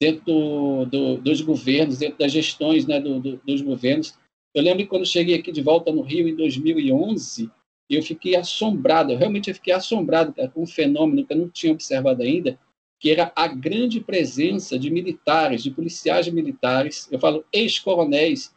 dentro 0.00 0.24
do, 0.24 0.84
do, 0.86 1.16
dos 1.18 1.40
governos, 1.42 1.98
dentro 1.98 2.18
das 2.18 2.32
gestões 2.32 2.86
né, 2.86 2.98
do, 2.98 3.20
dos 3.20 3.60
governos. 3.60 4.18
Eu 4.54 4.62
lembro 4.62 4.82
que 4.82 4.88
quando 4.88 5.04
cheguei 5.04 5.36
aqui 5.36 5.52
de 5.52 5.62
volta 5.62 5.92
no 5.92 6.02
Rio 6.02 6.26
em 6.26 6.34
2011, 6.34 7.50
eu 7.88 8.02
fiquei 8.02 8.36
assombrado, 8.36 9.12
eu 9.12 9.18
realmente 9.18 9.52
fiquei 9.52 9.72
assombrado 9.72 10.32
cara, 10.32 10.48
com 10.48 10.62
um 10.62 10.66
fenômeno 10.66 11.26
que 11.26 11.32
eu 11.32 11.36
não 11.36 11.48
tinha 11.48 11.72
observado 11.72 12.22
ainda, 12.22 12.58
que 12.98 13.10
era 13.10 13.32
a 13.34 13.48
grande 13.48 14.00
presença 14.00 14.78
de 14.78 14.90
militares, 14.90 15.62
de 15.62 15.70
policiais 15.70 16.28
militares, 16.28 17.08
eu 17.10 17.18
falo 17.18 17.44
ex-coronéis, 17.52 18.54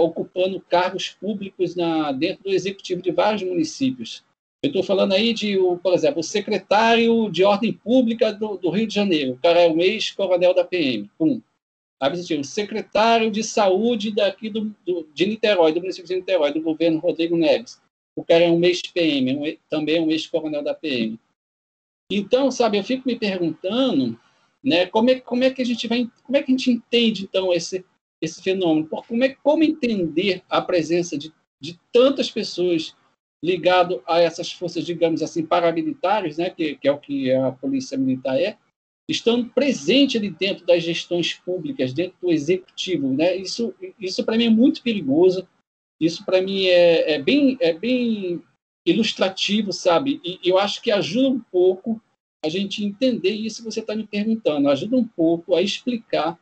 ocupando 0.00 0.60
cargos 0.60 1.10
públicos 1.10 1.74
na, 1.74 2.12
dentro 2.12 2.44
do 2.44 2.50
executivo 2.50 3.02
de 3.02 3.10
vários 3.10 3.42
municípios. 3.42 4.24
Eu 4.68 4.80
estou 4.80 4.82
falando 4.82 5.14
aí 5.14 5.32
de, 5.32 5.56
por 5.82 5.94
exemplo, 5.94 6.20
o 6.20 6.22
secretário 6.22 7.30
de 7.30 7.42
Ordem 7.42 7.72
Pública 7.72 8.34
do, 8.34 8.58
do 8.58 8.68
Rio 8.68 8.86
de 8.86 8.94
Janeiro, 8.94 9.32
o 9.32 9.38
cara 9.38 9.60
é 9.60 9.68
um 9.68 9.80
ex-coronel 9.80 10.52
da 10.52 10.62
PM, 10.62 11.10
pum. 11.18 11.40
Aí 11.98 12.12
o 12.12 12.44
secretário 12.44 13.30
de 13.30 13.42
Saúde 13.42 14.14
daqui 14.14 14.50
do, 14.50 14.76
do, 14.86 15.08
de 15.14 15.24
Niterói, 15.24 15.72
do 15.72 15.80
município 15.80 16.06
de 16.06 16.16
Niterói, 16.16 16.52
do 16.52 16.60
governo 16.60 16.98
Rodrigo 16.98 17.34
Neves. 17.34 17.80
O 18.14 18.22
cara 18.22 18.44
é 18.44 18.50
um 18.50 18.62
ex-PM, 18.62 19.36
um, 19.36 19.56
também 19.70 19.96
é 19.96 20.00
um 20.02 20.10
ex-coronel 20.10 20.62
da 20.62 20.74
PM. 20.74 21.18
Então, 22.12 22.50
sabe, 22.50 22.76
eu 22.76 22.84
fico 22.84 23.08
me 23.08 23.18
perguntando, 23.18 24.20
né, 24.62 24.84
como 24.84 25.08
é, 25.08 25.18
como 25.18 25.44
é 25.44 25.50
que 25.50 25.62
a 25.62 25.64
gente 25.64 25.88
vai, 25.88 26.06
como 26.22 26.36
é 26.36 26.42
que 26.42 26.52
a 26.52 26.56
gente 26.56 26.70
entende 26.70 27.24
então 27.24 27.54
esse 27.54 27.82
esse 28.20 28.42
fenômeno? 28.42 28.86
Como 28.86 29.24
é 29.24 29.30
como 29.42 29.64
entender 29.64 30.42
a 30.50 30.60
presença 30.60 31.16
de, 31.16 31.32
de 31.58 31.78
tantas 31.90 32.30
pessoas 32.30 32.94
ligado 33.44 34.02
a 34.06 34.20
essas 34.20 34.52
forças, 34.52 34.84
digamos 34.84 35.22
assim, 35.22 35.46
paramilitares, 35.46 36.38
né, 36.38 36.50
que, 36.50 36.76
que 36.76 36.88
é 36.88 36.92
o 36.92 36.98
que 36.98 37.32
a 37.32 37.52
polícia 37.52 37.96
militar 37.96 38.38
é, 38.40 38.56
estão 39.08 39.48
presentes 39.48 40.16
ali 40.16 40.30
dentro 40.30 40.66
das 40.66 40.82
gestões 40.82 41.34
públicas, 41.34 41.92
dentro 41.92 42.16
do 42.20 42.30
executivo, 42.30 43.08
né? 43.12 43.34
Isso, 43.36 43.74
isso 43.98 44.22
para 44.24 44.36
mim 44.36 44.44
é 44.44 44.50
muito 44.50 44.82
perigoso. 44.82 45.48
Isso 45.98 46.24
para 46.24 46.42
mim 46.42 46.66
é, 46.66 47.14
é, 47.14 47.22
bem, 47.22 47.56
é 47.60 47.72
bem 47.72 48.42
ilustrativo, 48.86 49.72
sabe? 49.72 50.20
E 50.22 50.38
eu 50.44 50.58
acho 50.58 50.82
que 50.82 50.90
ajuda 50.90 51.28
um 51.28 51.40
pouco 51.40 52.00
a 52.44 52.48
gente 52.48 52.84
entender 52.84 53.30
isso 53.30 53.62
que 53.62 53.70
você 53.70 53.80
está 53.80 53.96
me 53.96 54.06
perguntando. 54.06 54.68
Ajuda 54.68 54.96
um 54.96 55.06
pouco 55.06 55.54
a 55.54 55.62
explicar 55.62 56.38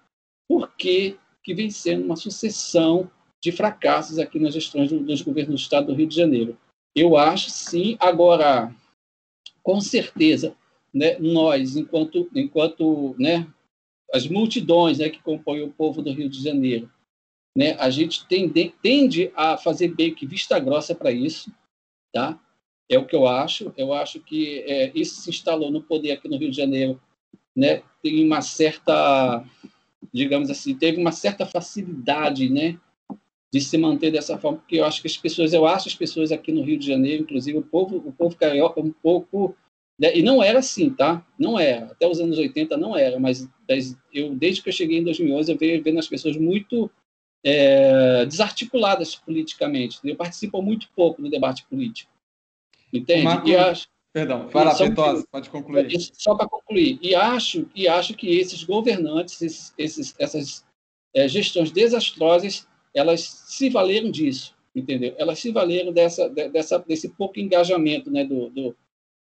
por 0.49 0.75
que 0.77 1.17
que 1.43 1.55
vem 1.55 1.71
sendo 1.71 2.05
uma 2.05 2.17
sucessão 2.17 3.09
de 3.41 3.53
fracassos 3.53 4.19
aqui 4.19 4.41
nas 4.41 4.53
gestões 4.53 4.91
dos 4.91 5.23
governos 5.23 5.61
do 5.61 5.63
Estado 5.63 5.87
do 5.87 5.95
Rio 5.95 6.09
de 6.09 6.17
Janeiro. 6.17 6.59
Eu 6.97 7.15
acho 7.19 7.51
sim. 7.51 7.95
Agora, 8.01 8.75
com 9.63 9.83
certeza, 9.83 10.57
né, 10.95 11.19
nós, 11.19 11.77
enquanto, 11.77 12.27
enquanto 12.35 13.15
né, 13.19 13.47
as 14.15 14.27
multidões 14.27 14.99
né, 14.99 15.11
que 15.11 15.23
compõem 15.23 15.63
o 15.63 15.71
povo 15.71 16.01
do 16.01 16.11
Rio 16.11 16.31
de 16.31 16.43
Janeiro, 16.43 16.91
né, 17.55 17.77
a 17.79 17.91
gente 17.91 18.27
tende, 18.27 18.73
tende 18.81 19.31
a 19.37 19.59
fazer 19.59 19.89
bem 19.89 20.15
que 20.15 20.27
vista 20.27 20.59
grossa 20.59 20.95
para 20.95 21.13
isso, 21.13 21.53
tá? 22.13 22.41
É 22.89 22.99
o 22.99 23.05
que 23.05 23.17
eu 23.17 23.27
acho. 23.27 23.75
Eu 23.77 23.93
acho 23.93 24.21
que 24.21 24.61
é, 24.61 24.91
isso 24.95 25.21
se 25.21 25.29
instalou 25.29 25.71
no 25.71 25.83
poder 25.83 26.13
aqui 26.13 26.29
no 26.29 26.39
Rio 26.39 26.51
de 26.51 26.57
Janeiro, 26.57 27.01
né? 27.55 27.83
Tem 28.03 28.25
uma 28.25 28.41
certa, 28.41 29.45
digamos 30.13 30.49
assim, 30.49 30.75
teve 30.75 30.99
uma 30.99 31.13
certa 31.13 31.45
facilidade, 31.45 32.49
né, 32.49 32.79
de 33.57 33.65
se 33.65 33.79
manter 33.79 34.11
dessa 34.11 34.37
forma, 34.39 34.59
porque 34.59 34.77
eu 34.77 34.85
acho 34.85 35.01
que 35.01 35.09
as 35.09 35.17
pessoas, 35.17 35.53
eu 35.53 35.67
acho 35.67 35.89
as 35.89 35.95
pessoas 35.95 36.31
aqui 36.31 36.53
no 36.53 36.63
Rio 36.63 36.79
de 36.79 36.87
Janeiro, 36.87 37.23
inclusive 37.23 37.59
o 37.59 37.63
povo, 37.63 37.97
o 37.97 38.13
povo 38.13 38.37
carioca, 38.37 38.81
um 38.81 38.93
pouco 38.93 39.57
né, 39.99 40.15
e 40.15 40.23
não 40.23 40.43
era 40.43 40.59
assim, 40.59 40.91
tá? 40.91 41.27
Não 41.39 41.59
era. 41.59 41.87
Até 41.87 42.07
os 42.07 42.21
anos 42.21 42.39
80 42.39 42.77
não 42.77 42.97
era, 42.97 43.19
mas 43.19 43.49
eu 44.13 44.35
desde 44.35 44.63
que 44.63 44.69
eu 44.69 44.73
cheguei 44.73 44.99
em 44.99 45.05
2011 45.05 45.51
eu 45.51 45.59
venho 45.59 45.83
vendo 45.83 45.99
as 45.99 46.07
pessoas 46.07 46.37
muito 46.37 46.91
é, 47.45 48.27
desarticuladas 48.27 49.15
politicamente. 49.15 49.99
Eu 50.05 50.17
participo 50.17 50.61
muito 50.61 50.89
pouco 50.95 51.23
no 51.23 51.31
debate 51.31 51.65
político. 51.67 52.13
Entende? 52.93 53.25
Marco, 53.25 53.57
acho... 53.57 53.89
Perdão, 54.13 54.49
vai 54.49 54.65
lá, 54.65 54.75
Feitosa, 54.75 55.27
pode 55.31 55.51
concluir. 55.51 55.91
Só 56.15 56.35
para 56.35 56.49
concluir. 56.49 56.99
E 57.03 57.15
acho, 57.15 57.69
e 57.75 57.87
acho 57.87 58.15
que 58.15 58.39
esses 58.39 58.65
governantes, 58.65 59.43
esses, 59.43 59.75
esses, 59.77 60.15
essas 60.19 60.65
é, 61.15 61.29
gestões 61.29 61.71
desastrosas, 61.71 62.67
elas 62.97 63.21
se 63.47 63.69
valeram 63.69 64.11
disso, 64.11 64.57
entendeu? 64.75 65.15
Elas 65.19 65.39
se 65.39 65.53
valeram 65.53 65.93
dessa, 65.93 66.29
dessa, 66.29 66.79
desse 66.79 67.11
pouco 67.11 67.39
engajamento 67.39 68.11
né, 68.11 68.25
do, 68.25 68.49
do, 68.49 68.77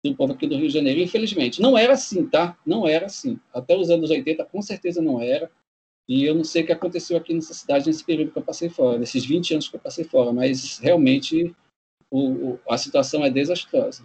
do 0.03 0.15
povo 0.15 0.33
aqui 0.33 0.47
do 0.47 0.57
Rio 0.57 0.67
de 0.67 0.73
Janeiro, 0.73 0.99
infelizmente. 0.99 1.61
Não 1.61 1.77
era 1.77 1.93
assim, 1.93 2.27
tá? 2.27 2.57
Não 2.65 2.87
era 2.87 3.05
assim. 3.05 3.39
Até 3.53 3.77
os 3.77 3.91
anos 3.91 4.09
80, 4.09 4.43
com 4.45 4.61
certeza 4.61 5.01
não 5.01 5.21
era. 5.21 5.51
E 6.07 6.23
eu 6.25 6.33
não 6.33 6.43
sei 6.43 6.63
o 6.63 6.65
que 6.65 6.71
aconteceu 6.71 7.15
aqui 7.15 7.31
nessa 7.31 7.53
cidade 7.53 7.85
nesse 7.85 8.03
período 8.03 8.31
que 8.31 8.39
eu 8.39 8.43
passei 8.43 8.67
fora, 8.67 8.97
nesses 8.97 9.23
20 9.23 9.53
anos 9.53 9.69
que 9.69 9.75
eu 9.75 9.79
passei 9.79 10.03
fora, 10.03 10.33
mas 10.33 10.79
realmente 10.79 11.55
o, 12.09 12.53
o, 12.53 12.59
a 12.67 12.79
situação 12.79 13.23
é 13.23 13.29
desastrosa. 13.29 14.03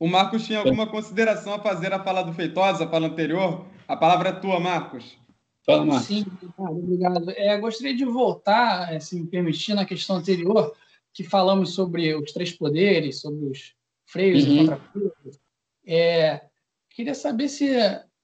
O 0.00 0.08
Marcos 0.08 0.46
tinha 0.46 0.58
alguma 0.58 0.86
consideração 0.86 1.52
a 1.52 1.58
fazer 1.58 1.92
a 1.92 2.02
fala 2.02 2.22
do 2.22 2.32
Feitosa, 2.32 2.84
a 2.84 2.88
fala 2.88 3.08
anterior? 3.08 3.66
A 3.86 3.94
palavra 3.94 4.30
é 4.30 4.32
tua, 4.32 4.58
Marcos. 4.58 5.18
Fala, 5.64 5.84
Marcos. 5.84 6.06
Sim, 6.06 6.24
obrigado. 6.58 7.30
É, 7.30 7.56
gostaria 7.58 7.94
de 7.94 8.04
voltar, 8.04 9.00
se 9.00 9.16
me 9.16 9.26
permitir, 9.26 9.74
na 9.74 9.84
questão 9.84 10.16
anterior, 10.16 10.74
que 11.12 11.22
falamos 11.22 11.74
sobre 11.74 12.14
os 12.14 12.32
três 12.32 12.52
poderes, 12.52 13.20
sobre 13.20 13.46
os 13.46 13.74
freios 14.04 14.44
uhum. 14.44 14.52
e 14.52 14.58
contrafreios. 14.58 15.40
É, 15.86 16.42
queria 16.90 17.14
saber 17.14 17.48
se, 17.48 17.70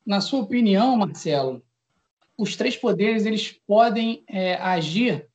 na 0.05 0.20
sua 0.20 0.41
opinião, 0.41 0.97
Marcelo, 0.97 1.62
os 2.36 2.57
três 2.57 2.76
poderes 2.76 3.26
eles 3.26 3.53
podem 3.66 4.24
é, 4.28 4.55
agir 4.55 5.28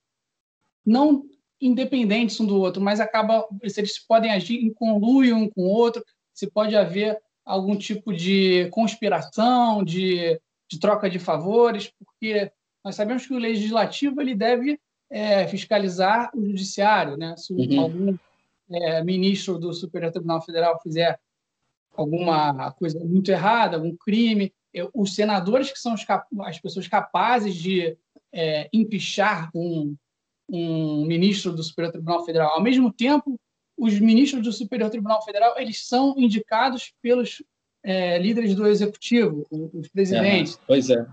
não 0.86 1.26
independentes 1.60 2.40
um 2.40 2.46
do 2.46 2.58
outro, 2.58 2.82
mas 2.82 3.00
acaba 3.00 3.48
eles 3.62 3.98
podem 4.00 4.32
agir 4.32 4.56
em 4.56 4.74
conluio 4.74 5.36
um 5.36 5.50
com 5.50 5.62
o 5.62 5.70
outro, 5.70 6.04
se 6.34 6.50
pode 6.50 6.76
haver 6.76 7.18
algum 7.46 7.76
tipo 7.78 8.14
de 8.14 8.68
conspiração, 8.70 9.84
de, 9.84 10.40
de 10.74 10.80
troca 10.80 11.10
de 11.10 11.20
favores, 11.20 11.92
porque 12.00 12.52
nós 12.84 12.96
sabemos 12.96 13.26
que 13.26 13.34
o 13.34 13.40
legislativo 13.40 14.20
ele 14.20 14.36
deve 14.36 14.80
é, 15.10 15.48
fiscalizar 15.48 16.32
o 16.36 16.44
judiciário, 16.44 17.16
né? 17.16 17.36
Se 17.38 17.54
uhum. 17.54 17.80
algum 17.80 18.18
é, 18.72 19.04
ministro 19.04 19.60
do 19.60 19.72
Superior 19.74 20.12
Tribunal 20.12 20.42
Federal 20.42 20.82
fizer 20.82 21.20
alguma 21.96 22.72
coisa 22.72 23.00
muito 23.00 23.30
errada, 23.30 23.78
algum 23.78 23.96
crime, 23.96 24.52
os 24.94 25.14
senadores 25.14 25.72
que 25.72 25.78
são 25.80 25.94
as 26.40 26.60
pessoas 26.60 26.88
capazes 26.88 27.54
de 27.54 27.96
é, 28.34 28.68
empichar 28.74 29.52
um, 29.54 29.96
um 30.50 31.06
ministro 31.06 31.54
do 31.54 31.62
Superior 31.62 31.92
Tribunal 31.92 32.26
Federal. 32.26 32.50
Ao 32.56 32.64
mesmo 32.64 32.92
tempo, 32.92 33.40
os 33.78 34.00
ministros 34.00 34.42
do 34.44 34.52
Superior 34.52 34.90
Tribunal 34.90 35.24
Federal 35.24 35.54
eles 35.60 35.88
são 35.88 36.16
indicados 36.18 36.92
pelos 37.00 37.44
é, 37.84 38.18
líderes 38.18 38.56
do 38.56 38.66
executivo, 38.68 39.46
os 39.52 39.88
presidentes. 39.90 40.56
É, 40.56 40.60
pois 40.66 40.90
é. 40.90 41.06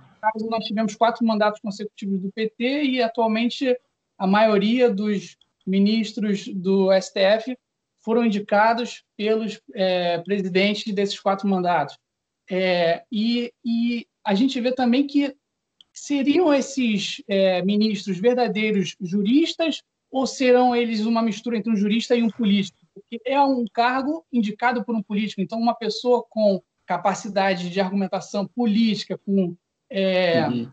Nós 0.49 0.65
tivemos 0.65 0.95
quatro 0.95 1.27
mandatos 1.27 1.61
consecutivos 1.61 2.21
do 2.21 2.31
PT 2.33 2.85
e 2.85 3.03
atualmente 3.03 3.77
a 4.19 4.27
maioria 4.27 4.91
dos 4.91 5.37
ministros 5.67 6.47
do 6.47 6.89
STF 6.93 7.57
foram 8.01 8.25
indicados 8.25 9.03
pelos 9.17 9.61
é, 9.75 10.19
presidentes 10.19 10.93
desses 10.93 11.19
quatro 11.19 11.49
mandatos. 11.49 11.99
É, 12.51 13.03
e, 13.11 13.53
e, 13.65 14.07
a 14.25 14.35
gente 14.35 14.61
vê 14.61 14.73
também 14.73 15.07
que 15.07 15.35
seriam 15.93 16.53
esses 16.53 17.23
é, 17.29 17.63
ministros 17.63 18.19
verdadeiros 18.19 18.97
juristas 19.01 19.83
ou 20.11 20.27
serão 20.27 20.75
eles 20.75 21.01
uma 21.01 21.23
mistura 21.23 21.57
entre 21.57 21.71
um 21.71 21.77
jurista 21.77 22.17
e 22.17 22.23
um 22.23 22.31
político? 22.31 22.80
Porque 23.01 23.21
é 23.25 23.41
um 23.41 23.65
cargo 23.73 24.25
indicado 24.33 24.85
por 24.85 24.95
um 24.95 25.03
político. 25.03 25.41
Então, 25.41 25.59
uma 25.59 25.75
pessoa 25.75 26.25
com 26.29 26.63
capacidade 26.87 27.71
de 27.71 27.81
argumentação 27.81 28.47
política, 28.47 29.19
com 29.19 29.55
é, 29.89 30.47
uhum. 30.49 30.71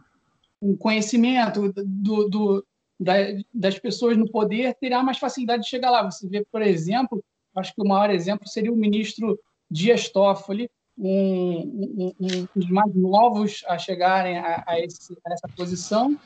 um 0.62 0.78
conhecimento 0.78 1.72
do, 1.74 2.30
do, 2.30 2.66
da, 3.00 3.14
das 3.54 3.78
pessoas 3.78 4.18
no 4.18 4.30
poder, 4.30 4.76
terá 4.76 5.04
mais 5.04 5.18
facilidade 5.18 5.64
de 5.64 5.70
chegar 5.70 5.92
lá. 5.92 6.04
Você 6.04 6.28
vê, 6.28 6.46
por 6.52 6.62
exemplo, 6.62 7.24
acho 7.56 7.74
que 7.74 7.82
o 7.82 7.88
maior 7.88 8.10
exemplo 8.10 8.48
seria 8.48 8.74
o 8.74 8.76
ministro 8.76 9.40
Dias 9.70 10.10
Toffoli, 10.10 10.70
um, 10.98 11.60
um, 12.00 12.14
um, 12.20 12.48
dos 12.56 12.70
mais 12.70 12.94
novos 12.96 13.64
a 13.68 13.78
chegarem 13.78 14.40
a, 14.40 14.64
a, 14.66 14.80
esse, 14.80 15.16
a 15.26 15.34
essa 15.34 15.48
posição. 15.56 16.18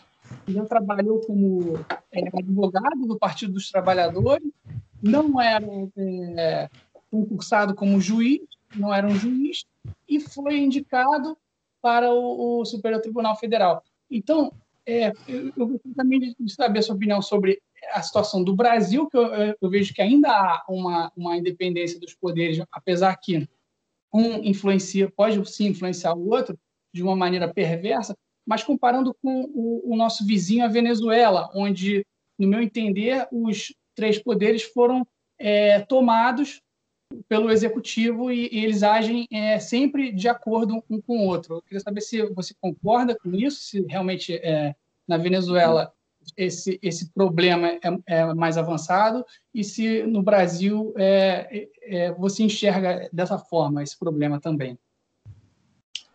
Já 0.48 0.64
trabalhou 0.66 1.20
como 1.22 1.78
é, 2.12 2.28
advogado 2.34 3.06
do 3.06 3.20
Partido 3.20 3.54
dos 3.54 3.70
Trabalhadores, 3.70 4.48
não 5.02 5.42
era 5.42 5.66
é, 6.38 6.70
concursado 7.10 7.76
como 7.76 8.00
juiz, 8.00 8.42
não 8.76 8.94
era 8.94 9.08
um 9.08 9.16
juiz, 9.16 9.66
e 10.08 10.20
foi 10.20 10.58
indicado 10.58 11.38
para 11.82 12.12
o, 12.12 12.62
o 12.62 12.66
Superior 12.66 13.02
Tribunal 13.02 13.36
Federal. 13.36 13.84
Então, 14.10 14.52
é, 14.86 15.12
eu, 15.28 15.68
gostaria 15.68 15.96
também 15.96 16.20
de 16.20 16.54
saber 16.54 16.80
a 16.80 16.82
sua 16.82 16.96
opinião 16.96 17.22
sobre 17.22 17.62
a 17.94 18.02
situação 18.02 18.44
do 18.44 18.56
Brasil, 18.56 19.08
que 19.08 19.18
eu, 19.18 19.56
eu 19.60 19.70
vejo 19.70 19.94
que 19.94 20.02
ainda 20.02 20.30
há 20.30 20.64
uma, 20.70 21.12
uma 21.16 21.38
independência 21.38 22.00
dos 22.00 22.14
poderes, 22.14 22.64
apesar 22.72 23.16
que 23.18 23.48
um 24.14 24.44
influencia, 24.44 25.10
pode 25.10 25.44
sim 25.50 25.68
influenciar 25.68 26.14
o 26.14 26.30
outro 26.30 26.58
de 26.94 27.02
uma 27.02 27.16
maneira 27.16 27.52
perversa, 27.52 28.16
mas 28.46 28.64
comparando 28.64 29.16
com 29.22 29.44
o, 29.54 29.94
o 29.94 29.96
nosso 29.96 30.26
vizinho, 30.26 30.66
a 30.66 30.68
Venezuela, 30.68 31.50
onde, 31.56 32.06
no 32.38 32.48
meu 32.48 32.62
entender, 32.62 33.28
os 33.32 33.74
três 33.96 34.18
poderes 34.18 34.64
foram 34.64 35.06
é, 35.40 35.80
tomados 35.82 36.62
pelo 37.28 37.52
executivo 37.52 38.32
e, 38.32 38.50
e 38.52 38.64
eles 38.64 38.84
agem 38.84 39.28
é, 39.32 39.60
sempre 39.60 40.12
de 40.12 40.30
acordo 40.30 40.84
um 40.90 41.02
com 41.02 41.20
o 41.20 41.28
outro. 41.28 41.56
Eu 41.56 41.62
queria 41.62 41.80
saber 41.80 42.02
se 42.02 42.26
você 42.28 42.54
concorda 42.60 43.18
com 43.18 43.36
isso, 43.36 43.62
se 43.62 43.86
realmente 43.88 44.36
é, 44.36 44.76
na 45.08 45.18
Venezuela 45.18 45.92
esse, 46.38 46.80
esse 46.82 47.12
problema 47.12 47.68
é, 47.68 47.80
é, 48.06 48.34
mais 48.34 48.58
avançado 48.58 49.26
e 49.54 49.64
se 49.64 50.04
no 50.04 50.22
Brasil 50.22 50.94
é, 50.98 51.68
é, 51.82 52.12
você 52.14 52.44
enxerga 52.44 53.10
dessa 53.12 53.38
forma 53.38 53.84
esse 53.84 53.98
problema 53.98 54.40
também. 54.40 54.78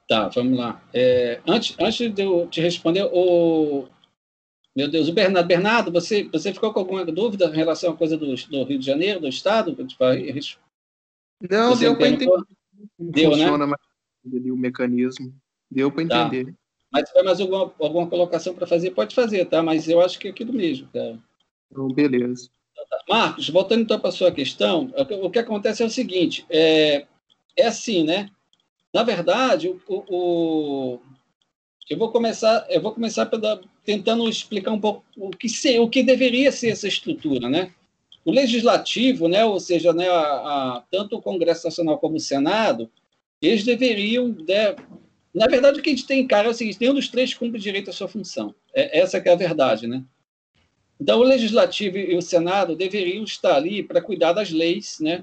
Tá, 0.09 0.29
vamos 0.29 0.57
lá. 0.57 0.81
É, 0.95 1.41
antes, 1.47 1.77
antes 1.81 2.15
de 2.15 2.23
eu 2.23 2.47
te 2.47 2.61
responder, 2.61 3.09
o, 3.13 3.89
meu 4.77 4.89
Deus, 4.89 5.09
o 5.09 5.13
Bernardo, 5.15 5.47
Bernardo, 5.47 5.91
você, 5.91 6.25
você 6.25 6.53
ficou 6.53 6.71
com 6.71 6.81
alguma 6.81 7.03
dúvida 7.07 7.47
em 7.47 7.57
relação 7.57 7.95
à 7.95 7.97
coisa 7.97 8.15
do, 8.15 8.27
do 8.27 8.65
Rio 8.65 8.79
de 8.79 8.85
Janeiro, 8.85 9.21
do 9.21 9.29
Estado? 9.29 9.75
Não, 11.51 11.71
você 11.71 11.85
deu 11.85 11.97
para 11.97 12.09
entender. 12.09 12.43
Deu, 12.99 13.31
né? 13.31 13.37
funciona 13.37 13.67
né? 13.67 13.73
mais 13.73 14.45
o 14.53 14.57
mecanismo. 14.57 15.35
Deu 15.71 15.91
para 15.91 16.07
tá. 16.07 16.27
entender. 16.27 16.53
Tá. 16.53 16.59
Mas 16.93 17.09
se 17.09 17.15
tiver 17.15 17.25
mais 17.25 17.41
alguma, 17.41 17.75
alguma 17.81 18.07
colocação 18.07 18.55
para 18.55 18.67
fazer, 18.67 18.91
pode 18.91 19.15
fazer, 19.15 19.47
tá? 19.47 19.63
Mas 19.63 19.89
eu 19.89 20.01
acho 20.01 20.19
que 20.19 20.29
é 20.29 20.31
aquilo 20.31 20.53
mesmo, 20.53 20.89
cara. 20.93 21.19
Então, 21.71 21.89
beleza. 21.89 22.51
Marcos, 23.09 23.49
voltando 23.49 23.83
então 23.83 23.99
para 23.99 24.11
a 24.11 24.13
sua 24.13 24.31
questão, 24.31 24.93
o 25.23 25.31
que 25.31 25.39
acontece 25.39 25.83
é 25.83 25.87
o 25.87 25.91
seguinte: 25.91 26.45
é, 26.51 27.07
é 27.57 27.67
assim, 27.67 28.05
né? 28.05 28.31
Na 28.93 29.03
verdade, 29.03 29.69
o, 29.69 29.81
o, 29.89 31.01
eu 31.89 31.99
vou 31.99 32.13
começar, 32.13 32.67
eu 32.69 32.81
vou 32.81 32.93
começar 32.93 33.27
pela, 33.27 33.61
tentando 33.87 34.29
explicar 34.29 34.73
um 34.73 34.81
pouco 34.81 35.05
o 35.17 35.31
que, 35.31 35.49
ser, 35.49 35.81
o 35.81 35.89
que 35.89 36.03
deveria 36.03 36.53
ser 36.53 36.71
essa 36.71 36.89
estrutura, 36.89 37.49
né? 37.49 37.73
O 38.25 38.33
legislativo, 38.33 39.29
né, 39.29 39.45
ou 39.45 39.61
seja, 39.61 39.93
né, 39.93 40.09
a, 40.09 40.19
a, 40.19 40.85
tanto 40.91 41.17
o 41.17 41.23
Congresso 41.23 41.65
Nacional 41.65 41.97
como 41.97 42.17
o 42.17 42.21
Senado, 42.21 42.91
eles 43.41 43.63
deveriam 43.63 44.35
né, 44.49 44.75
na 45.37 45.47
verdade, 45.47 45.79
o 45.79 45.83
que 45.83 45.91
a 45.91 45.93
gente 45.93 46.07
tem 46.07 46.21
em 46.21 46.27
cara 46.27 46.49
é 46.49 46.51
o 46.51 46.55
seguinte: 46.55 46.79
nenhum 46.81 46.95
dos 46.95 47.09
três 47.09 47.35
cumpre 47.35 47.61
direito 47.61 47.91
à 47.91 47.93
sua 47.93 48.09
função. 48.09 48.55
É, 48.75 49.01
essa 49.01 49.21
que 49.21 49.29
é 49.29 49.33
a 49.33 49.37
verdade, 49.37 49.87
né? 49.87 50.03
Então, 50.99 51.21
o 51.21 51.25
Legislativo 51.25 51.99
e 51.99 52.17
o 52.17 52.23
Senado 52.23 52.75
deveriam 52.75 53.23
estar 53.23 53.55
ali 53.55 53.83
para 53.83 54.01
cuidar 54.01 54.33
das 54.33 54.51
leis, 54.51 54.97
né? 54.99 55.23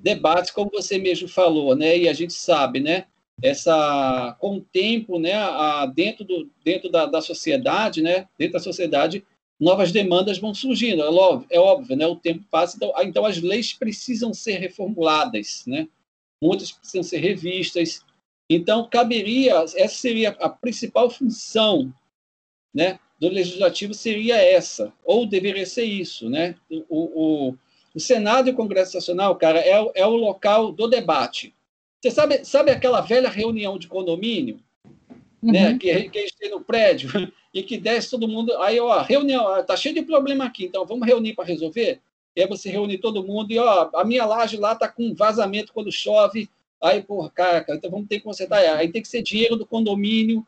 Debates, 0.00 0.52
como 0.52 0.70
você 0.70 0.98
mesmo 0.98 1.26
falou, 1.26 1.74
né? 1.74 1.98
E 1.98 2.08
a 2.08 2.12
gente 2.12 2.32
sabe, 2.32 2.78
né? 2.78 3.06
Essa, 3.42 4.36
com 4.38 4.56
o 4.56 4.60
tempo, 4.60 5.18
né? 5.18 5.34
A, 5.34 5.86
dentro 5.86 6.24
do, 6.24 6.50
dentro 6.64 6.90
da, 6.90 7.06
da 7.06 7.20
sociedade, 7.20 8.02
né? 8.02 8.28
Dentro 8.38 8.54
da 8.54 8.60
sociedade, 8.60 9.24
novas 9.58 9.92
demandas 9.92 10.38
vão 10.38 10.54
surgindo. 10.54 11.02
É 11.02 11.08
óbvio, 11.08 11.46
é 11.50 11.60
óbvio 11.60 11.96
né? 11.96 12.06
O 12.06 12.16
tempo 12.16 12.44
passa, 12.50 12.76
então, 12.76 12.92
então 13.02 13.24
as 13.24 13.40
leis 13.40 13.72
precisam 13.72 14.34
ser 14.34 14.58
reformuladas, 14.58 15.64
né? 15.66 15.88
Muitas 16.42 16.72
precisam 16.72 17.02
ser 17.02 17.18
revistas, 17.18 18.02
então, 18.52 18.88
caberia, 18.88 19.54
essa 19.76 19.94
seria 19.94 20.30
a 20.40 20.48
principal 20.48 21.08
função 21.08 21.94
né, 22.74 22.98
do 23.20 23.28
legislativo, 23.28 23.94
seria 23.94 24.38
essa, 24.42 24.92
ou 25.04 25.24
deveria 25.24 25.64
ser 25.64 25.84
isso. 25.84 26.28
Né? 26.28 26.56
O, 26.68 26.82
o, 26.88 27.56
o 27.94 28.00
Senado 28.00 28.48
e 28.48 28.52
o 28.52 28.56
Congresso 28.56 28.96
Nacional, 28.96 29.36
cara, 29.36 29.60
é, 29.60 29.92
é 29.94 30.04
o 30.04 30.16
local 30.16 30.72
do 30.72 30.88
debate. 30.88 31.54
Você 32.00 32.10
sabe, 32.10 32.44
sabe 32.44 32.70
aquela 32.70 33.00
velha 33.00 33.28
reunião 33.28 33.78
de 33.78 33.86
condomínio, 33.86 34.58
né, 35.42 35.66
uhum. 35.66 35.72
né, 35.72 35.78
que, 35.78 36.10
que 36.10 36.18
a 36.18 36.22
gente 36.22 36.36
tem 36.38 36.50
no 36.50 36.60
prédio, 36.60 37.10
e 37.52 37.62
que 37.62 37.76
desce 37.76 38.10
todo 38.10 38.28
mundo, 38.28 38.56
aí, 38.58 38.80
ó, 38.80 39.02
reunião, 39.02 39.62
tá 39.64 39.76
cheio 39.76 39.94
de 39.94 40.02
problema 40.02 40.44
aqui, 40.44 40.64
então 40.64 40.86
vamos 40.86 41.06
reunir 41.06 41.34
para 41.34 41.44
resolver? 41.44 42.00
E 42.34 42.42
aí 42.42 42.48
você 42.48 42.70
reúne 42.70 42.96
todo 42.96 43.24
mundo 43.24 43.50
e, 43.52 43.58
ó, 43.58 43.90
a 43.94 44.04
minha 44.04 44.24
laje 44.24 44.56
lá 44.56 44.74
tá 44.74 44.88
com 44.88 45.14
vazamento 45.14 45.72
quando 45.72 45.90
chove. 45.90 46.48
Aí, 46.80 47.02
porra, 47.02 47.28
cara, 47.30 47.66
então 47.70 47.90
vamos 47.90 48.08
ter 48.08 48.18
que 48.18 48.24
consertar. 48.24 48.60
Aí 48.76 48.90
tem 48.90 49.02
que 49.02 49.08
ser 49.08 49.22
dinheiro 49.22 49.56
do 49.56 49.66
condomínio. 49.66 50.46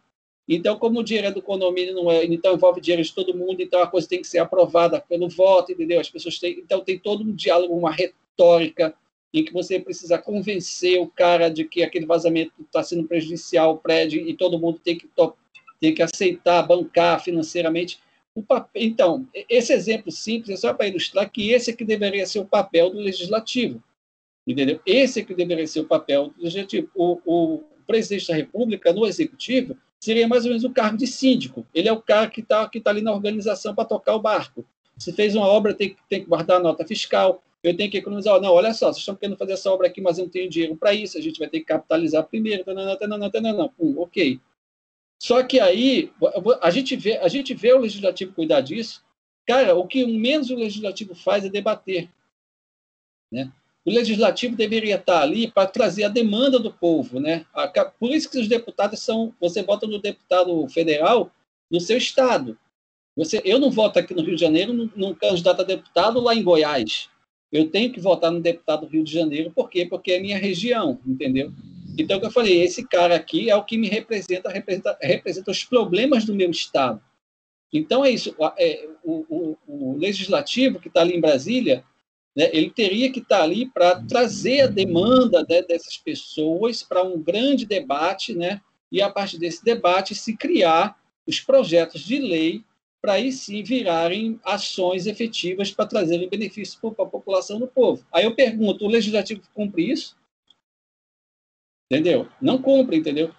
Então, 0.49 0.79
como 0.79 1.01
o 1.01 1.05
dinheiro 1.05 1.29
é 1.29 1.31
do 1.31 1.43
condomínio, 1.43 1.95
não 1.95 2.11
é, 2.11 2.25
então 2.25 2.55
envolve 2.55 2.81
dinheiro 2.81 3.03
de 3.03 3.13
todo 3.13 3.37
mundo, 3.37 3.61
então 3.61 3.81
a 3.81 3.87
coisa 3.87 4.09
tem 4.09 4.21
que 4.21 4.27
ser 4.27 4.39
aprovada 4.39 5.01
pelo 5.01 5.29
voto, 5.29 5.73
entendeu? 5.73 6.01
As 6.01 6.11
pessoas 6.11 6.39
têm, 6.39 6.59
então 6.59 6.81
tem 6.81 6.99
todo 6.99 7.23
um 7.23 7.33
diálogo, 7.33 7.75
uma 7.75 7.93
retórica 7.93 8.95
em 9.33 9.45
que 9.45 9.53
você 9.53 9.81
precisa 9.81 10.19
convencer 10.19 11.01
o 11.01 11.07
cara 11.07 11.49
de 11.49 11.65
que 11.65 11.83
aquele 11.83 12.05
vazamento 12.05 12.53
está 12.61 12.83
sendo 12.83 13.09
prejudicial 13.09 13.71
ao 13.71 13.79
prédio 13.79 14.21
e 14.29 14.35
todo 14.35 14.59
mundo 14.59 14.79
tem 14.79 14.97
que, 14.97 15.09
tem 15.81 15.95
que 15.95 16.03
aceitar, 16.03 16.63
bancar 16.63 17.23
financeiramente. 17.23 17.99
Papel, 18.47 18.83
então, 18.83 19.29
esse 19.49 19.73
exemplo 19.73 20.11
simples 20.11 20.51
é 20.51 20.57
só 20.57 20.73
para 20.73 20.89
ilustrar 20.89 21.31
que 21.31 21.51
esse 21.51 21.71
é 21.71 21.77
que 21.77 21.85
deveria 21.85 22.27
ser 22.27 22.41
o 22.41 22.47
papel 22.47 22.91
do 22.91 22.99
legislativo. 22.99 23.83
Entendeu? 24.47 24.81
Esse 24.85 25.21
é 25.21 25.25
que 25.25 25.35
deveria 25.35 25.67
ser 25.67 25.81
o 25.81 25.87
papel 25.87 26.29
do 26.29 26.43
legislativo. 26.43 26.89
O, 26.95 27.21
o 27.25 27.65
presidente 27.87 28.29
da 28.29 28.35
República, 28.35 28.93
no 28.93 29.07
executivo, 29.07 29.77
seria 30.01 30.27
mais 30.27 30.45
ou 30.45 30.51
menos 30.51 30.65
o 30.65 30.71
cargo 30.71 30.97
de 30.97 31.07
síndico. 31.07 31.67
Ele 31.75 31.89
é 31.89 31.93
o 31.93 32.03
cara 32.03 32.29
que 32.29 32.41
está 32.41 32.69
que 32.69 32.81
tá 32.81 32.91
ali 32.91 33.03
na 33.03 33.13
organização 33.13 33.75
para 33.75 33.85
tocar 33.85 34.15
o 34.15 34.21
barco. 34.21 34.65
Se 34.99 35.13
fez 35.13 35.35
uma 35.35 35.47
obra, 35.47 35.75
tem, 35.75 35.97
tem 36.09 36.21
que 36.21 36.29
guardar 36.29 36.59
a 36.59 36.63
nota 36.63 36.87
fiscal, 36.87 37.43
eu 37.63 37.77
tenho 37.77 37.91
que 37.91 37.99
economizar. 37.99 38.41
Não, 38.41 38.53
olha 38.53 38.75
só, 38.75 38.87
vocês 38.87 38.99
estão 38.99 39.15
querendo 39.15 39.37
fazer 39.37 39.53
essa 39.53 39.71
obra 39.71 39.87
aqui, 39.87 40.01
mas 40.01 40.19
eu 40.19 40.25
não 40.25 40.31
tenho 40.31 40.51
dinheiro 40.51 40.77
para 40.77 40.93
isso, 40.93 41.17
a 41.17 41.21
gente 41.21 41.39
vai 41.39 41.49
ter 41.49 41.61
que 41.61 41.67
capitalizar 41.67 42.27
primeiro. 42.27 42.65
Não, 42.67 42.97
não, 43.09 43.57
não. 43.57 43.69
Pum, 43.69 44.01
ok. 44.01 44.41
Só 45.21 45.43
que 45.45 45.61
aí 45.61 46.13
a 46.61 46.71
gente, 46.71 46.97
vê, 46.97 47.17
a 47.19 47.29
gente 47.29 47.55
vê 47.55 47.73
o 47.73 47.79
legislativo 47.79 48.33
cuidar 48.33 48.61
disso. 48.61 49.05
Cara, 49.47 49.75
o 49.77 49.87
que 49.87 50.05
menos 50.05 50.51
o 50.51 50.57
legislativo 50.57 51.15
faz 51.15 51.45
é 51.45 51.49
debater. 51.49 52.11
Né? 53.31 53.53
O 53.85 53.91
legislativo 53.91 54.57
deveria 54.57 54.97
estar 54.97 55.23
ali 55.23 55.49
para 55.49 55.69
trazer 55.69 56.05
a 56.05 56.09
demanda 56.09 56.59
do 56.59 56.73
povo. 56.73 57.21
Né? 57.21 57.47
Por 58.01 58.11
isso 58.11 58.29
que 58.29 58.39
os 58.39 58.49
deputados 58.49 58.99
são. 58.99 59.33
Você 59.41 59.63
vota 59.63 59.87
no 59.87 60.01
deputado 60.01 60.67
federal 60.69 61.31
no 61.71 61.81
seu 61.81 61.97
estado. 61.97 62.59
Você, 63.17 63.41
eu 63.45 63.61
não 63.61 63.71
voto 63.71 63.99
aqui 63.99 64.15
no 64.15 64.23
Rio 64.23 64.35
de 64.35 64.41
Janeiro 64.41 64.73
num 64.97 65.15
candidato 65.15 65.61
a 65.61 65.65
deputado 65.65 66.21
lá 66.21 66.35
em 66.35 66.43
Goiás. 66.43 67.09
Eu 67.53 67.69
tenho 67.69 67.93
que 67.93 68.01
votar 68.01 68.31
no 68.31 68.41
deputado 68.41 68.87
do 68.87 68.93
Rio 68.93 69.05
de 69.05 69.13
Janeiro, 69.13 69.53
por 69.53 69.69
quê? 69.69 69.85
Porque 69.85 70.13
é 70.13 70.21
minha 70.21 70.39
região, 70.39 70.99
entendeu? 71.07 71.53
Então, 71.99 72.19
eu 72.19 72.31
falei, 72.31 72.63
esse 72.63 72.87
cara 72.89 73.15
aqui 73.15 73.51
é 73.51 73.57
o 73.57 73.65
que 73.65 73.77
me 73.77 73.89
representa, 73.89 74.49
representa, 74.49 74.97
representa 75.03 75.51
os 75.51 75.63
problemas 75.63 76.25
do 76.25 76.35
meu 76.35 76.51
estado. 76.51 77.03
Então, 77.71 78.03
é 78.05 78.11
isso. 78.11 78.35
É, 78.59 78.89
o, 79.05 79.25
o, 79.29 79.59
o, 79.67 79.99
legislativo 79.99 80.81
que 80.81 80.89
está 80.89 81.03
ali 81.03 81.15
em 81.15 81.21
Brasília, 81.21 81.85
né, 82.35 82.49
ele 82.53 82.71
teria 82.71 83.13
que 83.13 83.21
estar 83.21 83.39
tá 83.39 83.45
ali 83.45 83.67
para 83.67 84.03
trazer 84.03 84.63
a 84.63 84.67
demanda 84.67 85.45
né, 85.49 85.61
dessas 85.61 85.99
pessoas 85.99 86.83
para 86.83 87.03
um 87.03 87.23
grande 87.23 87.67
debate, 87.67 88.35
né, 88.35 88.63
e 88.91 89.03
a 89.03 89.11
partir 89.11 89.39
desse 89.39 89.63
debate 89.63 90.15
se 90.15 90.37
criar 90.37 90.99
os 91.27 91.41
projetos 91.41 92.01
de 92.01 92.19
lei 92.19 92.65
para 93.03 93.15
aí 93.15 93.33
sim 93.33 93.65
virarem 93.65 94.39
ações 94.45 95.09
efetivas 95.09 95.73
para 95.73 95.87
trazerem 95.87 96.29
benefícios 96.29 96.77
para 96.77 97.05
a 97.05 97.09
população 97.09 97.59
do 97.59 97.67
povo. 97.67 98.07
Aí 98.13 98.25
eu 98.25 98.35
pergunto, 98.35 98.85
o 98.85 98.89
legislativo 98.89 99.43
cumpre 99.53 99.91
isso? 99.91 100.17
Entendeu? 101.91 102.29
Não 102.41 102.63
cumpre, 102.63 102.97
entendeu? 102.97 103.35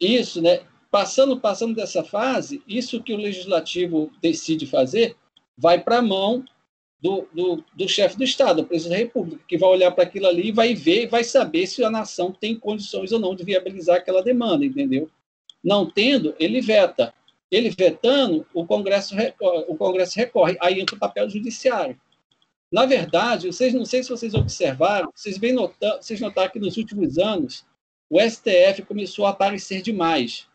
Isso, 0.00 0.40
né? 0.40 0.66
Passando, 0.90 1.38
passando 1.38 1.74
dessa 1.74 2.02
fase, 2.02 2.62
isso 2.66 3.02
que 3.02 3.12
o 3.12 3.18
legislativo 3.18 4.10
decide 4.22 4.66
fazer 4.66 5.14
vai 5.58 5.78
para 5.78 5.98
a 5.98 6.02
mão 6.02 6.42
do, 7.00 7.28
do, 7.32 7.64
do 7.74 7.88
chefe 7.88 8.16
do 8.16 8.24
Estado, 8.24 8.62
do 8.62 8.68
presidente 8.68 8.98
da 8.98 9.04
República, 9.04 9.44
que 9.46 9.58
vai 9.58 9.68
olhar 9.68 9.90
para 9.90 10.04
aquilo 10.04 10.26
ali 10.26 10.48
e 10.48 10.52
vai 10.52 10.74
ver 10.74 11.04
e 11.04 11.06
vai 11.06 11.22
saber 11.22 11.66
se 11.66 11.84
a 11.84 11.90
nação 11.90 12.32
tem 12.32 12.58
condições 12.58 13.12
ou 13.12 13.18
não 13.18 13.34
de 13.34 13.44
viabilizar 13.44 13.96
aquela 13.96 14.22
demanda, 14.22 14.64
entendeu? 14.64 15.10
Não 15.62 15.88
tendo, 15.88 16.34
ele 16.38 16.60
veta. 16.60 17.12
Ele 17.50 17.70
vetando, 17.70 18.46
o 18.52 18.66
Congresso, 18.66 19.14
recorre, 19.14 19.64
o 19.68 19.76
Congresso 19.76 20.16
recorre, 20.16 20.56
aí 20.60 20.80
entra 20.80 20.96
o 20.96 20.98
papel 20.98 21.28
judiciário. 21.30 21.98
Na 22.70 22.84
verdade, 22.84 23.46
vocês 23.46 23.72
não 23.72 23.84
sei 23.84 24.02
se 24.02 24.10
vocês 24.10 24.34
observaram, 24.34 25.10
vocês, 25.14 25.38
bem 25.38 25.52
notando, 25.52 26.02
vocês 26.02 26.20
notaram 26.20 26.50
que 26.50 26.58
nos 26.58 26.76
últimos 26.76 27.18
anos 27.18 27.64
o 28.10 28.20
STF 28.20 28.82
começou 28.86 29.26
a 29.26 29.30
aparecer 29.30 29.82
demais. 29.82 30.48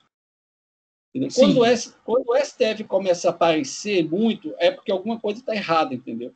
Quando 1.36 1.62
o, 1.62 1.66
quando 2.06 2.30
o, 2.30 2.38
STF 2.38 2.86
começa 2.86 3.28
a 3.28 3.32
aparecer 3.32 4.08
muito, 4.08 4.54
é 4.58 4.72
porque 4.72 4.92
alguma 4.92 5.20
coisa 5.20 5.40
está 5.40 5.54
errada, 5.54 5.94
entendeu? 5.94 6.34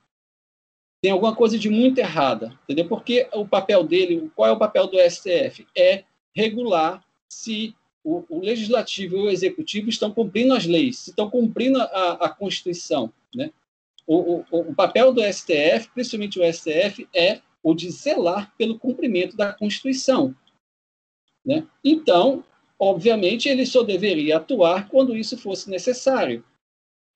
Tem 1.01 1.11
alguma 1.11 1.35
coisa 1.35 1.57
de 1.57 1.69
muito 1.69 1.99
errada, 1.99 2.57
entendeu? 2.63 2.87
Porque 2.87 3.29
o 3.33 3.47
papel 3.47 3.83
dele, 3.83 4.29
qual 4.35 4.49
é 4.49 4.51
o 4.51 4.59
papel 4.59 4.87
do 4.87 4.97
STF? 4.99 5.65
É 5.77 6.03
regular 6.35 7.05
se 7.29 7.73
o, 8.05 8.23
o, 8.29 8.39
legislativo 8.39 9.17
e 9.17 9.19
o 9.21 9.29
executivo 9.29 9.89
estão 9.89 10.11
cumprindo 10.11 10.53
as 10.53 10.65
leis, 10.67 11.07
estão 11.07 11.27
cumprindo 11.27 11.81
a, 11.81 12.11
a 12.25 12.29
Constituição. 12.29 13.11
Né? 13.33 13.51
O, 14.05 14.43
o, 14.51 14.69
o, 14.69 14.75
papel 14.75 15.11
do 15.11 15.21
STF, 15.23 15.89
principalmente 15.91 16.39
o 16.39 16.53
STF, 16.53 17.09
é 17.13 17.41
o 17.63 17.73
de 17.73 17.89
zelar 17.89 18.53
pelo 18.57 18.77
cumprimento 18.77 19.35
da 19.35 19.51
Constituição. 19.51 20.35
Né? 21.43 21.65
Então, 21.83 22.43
obviamente, 22.79 23.49
ele 23.49 23.65
só 23.65 23.81
deveria 23.81 24.37
atuar 24.37 24.87
quando 24.87 25.17
isso 25.17 25.35
fosse 25.35 25.67
necessário. 25.67 26.45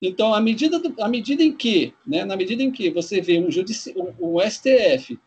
Então, 0.02 0.34
à 0.34 0.42
medida, 0.42 0.80
do, 0.80 0.96
à 1.04 1.08
medida 1.08 1.44
em 1.44 1.56
que, 1.56 1.94
né, 2.08 2.26
na 2.26 2.36
medida 2.36 2.64
em 2.64 2.72
que 2.72 2.90
você 2.90 3.22
vê 3.22 3.40
um, 3.40 3.52
judici 3.52 3.94
um 4.20 4.40
STF 4.40 5.20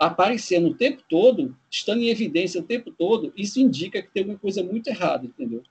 aparecendo 0.00 0.68
o 0.68 0.74
tempo 0.74 1.02
todo, 1.06 1.54
estando 1.70 2.00
em 2.00 2.08
evidência 2.08 2.58
o 2.58 2.64
tempo 2.64 2.90
todo, 2.90 3.30
isso 3.36 3.60
indica 3.60 4.00
que 4.00 4.10
tem 4.10 4.22
alguma 4.22 4.38
coisa 4.38 4.62
muito 4.64 4.88
errada, 4.88 5.26
entendeu? 5.26 5.62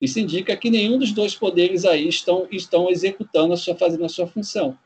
Isso 0.00 0.18
indica 0.18 0.56
que 0.56 0.70
nenhum 0.70 0.98
dos 0.98 1.12
dois 1.12 1.34
poderes 1.34 1.84
aí 1.84 2.08
estão, 2.08 2.48
estão 2.50 2.88
executando 2.88 3.52
a 3.52 3.56
sua, 3.56 3.76
fazendo 3.76 4.06
a 4.06 4.08
sua 4.08 4.26
função. 4.26 4.78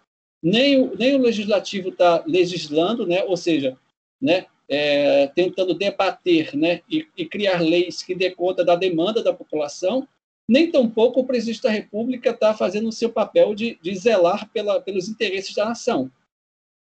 Nem 0.43 0.83
o, 0.83 0.97
nem 0.97 1.15
o 1.15 1.23
legislativo 1.23 1.91
está 1.91 2.25
legislando, 2.27 3.07
né? 3.07 3.23
ou 3.25 3.37
seja, 3.37 3.79
né? 4.21 4.47
É, 4.73 5.27
tentando 5.29 5.75
debater 5.75 6.57
né? 6.57 6.81
E, 6.89 7.05
e, 7.17 7.27
criar 7.27 7.61
leis 7.61 8.05
que 8.05 8.15
dê 8.15 8.31
conta 8.31 8.65
da 8.65 8.77
demanda 8.77 9.21
da 9.21 9.33
população, 9.33 10.07
nem 10.49 10.71
tampouco 10.71 11.21
o 11.21 11.27
presidente 11.27 11.63
da 11.63 11.71
República 11.71 12.31
está 12.31 12.55
fazendo 12.55 12.89
o 12.89 12.93
seu 12.93 13.11
papel 13.11 13.53
de, 13.53 13.79
de 13.83 13.95
zelar 13.97 14.49
pela, 14.53 14.81
pelos 14.81 15.09
interesses 15.09 15.55
da 15.55 15.65
nação. 15.65 16.11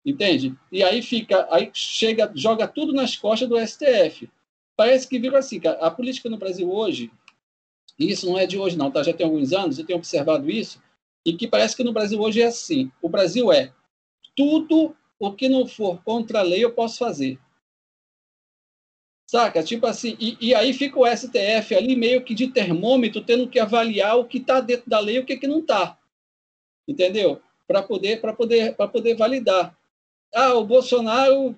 Entende? 0.05 0.55
E 0.71 0.83
aí 0.83 1.01
fica, 1.01 1.47
aí 1.51 1.69
chega, 1.73 2.31
joga 2.33 2.67
tudo 2.67 2.91
nas 2.91 3.15
costas 3.15 3.47
do 3.47 3.59
STF. 3.59 4.29
Parece 4.75 5.07
que 5.07 5.19
virou 5.19 5.37
assim, 5.37 5.59
cara. 5.59 5.77
A 5.79 5.91
política 5.91 6.29
no 6.29 6.37
Brasil 6.37 6.71
hoje, 6.71 7.11
e 7.99 8.11
isso 8.11 8.25
não 8.25 8.37
é 8.37 8.47
de 8.47 8.57
hoje, 8.57 8.77
não, 8.77 8.89
tá? 8.89 9.03
Já 9.03 9.13
tem 9.13 9.25
alguns 9.25 9.53
anos, 9.53 9.77
eu 9.77 9.85
tenho 9.85 9.99
observado 9.99 10.49
isso, 10.49 10.81
e 11.23 11.33
que 11.33 11.47
parece 11.47 11.75
que 11.75 11.83
no 11.83 11.93
Brasil 11.93 12.19
hoje 12.19 12.41
é 12.41 12.47
assim. 12.47 12.91
O 12.99 13.07
Brasil 13.07 13.51
é 13.51 13.71
tudo 14.35 14.95
o 15.19 15.31
que 15.31 15.47
não 15.47 15.67
for 15.67 16.01
contra 16.03 16.39
a 16.39 16.43
lei 16.43 16.63
eu 16.65 16.73
posso 16.73 16.97
fazer. 16.97 17.39
Saca? 19.29 19.63
Tipo 19.63 19.85
assim, 19.85 20.17
e, 20.19 20.35
e, 20.41 20.55
aí 20.55 20.73
fica 20.73 20.99
o 20.99 21.05
STF 21.05 21.75
ali 21.75 21.95
meio 21.95 22.23
que 22.23 22.33
de 22.33 22.47
termômetro, 22.47 23.23
tendo 23.23 23.47
que 23.47 23.59
avaliar 23.59 24.17
o 24.17 24.25
que 24.25 24.39
está 24.39 24.59
dentro 24.59 24.89
da 24.89 24.99
lei 24.99 25.17
e 25.17 25.19
o 25.19 25.25
que, 25.25 25.37
que 25.37 25.47
não 25.47 25.59
está. 25.59 25.97
Entendeu? 26.87 27.41
Para 27.67 27.83
poder, 27.83 28.19
poder, 28.19 28.75
poder 28.75 29.15
validar 29.15 29.77
ah, 30.33 30.53
o 30.55 30.65
Bolsonaro 30.65 31.55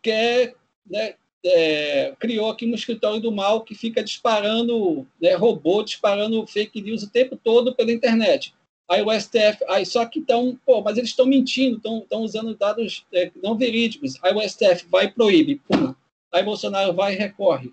quer, 0.00 0.54
né, 0.88 1.14
é, 1.44 2.14
criou 2.18 2.50
aqui 2.50 2.66
um 2.66 2.74
escritório 2.74 3.20
do 3.20 3.32
mal 3.32 3.62
que 3.62 3.74
fica 3.74 4.02
disparando 4.02 5.06
né, 5.20 5.34
robô, 5.34 5.82
disparando 5.82 6.46
fake 6.46 6.80
news 6.80 7.02
o 7.02 7.10
tempo 7.10 7.36
todo 7.36 7.74
pela 7.74 7.92
internet. 7.92 8.54
Aí 8.88 9.02
o 9.02 9.10
STF, 9.10 9.64
aí 9.68 9.86
só 9.86 10.04
que 10.04 10.18
estão, 10.18 10.58
pô, 10.66 10.82
mas 10.82 10.98
eles 10.98 11.10
estão 11.10 11.24
mentindo, 11.24 11.76
estão 11.76 12.20
usando 12.20 12.54
dados 12.54 13.06
é, 13.12 13.30
não 13.42 13.56
verídicos. 13.56 14.22
Aí 14.22 14.34
o 14.34 14.48
STF 14.48 14.86
vai 14.88 15.06
e 15.06 15.10
proíbe, 15.10 15.62
pum. 15.66 15.94
Aí 16.32 16.42
Bolsonaro 16.42 16.92
vai 16.92 17.14
e 17.14 17.18
recorre. 17.18 17.72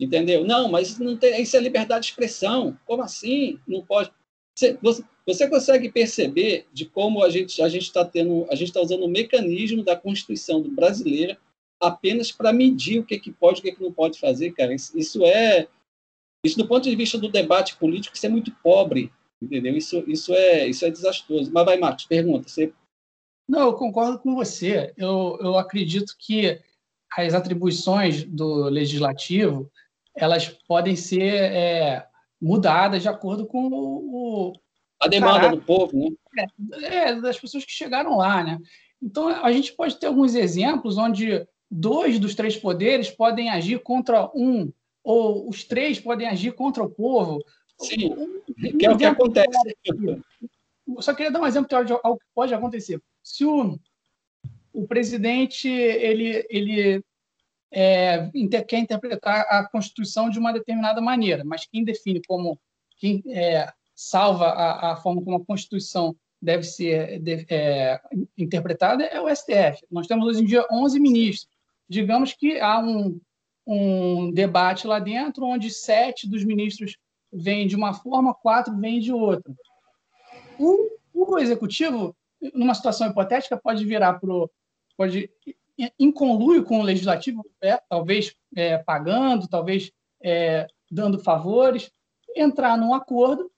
Entendeu? 0.00 0.44
Não, 0.44 0.68
mas 0.68 0.98
não 0.98 1.16
tem, 1.16 1.42
isso 1.42 1.56
é 1.56 1.60
liberdade 1.60 2.06
de 2.06 2.10
expressão. 2.10 2.78
Como 2.86 3.02
assim? 3.02 3.58
Não 3.66 3.84
pode. 3.84 4.12
Você, 4.54 4.78
você, 4.80 5.04
você 5.28 5.46
consegue 5.46 5.92
perceber 5.92 6.66
de 6.72 6.86
como 6.86 7.22
a 7.22 7.28
gente 7.28 7.60
a 7.60 7.68
gente 7.68 7.82
está 7.82 8.02
tendo 8.02 8.46
a 8.50 8.54
gente 8.54 8.68
está 8.68 8.80
usando 8.80 9.04
o 9.04 9.08
mecanismo 9.08 9.82
da 9.84 9.94
Constituição 9.94 10.62
brasileira 10.62 11.38
apenas 11.78 12.32
para 12.32 12.50
medir 12.50 12.98
o 12.98 13.04
que, 13.04 13.20
que 13.20 13.30
pode 13.30 13.60
o 13.60 13.62
que, 13.62 13.72
que 13.72 13.82
não 13.82 13.92
pode 13.92 14.18
fazer, 14.18 14.52
cara. 14.52 14.72
Isso, 14.72 14.98
isso, 14.98 15.24
é 15.26 15.68
isso 16.42 16.56
do 16.56 16.66
ponto 16.66 16.88
de 16.88 16.96
vista 16.96 17.18
do 17.18 17.28
debate 17.28 17.76
político 17.76 18.16
isso 18.16 18.24
é 18.24 18.30
muito 18.30 18.50
pobre, 18.62 19.12
entendeu? 19.40 19.76
Isso 19.76 20.02
isso 20.08 20.32
é 20.32 20.66
isso 20.66 20.86
é 20.86 20.90
desastroso. 20.90 21.52
Mas 21.52 21.64
vai, 21.66 21.76
Marcos, 21.76 22.06
pergunta. 22.06 22.48
Você... 22.48 22.72
Não, 23.46 23.66
eu 23.66 23.74
concordo 23.74 24.18
com 24.18 24.34
você. 24.34 24.94
Eu, 24.96 25.38
eu 25.42 25.58
acredito 25.58 26.16
que 26.18 26.58
as 27.12 27.34
atribuições 27.34 28.24
do 28.24 28.64
legislativo 28.70 29.70
elas 30.16 30.48
podem 30.66 30.96
ser 30.96 31.34
é, 31.34 32.06
mudadas 32.40 33.02
de 33.02 33.08
acordo 33.08 33.46
com 33.46 33.68
o, 33.68 34.52
a 35.00 35.08
demanda 35.08 35.50
do 35.50 35.62
povo, 35.62 36.16
né? 36.34 36.46
É, 36.82 36.96
é, 37.10 37.20
das 37.20 37.38
pessoas 37.38 37.64
que 37.64 37.72
chegaram 37.72 38.16
lá, 38.16 38.42
né? 38.42 38.58
Então, 39.00 39.28
a 39.28 39.52
gente 39.52 39.72
pode 39.72 39.96
ter 39.96 40.06
alguns 40.06 40.34
exemplos 40.34 40.98
onde 40.98 41.46
dois 41.70 42.18
dos 42.18 42.34
três 42.34 42.56
poderes 42.56 43.10
podem 43.10 43.48
agir 43.50 43.80
contra 43.82 44.30
um, 44.34 44.72
ou 45.04 45.48
os 45.48 45.64
três 45.64 46.00
podem 46.00 46.26
agir 46.26 46.52
contra 46.52 46.82
o 46.82 46.90
povo. 46.90 47.42
Sim, 47.80 48.12
um, 48.12 48.76
que 48.76 48.86
é 48.86 48.90
o 48.90 48.98
que 48.98 49.04
acontece. 49.04 49.76
Só 50.98 51.14
queria 51.14 51.30
dar 51.30 51.40
um 51.40 51.46
exemplo 51.46 51.84
de 51.84 51.92
algo 51.92 52.18
que 52.18 52.26
pode 52.34 52.52
acontecer. 52.52 53.00
Se 53.22 53.44
o, 53.44 53.78
o 54.72 54.86
presidente 54.86 55.68
ele, 55.68 56.44
ele 56.50 57.04
é, 57.70 58.30
quer 58.66 58.78
interpretar 58.78 59.46
a 59.48 59.68
Constituição 59.68 60.28
de 60.28 60.38
uma 60.38 60.52
determinada 60.52 61.00
maneira, 61.00 61.44
mas 61.44 61.66
quem 61.66 61.84
define 61.84 62.20
como 62.26 62.58
quem 62.96 63.22
é, 63.28 63.72
salva 63.98 64.46
a, 64.50 64.92
a, 64.92 64.96
forma 64.96 65.20
como 65.24 65.36
a 65.38 65.44
Constituição 65.44 66.14
deve 66.40 66.62
ser 66.62 67.18
de, 67.18 67.44
é, 67.50 68.00
interpretada 68.36 69.02
é 69.02 69.20
o 69.20 69.28
STF. 69.28 69.84
Nós 69.90 70.06
temos 70.06 70.24
hoje 70.24 70.40
em 70.40 70.44
dia 70.44 70.64
11 70.70 71.00
ministros. 71.00 71.48
Digamos 71.88 72.32
que 72.32 72.60
há 72.60 72.78
um, 72.78 73.20
um 73.66 74.30
debate 74.30 74.86
lá 74.86 75.00
dentro 75.00 75.44
onde 75.44 75.68
sete 75.68 76.28
dos 76.28 76.44
ministros 76.44 76.96
vêm 77.32 77.66
de 77.66 77.74
uma 77.74 77.92
forma, 77.92 78.32
quatro 78.32 78.76
vêm 78.78 79.00
de 79.00 79.12
outra. 79.12 79.52
O, 80.56 80.90
o 81.12 81.36
executivo, 81.36 82.14
numa 82.54 82.74
situação 82.74 83.10
hipotética, 83.10 83.56
pode 83.56 83.84
virar 83.84 84.14
para 84.20 84.46
pode 84.96 85.28
em 85.98 86.12
conluio 86.12 86.62
com 86.62 86.80
o 86.80 86.84
legislativo, 86.84 87.44
é, 87.60 87.80
talvez 87.88 88.32
é, 88.54 88.78
pagando, 88.78 89.48
talvez 89.48 89.90
é, 90.22 90.68
dando 90.88 91.18
favores, 91.18 91.90
entrar 92.36 92.76
num 92.76 92.94
acordo 92.94 93.50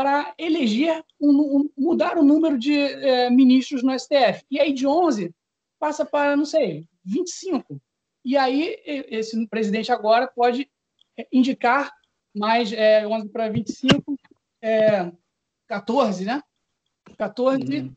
para 0.00 0.32
eleger, 0.38 1.04
um, 1.20 1.58
um, 1.58 1.70
mudar 1.76 2.16
o 2.16 2.24
número 2.24 2.58
de 2.58 2.74
é, 2.74 3.28
ministros 3.28 3.82
no 3.82 3.92
STF. 3.92 4.42
E 4.50 4.58
aí 4.58 4.72
de 4.72 4.86
11 4.86 5.30
passa 5.78 6.06
para, 6.06 6.34
não 6.34 6.46
sei, 6.46 6.88
25. 7.04 7.78
E 8.24 8.34
aí 8.34 8.78
esse 8.86 9.46
presidente 9.46 9.92
agora 9.92 10.26
pode 10.26 10.70
é, 11.18 11.28
indicar 11.30 11.92
mais 12.34 12.72
é, 12.72 13.06
11 13.06 13.28
para 13.28 13.50
25, 13.50 14.18
é, 14.62 15.12
14, 15.68 16.24
né? 16.24 16.42
14 17.18 17.62
uhum. 17.62 17.94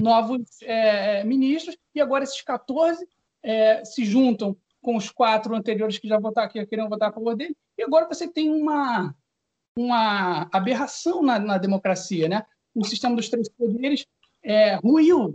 novos 0.00 0.40
é, 0.62 1.24
ministros, 1.24 1.76
e 1.92 2.00
agora 2.00 2.22
esses 2.22 2.42
14 2.42 3.08
é, 3.42 3.84
se 3.84 4.04
juntam 4.04 4.56
com 4.80 4.96
os 4.96 5.10
quatro 5.10 5.52
anteriores 5.56 5.98
que 5.98 6.06
já 6.06 6.16
votaram, 6.16 6.48
que 6.48 6.64
queriam 6.64 6.88
votar 6.88 7.08
a 7.08 7.12
favor 7.12 7.34
dele, 7.34 7.56
e 7.76 7.82
agora 7.82 8.06
você 8.06 8.28
tem 8.28 8.50
uma, 8.50 9.12
uma 9.76 10.48
aberração 10.52 11.22
na, 11.22 11.38
na 11.38 11.58
democracia, 11.58 12.28
né? 12.28 12.44
O 12.74 12.84
sistema 12.84 13.16
dos 13.16 13.28
três 13.28 13.48
poderes 13.48 14.06
é, 14.42 14.76
ruiu 14.76 15.32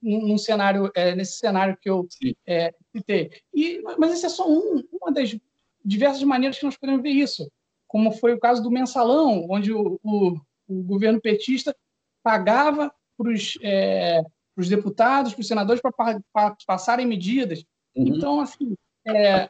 num 0.00 0.38
cenário, 0.38 0.90
é, 0.94 1.14
nesse 1.14 1.38
cenário 1.38 1.76
que 1.80 1.88
eu 1.88 2.06
é, 2.46 2.74
citei. 2.94 3.30
E, 3.52 3.82
mas 3.98 4.12
esse 4.12 4.26
é 4.26 4.28
só 4.28 4.48
um, 4.48 4.82
uma 4.92 5.12
das 5.12 5.36
diversas 5.84 6.22
maneiras 6.22 6.58
que 6.58 6.64
nós 6.64 6.76
podemos 6.76 7.02
ver 7.02 7.10
isso, 7.10 7.50
como 7.86 8.12
foi 8.12 8.32
o 8.32 8.40
caso 8.40 8.62
do 8.62 8.70
mensalão, 8.70 9.46
onde 9.48 9.72
o, 9.72 9.98
o, 10.02 10.40
o 10.68 10.82
governo 10.82 11.20
petista 11.20 11.74
pagava 12.22 12.92
para 13.16 13.30
os 13.30 13.58
é, 13.62 14.22
deputados, 14.56 15.34
para 15.34 15.40
os 15.40 15.48
senadores, 15.48 15.82
para 15.82 16.56
passarem 16.66 17.06
medidas. 17.06 17.64
Uhum. 17.94 18.08
Então, 18.08 18.40
assim, 18.40 18.74
é, 19.06 19.48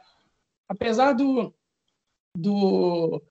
apesar 0.67 1.13
do, 1.13 1.53
do, 2.35 3.21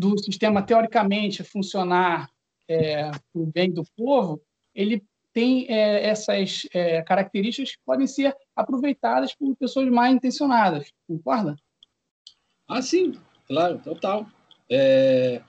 do 0.00 0.18
sistema 0.18 0.62
teoricamente 0.62 1.44
funcionar 1.44 2.30
é, 2.66 3.10
para 3.10 3.20
o 3.34 3.46
bem 3.46 3.70
do 3.70 3.84
povo, 3.94 4.40
ele 4.74 5.04
tem 5.30 5.66
é, 5.68 6.08
essas 6.08 6.66
é, 6.72 7.02
características 7.02 7.72
que 7.72 7.82
podem 7.84 8.06
ser 8.06 8.34
aproveitadas 8.56 9.34
por 9.34 9.54
pessoas 9.56 9.90
mal 9.90 10.06
intencionadas, 10.06 10.90
concorda? 11.06 11.54
Ah, 12.66 12.80
sim, 12.80 13.12
claro, 13.46 13.78
total. 13.84 14.26
É, 14.70 15.42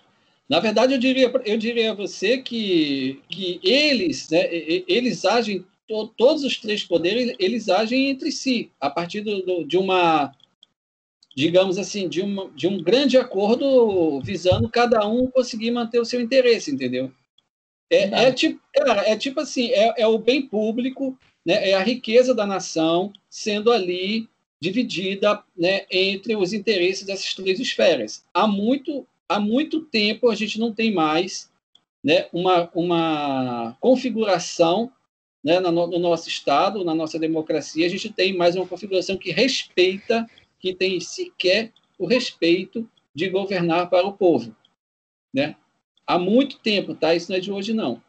na 0.50 0.60
verdade, 0.60 0.94
eu 0.94 1.00
diria, 1.00 1.32
eu 1.46 1.58
diria 1.58 1.92
a 1.92 1.96
você 1.96 2.40
que, 2.40 3.22
que 3.30 3.60
eles, 3.64 4.30
né, 4.30 4.48
eles 4.52 5.24
agem, 5.24 5.66
to, 5.88 6.08
todos 6.18 6.44
os 6.44 6.58
três 6.60 6.84
poderes, 6.84 7.34
eles 7.40 7.70
agem 7.70 8.10
entre 8.10 8.34
si, 8.34 8.70
a 8.82 8.90
partir 8.90 9.22
do, 9.22 9.42
do, 9.44 9.64
de 9.64 9.78
uma, 9.78 10.34
digamos 11.36 11.78
assim, 11.78 12.10
de, 12.10 12.22
uma, 12.22 12.50
de 12.52 12.68
um 12.68 12.82
grande 12.82 13.18
acordo 13.18 14.20
visando 14.22 14.70
cada 14.70 15.08
um 15.08 15.28
conseguir 15.28 15.72
manter 15.72 16.00
o 16.00 16.06
seu 16.06 16.20
interesse, 16.20 16.72
entendeu? 16.72 17.12
É, 17.90 18.26
é 18.26 18.32
tipo, 18.32 18.60
cara, 18.74 19.02
é 19.08 19.16
tipo 19.18 19.40
assim, 19.40 19.70
é, 19.72 20.02
é 20.02 20.08
o 20.08 20.18
bem 20.18 20.42
público, 20.42 21.18
né, 21.46 21.70
é 21.70 21.74
a 21.74 21.84
riqueza 21.84 22.34
da 22.34 22.46
nação 22.46 23.12
sendo 23.30 23.72
ali 23.72 24.30
dividida 24.62 25.44
né, 25.58 25.86
entre 25.90 26.36
os 26.36 26.54
interesses 26.54 27.06
dessas 27.06 27.34
três 27.34 27.60
esferas. 27.60 28.24
Há 28.34 28.48
muito, 28.48 29.06
há 29.28 29.40
muito 29.40 29.82
tempo 29.82 30.30
a 30.30 30.36
gente 30.36 30.60
não 30.60 30.72
tem 30.72 30.94
mais 30.94 31.50
né, 32.04 32.28
uma, 32.32 32.70
uma 32.74 33.76
configuração 33.80 34.92
né, 35.44 35.60
no, 35.60 35.72
no 35.88 36.00
nosso 36.00 36.30
Estado, 36.30 36.86
na 36.86 36.94
nossa 36.94 37.18
democracia, 37.18 37.86
a 37.86 37.90
gente 37.90 38.10
tem 38.10 38.38
mais 38.38 38.56
uma 38.56 38.68
configuração 38.68 39.18
que 39.18 39.32
respeita, 39.32 40.30
que 40.62 40.76
tem 40.76 41.00
sequer 41.00 41.72
o 41.98 42.06
respeito 42.06 42.90
de 43.14 43.28
governar 43.30 43.90
para 43.90 44.08
o 44.08 44.14
povo. 44.14 44.56
Né? 45.34 45.56
há 46.12 46.20
muito 46.20 46.60
tempo, 46.60 46.94
tá? 46.94 47.16
Isso 47.16 47.32
não 47.32 47.38
é 47.38 47.40
de 47.40 47.52
hoje, 47.52 47.74
não. 47.74 48.02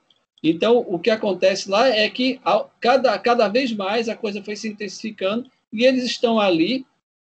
Então, 0.42 0.78
o 0.78 0.98
que 0.98 1.11
acontece 1.11 1.70
lá 1.70 1.88
é 1.88 2.09
que 2.11 2.40
cada, 2.80 3.16
cada 3.18 3.48
vez 3.48 3.72
mais 3.72 4.09
a 4.09 4.16
coisa 4.16 4.42
foi 4.42 4.57
se 4.57 4.68
intensificando 4.68 5.48
e 5.72 5.84
eles 5.84 6.05
estão 6.05 6.40
ali, 6.40 6.84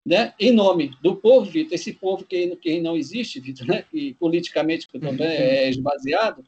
né, 0.06 0.32
em 0.40 0.52
nome 0.52 0.92
do 1.02 1.14
povo, 1.14 1.50
Vitor, 1.50 1.74
esse 1.74 1.92
povo 1.92 2.24
que, 2.24 2.56
que 2.56 2.80
não 2.80 2.96
existe, 2.96 3.40
Vitor, 3.40 3.66
né, 3.66 3.84
e 3.92 4.14
politicamente 4.14 4.88
também 4.88 5.26
é 5.26 5.68
esvaziado, 5.68 6.42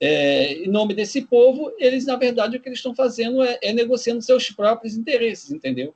é, 0.00 0.52
em 0.52 0.68
nome 0.68 0.94
desse 0.94 1.22
povo, 1.22 1.72
eles, 1.78 2.06
na 2.06 2.14
verdade, 2.14 2.56
o 2.56 2.60
que 2.60 2.68
eles 2.68 2.78
estão 2.78 2.94
fazendo 2.94 3.42
é, 3.42 3.58
é 3.60 3.72
negociando 3.72 4.22
seus 4.22 4.48
próprios 4.50 4.96
interesses, 4.96 5.50
entendeu? 5.50 5.92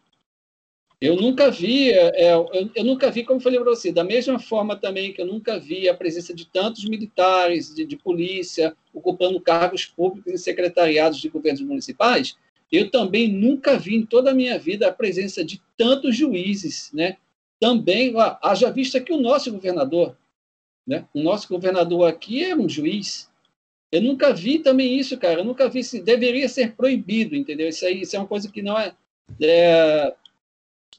Eu 1.02 1.16
nunca 1.16 1.50
vi, 1.50 1.90
é, 1.90 2.26
é, 2.26 2.32
eu, 2.32 2.70
eu, 2.76 2.84
nunca 2.84 3.10
vi, 3.10 3.24
como 3.24 3.40
falei 3.40 3.58
para 3.58 3.70
você, 3.70 3.90
da 3.90 4.04
mesma 4.04 4.38
forma 4.38 4.76
também 4.76 5.12
que 5.12 5.20
eu 5.20 5.26
nunca 5.26 5.58
vi 5.58 5.88
a 5.88 5.94
presença 5.94 6.32
de 6.32 6.46
tantos 6.46 6.84
militares, 6.84 7.74
de, 7.74 7.84
de 7.84 7.96
polícia, 7.96 8.76
ocupando 8.94 9.40
cargos 9.40 9.84
públicos 9.84 10.32
em 10.32 10.36
secretariados 10.36 11.18
de 11.18 11.28
governos 11.28 11.60
municipais, 11.60 12.36
eu 12.70 12.88
também 12.88 13.26
nunca 13.26 13.76
vi 13.76 13.96
em 13.96 14.06
toda 14.06 14.30
a 14.30 14.34
minha 14.34 14.56
vida 14.60 14.86
a 14.86 14.92
presença 14.92 15.44
de 15.44 15.60
tantos 15.76 16.16
juízes, 16.16 16.92
né? 16.94 17.16
Também, 17.58 18.14
ó, 18.14 18.36
haja 18.40 18.70
vista 18.70 19.00
que 19.00 19.12
o 19.12 19.20
nosso 19.20 19.50
governador, 19.50 20.16
né? 20.86 21.04
O 21.12 21.20
nosso 21.20 21.48
governador 21.48 22.08
aqui 22.08 22.44
é 22.44 22.54
um 22.54 22.68
juiz. 22.68 23.28
Eu 23.90 24.02
nunca 24.02 24.32
vi 24.32 24.60
também 24.60 24.96
isso, 24.96 25.18
cara. 25.18 25.40
Eu 25.40 25.44
nunca 25.44 25.68
vi. 25.68 25.82
Deveria 26.00 26.48
ser 26.48 26.76
proibido, 26.76 27.34
entendeu? 27.34 27.68
Isso 27.68 27.84
aí, 27.84 28.02
isso 28.02 28.14
é 28.14 28.20
uma 28.20 28.28
coisa 28.28 28.48
que 28.48 28.62
não 28.62 28.78
é, 28.78 28.94
é 29.40 30.14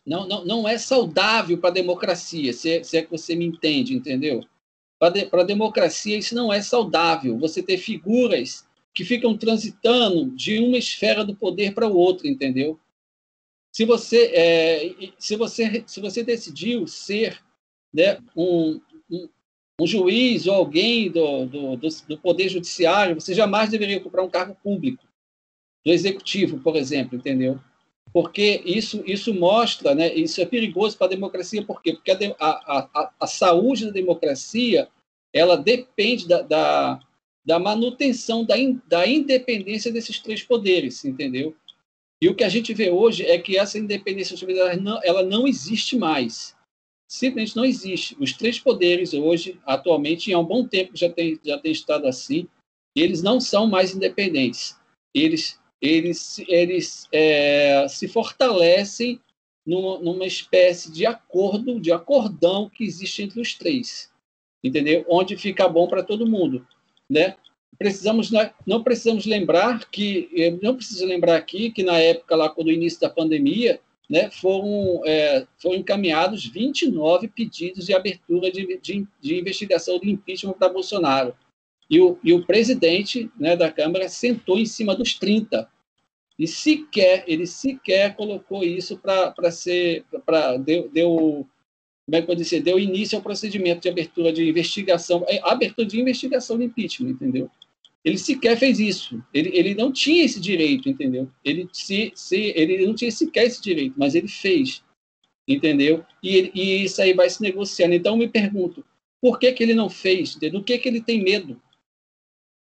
não, 0.06 0.28
não, 0.28 0.46
não 0.46 0.68
é 0.68 0.78
saudável 0.78 1.58
para 1.58 1.70
a 1.70 1.74
democracia, 1.74 2.52
se 2.54 2.70
é, 2.70 2.84
se 2.84 2.98
é 2.98 3.02
que 3.02 3.12
você 3.12 3.36
me 3.36 3.46
entende, 3.46 3.94
entendeu? 3.94 4.44
Para 5.00 5.42
a 5.42 5.46
democracia, 5.46 6.18
isso 6.18 6.36
não 6.36 6.52
é 6.52 6.62
saudável. 6.62 7.38
Você 7.40 7.62
ter 7.62 7.78
figuras 7.78 8.66
que 8.94 9.04
ficam 9.04 9.38
transitando 9.38 10.30
de 10.32 10.60
uma 10.60 10.78
esfera 10.78 11.26
do 11.26 11.36
poder 11.36 11.74
para 11.74 11.88
outra, 11.88 12.28
entendeu? 12.28 12.80
Se 13.72 13.86
você, 13.86 14.32
é, 14.34 15.12
se 15.18 15.36
você, 15.36 15.84
se 15.88 16.00
você 16.00 16.24
decidiu 16.24 16.86
ser 16.86 17.44
né, 17.94 18.20
um, 18.36 18.80
um, 19.10 19.30
um, 19.82 19.88
juiz 19.88 20.46
ou 20.46 20.54
alguém 20.54 21.10
do, 21.10 21.46
do, 21.48 21.76
do, 21.76 21.88
do 22.08 22.18
Poder 22.20 22.50
Judiciário, 22.50 23.20
você 23.20 23.34
jamais 23.34 23.72
deveria 23.72 23.98
ocupar 23.98 24.24
um 24.24 24.30
cargo 24.30 24.56
público, 24.64 25.04
do 25.84 25.92
Executivo, 25.92 26.60
por 26.60 26.76
exemplo, 26.76 27.18
entendeu? 27.18 27.60
Porque 28.14 28.62
isso, 28.64 29.04
isso 29.08 29.34
mostra, 29.34 29.96
né, 29.96 30.14
isso 30.14 30.40
é 30.40 30.46
perigoso 30.46 30.96
para 30.96 31.08
a 31.08 31.10
democracia, 31.10 31.66
por 31.66 31.82
quê? 31.82 31.94
Porque 31.94 32.12
a, 32.12 32.18
a, 32.40 33.12
a, 33.20 33.28
saúde 33.28 33.88
da 33.88 33.92
democracia 33.92 34.88
ela 35.34 35.58
depende 35.58 36.28
da, 36.28 36.44
da, 36.44 37.00
da 37.44 37.58
manutenção 37.58 38.46
da, 38.46 38.56
in, 38.56 38.80
da 38.88 39.08
independência 39.08 39.92
desses 39.92 40.20
três 40.20 40.44
poderes, 40.44 41.04
entendeu? 41.04 41.56
E 42.22 42.30
o 42.30 42.36
que 42.36 42.44
a 42.44 42.50
gente 42.50 42.72
vê 42.72 42.92
hoje 42.92 43.26
é 43.26 43.40
que 43.40 43.58
essa 43.58 43.80
independência 43.80 44.38
ela 44.50 44.76
não, 44.76 45.00
ela 45.04 45.24
não 45.24 45.48
existe 45.48 45.98
mais. 45.98 46.56
Simplesmente 47.10 47.56
não 47.56 47.66
existe. 47.66 48.16
Os 48.20 48.32
três 48.34 48.60
poderes 48.60 49.14
hoje, 49.14 49.60
atualmente, 49.66 50.32
há 50.32 50.40
um 50.40 50.46
bom 50.46 50.66
tempo 50.68 50.96
já 50.96 51.10
tem, 51.10 51.40
já 51.44 51.58
tem 51.58 51.72
estado 51.72 52.08
assim, 52.08 52.48
eles 52.96 53.24
não 53.24 53.42
são 53.42 53.68
mais 53.68 53.94
independentes. 53.94 54.80
Eles 55.14 55.60
eles, 55.84 56.40
eles 56.48 57.10
é, 57.12 57.86
se 57.90 58.08
fortalecem 58.08 59.20
numa, 59.68 60.00
numa, 60.00 60.26
espécie 60.26 60.90
de 60.90 61.06
acordo, 61.06 61.78
de 61.78 61.92
acordão 61.92 62.70
que 62.70 62.86
existe 62.86 63.22
entre 63.22 63.42
os 63.42 63.54
três, 63.54 64.10
entendeu? 64.64 65.06
Onde 65.10 65.36
fica 65.36 65.68
bom 65.68 65.86
para 65.88 66.02
todo 66.02 66.26
mundo, 66.26 66.66
né? 67.10 67.36
precisamos 67.78 68.32
não 68.66 68.84
precisamos 68.84 69.26
lembrar 69.26 69.90
que 69.90 70.30
eh, 70.36 70.56
não 70.62 70.76
preciso 70.76 71.06
lembrar 71.06 71.36
aqui 71.36 71.72
que 71.72 71.84
na 71.84 71.98
época 71.98 72.36
lá 72.36 72.48
quando 72.48 72.68
o 72.68 72.72
início 72.72 73.02
da 73.02 73.10
pandemia 73.10 73.80
né, 74.10 74.30
foram, 74.30 75.02
é, 75.06 75.48
foram 75.58 75.78
encaminhados 75.78 76.46
29 76.46 77.28
pedidos 77.30 77.86
de 77.86 77.94
abertura 77.94 78.52
de, 78.52 78.80
de, 78.80 79.08
de 79.20 79.40
investigação 79.40 80.00
de 80.00 80.12
impeachment 80.12 80.54
para 80.54 80.70
Bolsonaro. 80.70 81.34
E 81.90 82.00
o, 82.00 82.18
e 82.24 82.34
o 82.34 82.46
presidente 82.46 83.32
né, 83.38 83.56
da 83.56 83.72
Câmara 83.72 84.08
sentou 84.10 84.60
em 84.60 84.66
cima 84.66 84.96
dos 84.96 85.16
30. 85.16 85.68
E 86.38 86.48
sequer, 86.48 87.24
ele 87.28 87.46
sequer 87.46 88.16
colocou 88.16 88.64
isso 88.64 88.98
para 88.98 89.52
ser, 89.52 90.04
para 90.26 90.58
deu, 90.58 90.90
deu, 90.90 91.48
como 92.06 92.16
é 92.16 92.22
que 92.22 92.32
eu 92.32 92.36
dizer, 92.36 92.62
deu 92.62 92.80
início 92.80 93.18
ao 93.18 93.24
procedimento 93.24 93.82
de 93.82 93.90
abertura 93.90 94.34
de 94.34 94.48
investigação, 94.48 95.24
é, 95.28 95.40
abertura 95.44 95.88
de 95.88 96.00
investigação 96.00 96.58
de 96.58 96.66
impeachment, 96.66 97.12
entendeu? 97.12 97.50
Ele 98.04 98.18
sequer 98.18 98.58
fez 98.58 98.80
isso. 98.80 99.24
Ele, 99.34 99.50
ele 99.54 99.76
não 99.76 99.92
tinha 99.92 100.26
esse 100.26 100.40
direito, 100.40 100.90
entendeu? 100.90 101.30
Ele, 101.44 101.70
se, 101.72 102.12
se, 102.16 102.52
ele 102.56 102.86
não 102.86 102.94
tinha 102.94 103.12
sequer 103.12 103.46
esse 103.46 103.62
direito, 103.62 103.96
mas 103.98 104.14
ele 104.16 104.28
fez, 104.28 104.84
entendeu? 105.48 106.04
E, 106.22 106.52
e 106.54 106.84
isso 106.84 107.02
aí 107.02 107.14
vai 107.14 107.30
se 107.30 107.42
negociando. 107.42 107.94
Então, 107.94 108.14
eu 108.14 108.18
me 108.18 108.28
pergunto, 108.28 108.84
por 109.22 109.40
que, 109.40 109.52
que 109.54 109.64
ele 109.64 109.74
não 109.74 109.90
fez? 109.90 110.36
Do 110.36 110.64
que, 110.64 110.78
que 110.78 110.90
ele 110.90 111.00
tem 111.00 111.24
medo? 111.24 111.62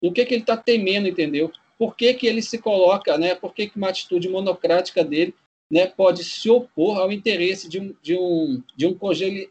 Do 0.01 0.11
que, 0.11 0.25
que 0.25 0.33
ele 0.33 0.41
está 0.41 0.57
temendo, 0.57 1.07
entendeu? 1.07 1.51
Por 1.77 1.95
que, 1.95 2.13
que 2.13 2.27
ele 2.27 2.41
se 2.41 2.57
coloca, 2.57 3.17
né? 3.17 3.35
Por 3.35 3.53
que, 3.53 3.67
que 3.67 3.77
uma 3.77 3.89
atitude 3.89 4.27
monocrática 4.29 5.03
dele 5.03 5.33
né, 5.69 5.85
pode 5.85 6.23
se 6.23 6.49
opor 6.49 6.97
ao 6.97 7.11
interesse 7.11 7.67
de 7.69 7.79
um, 7.79 7.95
de 8.01 8.15
um, 8.15 8.63
de 8.75 8.87
um, 8.87 8.97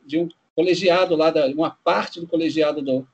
de 0.06 0.18
um 0.18 0.28
colegiado 0.54 1.14
lá, 1.14 1.30
da, 1.30 1.46
uma 1.48 1.70
parte 1.70 2.20
do 2.20 2.26
colegiado 2.26 2.80
do, 2.80 3.06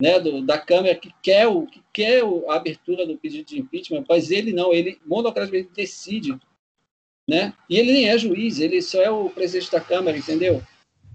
né, 0.00 0.18
do, 0.18 0.42
da 0.42 0.58
Câmara 0.58 0.94
que 0.94 1.12
quer, 1.22 1.46
o, 1.46 1.66
que 1.66 1.82
quer 1.92 2.22
a 2.48 2.54
abertura 2.54 3.06
do 3.06 3.16
pedido 3.16 3.44
de 3.44 3.60
impeachment, 3.60 4.04
mas 4.08 4.30
ele 4.30 4.52
não, 4.52 4.72
ele 4.72 4.98
monocraticamente 5.06 5.70
decide. 5.74 6.38
Né? 7.28 7.54
E 7.70 7.78
ele 7.78 7.92
nem 7.92 8.08
é 8.08 8.18
juiz, 8.18 8.58
ele 8.58 8.82
só 8.82 9.00
é 9.00 9.10
o 9.10 9.30
presidente 9.30 9.70
da 9.70 9.80
Câmara, 9.80 10.16
entendeu? 10.16 10.62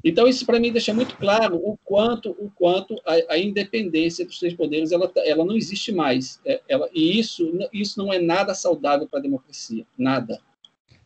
Então, 0.07 0.27
isso 0.27 0.45
para 0.45 0.59
mim 0.59 0.71
deixa 0.71 0.93
muito 0.93 1.17
claro 1.17 1.57
o 1.57 1.77
quanto, 1.83 2.31
o 2.31 2.49
quanto 2.55 2.95
a, 3.05 3.33
a 3.33 3.37
independência 3.37 4.25
dos 4.25 4.39
três 4.39 4.53
poderes 4.53 4.91
ela, 4.91 5.11
ela 5.17 5.43
não 5.43 5.55
existe 5.55 5.91
mais. 5.91 6.39
É, 6.45 6.61
ela, 6.69 6.89
e 6.93 7.19
isso, 7.19 7.51
isso 7.73 7.97
não 7.99 8.13
é 8.13 8.19
nada 8.19 8.53
saudável 8.53 9.07
para 9.07 9.19
a 9.19 9.21
democracia. 9.21 9.85
Nada. 9.97 10.39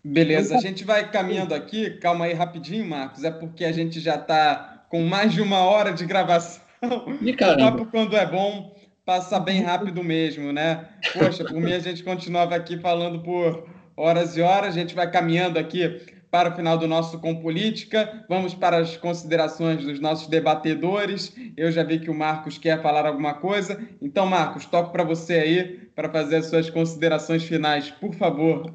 Beleza, 0.03 0.55
a 0.55 0.61
gente 0.61 0.83
vai 0.83 1.09
caminhando 1.09 1.53
aqui. 1.53 1.91
Calma 1.91 2.25
aí 2.25 2.33
rapidinho, 2.33 2.85
Marcos. 2.85 3.23
É 3.23 3.31
porque 3.31 3.65
a 3.65 3.71
gente 3.71 3.99
já 3.99 4.15
está 4.15 4.85
com 4.89 5.03
mais 5.03 5.33
de 5.33 5.41
uma 5.41 5.61
hora 5.61 5.91
de 5.91 6.05
gravação. 6.05 6.61
E 7.21 7.31
o 7.31 7.37
papo, 7.37 7.85
quando 7.85 8.15
é 8.15 8.25
bom, 8.25 8.75
passa 9.05 9.39
bem 9.39 9.61
rápido 9.61 10.03
mesmo, 10.03 10.51
né? 10.51 10.89
Poxa, 11.13 11.43
por 11.43 11.59
mim 11.59 11.73
a 11.73 11.79
gente 11.79 12.03
continuava 12.03 12.55
aqui 12.55 12.77
falando 12.77 13.21
por 13.21 13.67
horas 13.95 14.35
e 14.35 14.41
horas, 14.41 14.75
a 14.75 14.79
gente 14.79 14.95
vai 14.95 15.09
caminhando 15.09 15.59
aqui 15.59 16.01
para 16.31 16.49
o 16.49 16.55
final 16.55 16.77
do 16.77 16.87
nosso 16.87 17.19
Com 17.19 17.35
Política. 17.35 18.25
Vamos 18.29 18.55
para 18.55 18.77
as 18.77 18.95
considerações 18.95 19.83
dos 19.83 19.99
nossos 19.99 20.27
debatedores. 20.27 21.35
Eu 21.57 21.69
já 21.69 21.83
vi 21.83 21.99
que 21.99 22.09
o 22.09 22.15
Marcos 22.15 22.57
quer 22.57 22.81
falar 22.81 23.05
alguma 23.05 23.33
coisa. 23.33 23.85
Então, 24.01 24.25
Marcos, 24.25 24.65
toco 24.65 24.91
para 24.91 25.03
você 25.03 25.33
aí 25.33 25.77
para 25.93 26.09
fazer 26.09 26.37
as 26.37 26.45
suas 26.45 26.69
considerações 26.69 27.43
finais, 27.43 27.91
por 27.91 28.15
favor. 28.15 28.73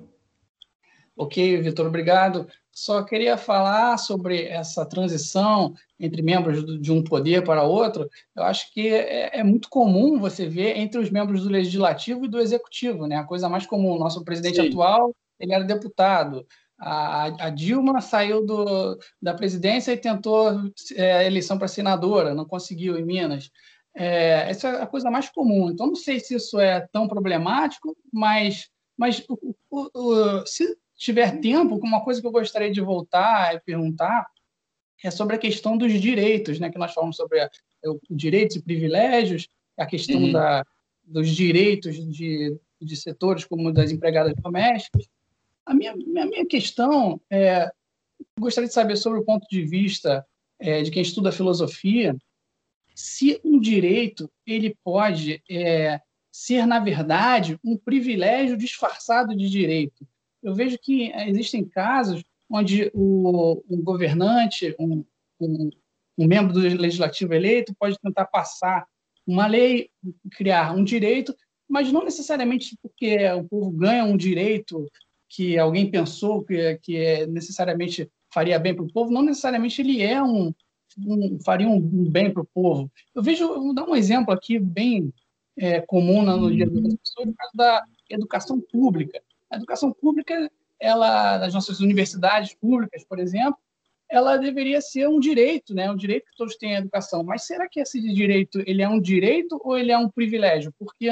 Ok, 1.16 1.62
Vitor, 1.62 1.86
obrigado. 1.86 2.46
Só 2.70 3.02
queria 3.02 3.38
falar 3.38 3.96
sobre 3.96 4.44
essa 4.44 4.84
transição 4.84 5.72
entre 5.98 6.20
membros 6.20 6.78
de 6.78 6.92
um 6.92 7.02
poder 7.02 7.42
para 7.42 7.62
outro. 7.62 8.06
Eu 8.36 8.42
acho 8.42 8.70
que 8.70 8.88
é, 8.88 9.38
é, 9.38 9.42
muito 9.42 9.70
comum 9.70 10.20
você 10.20 10.46
ver 10.46 10.76
entre 10.76 11.00
os 11.00 11.08
membros 11.08 11.44
do 11.44 11.48
legislativo 11.48 12.26
e 12.26 12.28
do 12.28 12.38
executivo, 12.38 13.06
né? 13.06 13.16
A 13.16 13.24
coisa 13.24 13.48
mais 13.48 13.64
comum. 13.64 13.92
O 13.92 13.98
nosso 13.98 14.22
presidente 14.22 14.60
Sim. 14.60 14.68
atual 14.68 15.10
ele 15.38 15.52
era 15.52 15.64
deputado. 15.64 16.46
A, 16.78 17.46
a 17.46 17.50
Dilma 17.50 18.00
saiu 18.00 18.44
do, 18.44 18.98
da 19.20 19.32
presidência 19.34 19.92
e 19.92 19.96
tentou 19.96 20.70
é, 20.94 21.26
eleição 21.26 21.58
para 21.58 21.68
senadora, 21.68 22.34
não 22.34 22.44
conseguiu 22.44 22.98
em 22.98 23.04
Minas. 23.04 23.50
É, 23.94 24.50
essa 24.50 24.68
é 24.68 24.82
a 24.82 24.86
coisa 24.86 25.10
mais 25.10 25.28
comum. 25.30 25.70
Então, 25.70 25.86
não 25.86 25.96
sei 25.96 26.20
se 26.20 26.34
isso 26.34 26.60
é 26.60 26.86
tão 26.92 27.08
problemático, 27.08 27.96
mas, 28.12 28.68
mas 28.96 29.24
o, 29.28 29.56
o, 29.70 29.88
o, 29.94 30.46
se 30.46 30.76
tiver 30.96 31.40
tempo, 31.40 31.76
uma 31.76 32.04
coisa 32.04 32.20
que 32.20 32.26
eu 32.26 32.32
gostaria 32.32 32.70
de 32.70 32.80
voltar 32.80 33.54
e 33.54 33.60
perguntar 33.60 34.26
é 35.02 35.10
sobre 35.10 35.36
a 35.36 35.38
questão 35.38 35.76
dos 35.76 35.92
direitos, 35.92 36.58
né? 36.58 36.70
Que 36.70 36.78
nós 36.78 36.92
falamos 36.92 37.16
sobre 37.16 37.40
a, 37.40 37.50
direitos 38.10 38.56
e 38.56 38.62
privilégios, 38.62 39.48
a 39.78 39.86
questão 39.86 40.20
uhum. 40.20 40.32
da, 40.32 40.64
dos 41.04 41.28
direitos 41.28 41.96
de, 42.12 42.58
de 42.80 42.96
setores 42.96 43.44
como 43.44 43.72
das 43.72 43.90
empregadas 43.90 44.34
domésticas. 44.34 45.06
A 45.66 45.74
minha, 45.74 45.92
a 45.92 46.26
minha 46.26 46.46
questão 46.46 47.20
é, 47.30 47.70
gostaria 48.38 48.68
de 48.68 48.74
saber 48.74 48.96
sobre 48.96 49.18
o 49.18 49.24
ponto 49.24 49.46
de 49.50 49.62
vista 49.64 50.24
é, 50.58 50.82
de 50.82 50.90
quem 50.90 51.02
estuda 51.02 51.32
filosofia, 51.32 52.16
se 52.94 53.40
um 53.44 53.60
direito 53.60 54.30
ele 54.46 54.76
pode 54.82 55.42
é, 55.50 56.00
ser 56.32 56.66
na 56.66 56.78
verdade 56.78 57.58
um 57.64 57.76
privilégio 57.76 58.56
disfarçado 58.56 59.36
de 59.36 59.50
direito. 59.50 60.06
Eu 60.42 60.54
vejo 60.54 60.78
que 60.78 61.10
existem 61.28 61.64
casos 61.64 62.22
onde 62.48 62.90
o, 62.94 63.62
um 63.68 63.82
governante, 63.82 64.74
um, 64.78 65.04
um, 65.40 65.70
um 66.16 66.26
membro 66.26 66.52
do 66.52 66.60
legislativo 66.60 67.34
eleito, 67.34 67.74
pode 67.78 67.98
tentar 67.98 68.26
passar 68.26 68.86
uma 69.26 69.46
lei, 69.46 69.90
criar 70.30 70.72
um 70.72 70.84
direito, 70.84 71.34
mas 71.68 71.90
não 71.90 72.04
necessariamente 72.04 72.76
porque 72.80 73.28
o 73.32 73.44
povo 73.44 73.70
ganha 73.72 74.04
um 74.04 74.16
direito 74.16 74.86
que 75.28 75.58
alguém 75.58 75.90
pensou 75.90 76.42
que, 76.42 76.76
que 76.82 76.96
é 76.96 77.26
necessariamente 77.26 78.10
faria 78.32 78.58
bem 78.58 78.74
para 78.74 78.84
o 78.84 78.92
povo, 78.92 79.10
não 79.10 79.22
necessariamente 79.22 79.80
ele 79.80 80.02
é 80.02 80.22
um, 80.22 80.52
um 80.98 81.38
faria 81.44 81.68
um, 81.68 81.80
bem 81.80 82.32
para 82.32 82.42
o 82.42 82.46
povo. 82.46 82.90
Eu 83.14 83.22
vejo, 83.22 83.46
vou 83.48 83.74
dar 83.74 83.84
um 83.84 83.96
exemplo 83.96 84.32
aqui 84.32 84.58
bem 84.58 85.12
é, 85.56 85.80
comum 85.80 86.22
no 86.22 86.52
dia 86.54 86.68
das 86.68 86.94
pessoas, 86.96 87.34
da 87.54 87.84
educação 88.10 88.60
pública. 88.60 89.22
A 89.50 89.56
educação 89.56 89.92
pública, 89.92 90.50
ela, 90.78 91.38
nas 91.38 91.54
nossas 91.54 91.80
universidades 91.80 92.54
públicas, 92.54 93.04
por 93.04 93.18
exemplo, 93.18 93.58
ela 94.08 94.36
deveria 94.36 94.80
ser 94.80 95.08
um 95.08 95.18
direito, 95.18 95.74
né? 95.74 95.90
Um 95.90 95.96
direito 95.96 96.30
que 96.30 96.36
todos 96.36 96.56
têm 96.56 96.76
a 96.76 96.78
educação. 96.78 97.24
Mas 97.24 97.46
será 97.46 97.68
que 97.68 97.80
esse 97.80 98.00
direito 98.00 98.62
ele 98.66 98.82
é 98.82 98.88
um 98.88 99.00
direito 99.00 99.60
ou 99.64 99.76
ele 99.76 99.90
é 99.90 99.98
um 99.98 100.08
privilégio? 100.08 100.72
Porque, 100.78 101.08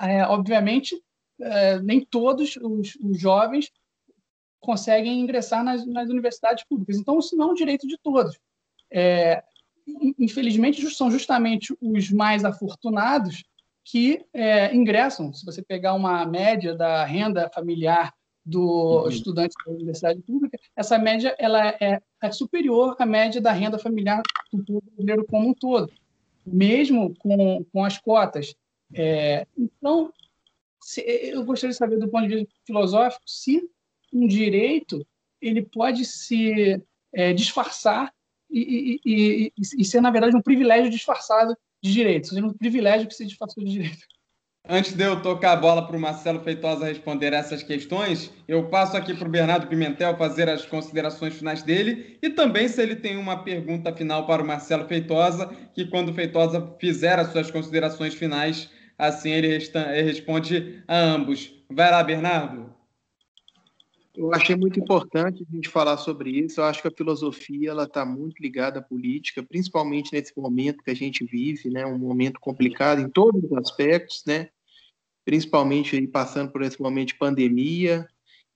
é, 0.00 0.24
obviamente, 0.24 1.00
é, 1.42 1.80
nem 1.80 2.00
todos 2.04 2.56
os, 2.56 2.96
os, 2.96 3.20
jovens 3.20 3.70
conseguem 4.60 5.20
ingressar 5.20 5.64
nas, 5.64 5.84
nas, 5.86 6.08
universidades 6.08 6.64
públicas. 6.64 6.96
Então, 6.96 7.18
isso 7.18 7.36
não 7.36 7.48
é 7.48 7.52
um 7.52 7.54
direito 7.54 7.86
de 7.86 7.98
todos. 7.98 8.38
É, 8.90 9.42
infelizmente, 10.18 10.88
são 10.90 11.10
justamente 11.10 11.76
os 11.80 12.10
mais 12.10 12.44
afortunados 12.44 13.42
que 13.84 14.24
é, 14.32 14.74
ingressam. 14.74 15.32
Se 15.32 15.44
você 15.44 15.62
pegar 15.62 15.94
uma 15.94 16.24
média 16.24 16.74
da 16.74 17.04
renda 17.04 17.50
familiar 17.52 18.12
do 18.44 19.02
uhum. 19.02 19.08
estudante 19.08 19.54
da 19.64 19.72
universidade 19.72 20.20
pública, 20.22 20.58
essa 20.76 20.98
média 20.98 21.34
ela 21.38 21.68
é, 21.80 22.00
é, 22.22 22.30
superior 22.30 22.96
à 22.98 23.06
média 23.06 23.40
da 23.40 23.52
renda 23.52 23.78
familiar 23.78 24.22
do 24.52 24.64
povo 24.64 24.82
brasileiro 24.86 25.24
como 25.26 25.48
um 25.48 25.54
todo, 25.54 25.92
mesmo 26.44 27.14
com, 27.18 27.64
com 27.72 27.84
as 27.84 27.98
cotas. 27.98 28.54
É, 28.94 29.46
então, 29.56 30.12
se, 30.82 31.00
eu 31.00 31.44
gostaria 31.44 31.72
de 31.72 31.76
saber, 31.76 31.98
do 31.98 32.08
ponto 32.08 32.28
de 32.28 32.36
vista 32.36 32.52
filosófico, 32.66 33.22
se 33.26 33.62
um 34.12 34.26
direito 34.26 35.06
ele 35.40 35.62
pode 35.62 36.04
se 36.04 36.80
é, 37.12 37.32
disfarçar 37.32 38.12
e, 38.50 39.00
e, 39.04 39.46
e, 39.46 39.52
e, 39.78 39.84
ser, 39.84 40.00
na 40.00 40.10
verdade, 40.10 40.36
um 40.36 40.42
privilégio 40.42 40.90
disfarçado 40.90 41.56
de 41.82 41.92
direito, 41.92 42.28
seja 42.28 42.46
um 42.46 42.52
privilégio 42.52 43.08
que 43.08 43.14
se 43.14 43.24
disfarçou 43.24 43.64
de 43.64 43.70
direito. 43.70 44.06
Antes 44.68 44.92
de 44.92 45.02
eu 45.02 45.20
tocar 45.20 45.54
a 45.54 45.56
bola 45.56 45.84
para 45.84 45.96
o 45.96 46.00
Marcelo 46.00 46.38
Feitosa 46.38 46.86
responder 46.86 47.32
essas 47.32 47.64
questões, 47.64 48.30
eu 48.46 48.68
passo 48.68 48.96
aqui 48.96 49.12
para 49.12 49.26
o 49.26 49.30
Bernardo 49.30 49.66
Pimentel 49.66 50.16
fazer 50.16 50.48
as 50.48 50.64
considerações 50.64 51.34
finais 51.34 51.64
dele 51.64 52.16
e 52.22 52.30
também 52.30 52.68
se 52.68 52.80
ele 52.80 52.94
tem 52.94 53.16
uma 53.16 53.42
pergunta 53.42 53.92
final 53.92 54.24
para 54.24 54.40
o 54.40 54.46
Marcelo 54.46 54.86
Feitosa, 54.86 55.46
que 55.74 55.86
quando 55.86 56.10
o 56.10 56.14
Feitosa 56.14 56.76
fizer 56.78 57.18
as 57.18 57.32
suas 57.32 57.50
considerações 57.50 58.14
finais, 58.14 58.70
assim 59.08 59.30
ele, 59.30 59.48
ele 59.48 60.02
responde 60.02 60.82
a 60.86 60.96
ambos. 60.96 61.52
Vai 61.68 61.90
lá, 61.90 62.02
Bernardo. 62.02 62.72
Eu 64.14 64.32
achei 64.32 64.54
muito 64.54 64.78
importante 64.78 65.42
a 65.42 65.54
gente 65.54 65.68
falar 65.68 65.96
sobre 65.96 66.30
isso. 66.30 66.60
Eu 66.60 66.64
acho 66.64 66.82
que 66.82 66.88
a 66.88 66.92
filosofia 66.96 67.70
ela 67.70 67.84
está 67.84 68.04
muito 68.04 68.40
ligada 68.40 68.78
à 68.78 68.82
política, 68.82 69.42
principalmente 69.42 70.12
nesse 70.12 70.32
momento 70.36 70.84
que 70.84 70.90
a 70.90 70.94
gente 70.94 71.24
vive, 71.24 71.70
né? 71.70 71.86
Um 71.86 71.98
momento 71.98 72.38
complicado 72.38 73.00
em 73.00 73.08
todos 73.08 73.42
os 73.42 73.52
aspectos, 73.54 74.22
né? 74.26 74.50
Principalmente 75.24 75.96
aí 75.96 76.06
passando 76.06 76.52
por 76.52 76.62
esse 76.62 76.80
momento 76.80 77.08
de 77.08 77.18
pandemia 77.18 78.06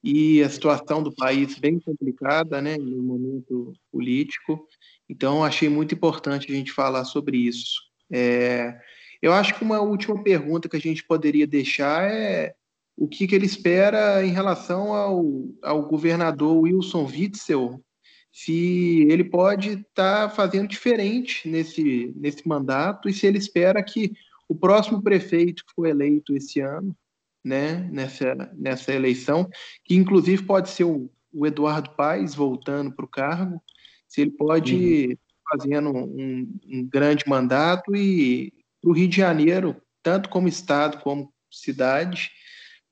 e 0.05 0.43
a 0.43 0.51
situação 0.51 1.03
do 1.03 1.15
país 1.15 1.59
bem 1.59 1.81
complicada, 1.81 2.61
né? 2.61 2.77
No 2.77 3.03
momento 3.03 3.73
político. 3.91 4.69
Então, 5.09 5.43
achei 5.43 5.71
muito 5.71 5.95
importante 5.95 6.53
a 6.53 6.55
gente 6.55 6.71
falar 6.71 7.05
sobre 7.05 7.39
isso. 7.39 7.81
É... 8.13 8.79
Eu 9.27 9.33
acho 9.33 9.57
que 9.57 9.65
uma 9.65 9.81
última 9.81 10.23
pergunta 10.23 10.69
que 10.69 10.77
a 10.77 10.81
gente 10.81 11.03
poderia 11.03 11.49
deixar 11.49 12.09
é 12.09 12.55
o 12.97 13.09
que, 13.09 13.27
que 13.27 13.35
ele 13.35 13.45
espera 13.45 14.25
em 14.25 14.31
relação 14.31 14.95
ao, 14.95 15.25
ao 15.65 15.83
governador 15.83 16.57
Wilson 16.59 17.05
Witzel, 17.05 17.85
se 18.31 19.05
ele 19.11 19.25
pode 19.25 19.71
estar 19.71 20.29
tá 20.29 20.31
fazendo 20.31 20.69
diferente 20.69 21.49
nesse, 21.49 22.15
nesse 22.15 22.47
mandato 22.47 23.09
e 23.09 23.13
se 23.13 23.27
ele 23.27 23.37
espera 23.37 23.83
que 23.83 24.13
o 24.49 24.55
próximo 24.55 25.03
prefeito 25.03 25.65
que 25.67 25.75
for 25.75 25.87
eleito 25.87 26.37
esse 26.37 26.61
ano, 26.61 26.97
né, 27.45 27.91
nessa, 27.91 28.33
nessa 28.55 28.95
eleição, 28.95 29.51
que 29.85 29.97
inclusive 29.97 30.45
pode 30.45 30.71
ser 30.71 30.85
o, 30.85 31.11
o 31.33 31.45
Eduardo 31.45 31.91
Paes 31.97 32.33
voltando 32.33 32.93
para 32.93 33.05
o 33.05 33.09
cargo, 33.09 33.61
se 34.07 34.21
ele 34.21 34.31
pode 34.31 35.09
uhum. 35.09 35.17
fazendo 35.51 35.91
um, 35.91 36.59
um 36.65 36.89
grande 36.89 37.25
mandato 37.27 37.97
e 37.97 38.53
o 38.87 38.93
Rio 38.93 39.09
de 39.09 39.17
Janeiro, 39.17 39.77
tanto 40.01 40.29
como 40.29 40.47
estado 40.47 40.99
como 40.99 41.33
cidade, 41.51 42.31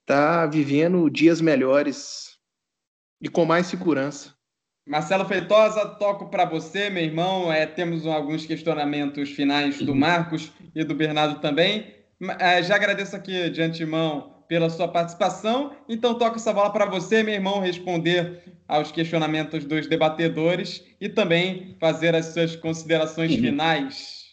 está 0.01 0.45
vivendo 0.45 1.09
dias 1.09 1.41
melhores 1.41 2.31
e 3.23 3.29
com 3.29 3.45
mais 3.45 3.69
segurança. 3.69 4.35
Marcelo 4.87 5.25
Feitosa, 5.25 5.87
toco 5.87 6.29
para 6.29 6.45
você, 6.45 6.91
meu 6.91 7.05
irmão. 7.05 7.53
É, 7.53 7.65
temos 7.65 8.07
alguns 8.07 8.45
questionamentos 8.45 9.31
finais 9.31 9.79
do 9.81 9.95
Marcos 9.95 10.51
e 10.75 10.83
do 10.83 10.97
Bernardo 10.97 11.41
também. 11.41 11.95
É, 12.41 12.61
já 12.63 12.75
agradeço 12.75 13.15
aqui 13.15 13.49
de 13.49 13.63
antemão 13.63 14.45
pela 14.49 14.69
sua 14.69 14.89
participação. 14.89 15.77
Então, 15.89 16.19
toco 16.19 16.37
essa 16.37 16.53
bola 16.53 16.71
para 16.71 16.87
você, 16.87 17.23
meu 17.23 17.35
irmão, 17.35 17.61
responder 17.61 18.43
aos 18.67 18.91
questionamentos 18.91 19.65
dos 19.65 19.87
debatedores 19.87 20.85
e 21.01 21.09
também 21.09 21.77
fazer 21.79 22.17
as 22.17 22.27
suas 22.27 22.57
considerações 22.57 23.31
uhum. 23.31 23.39
finais. 23.39 24.24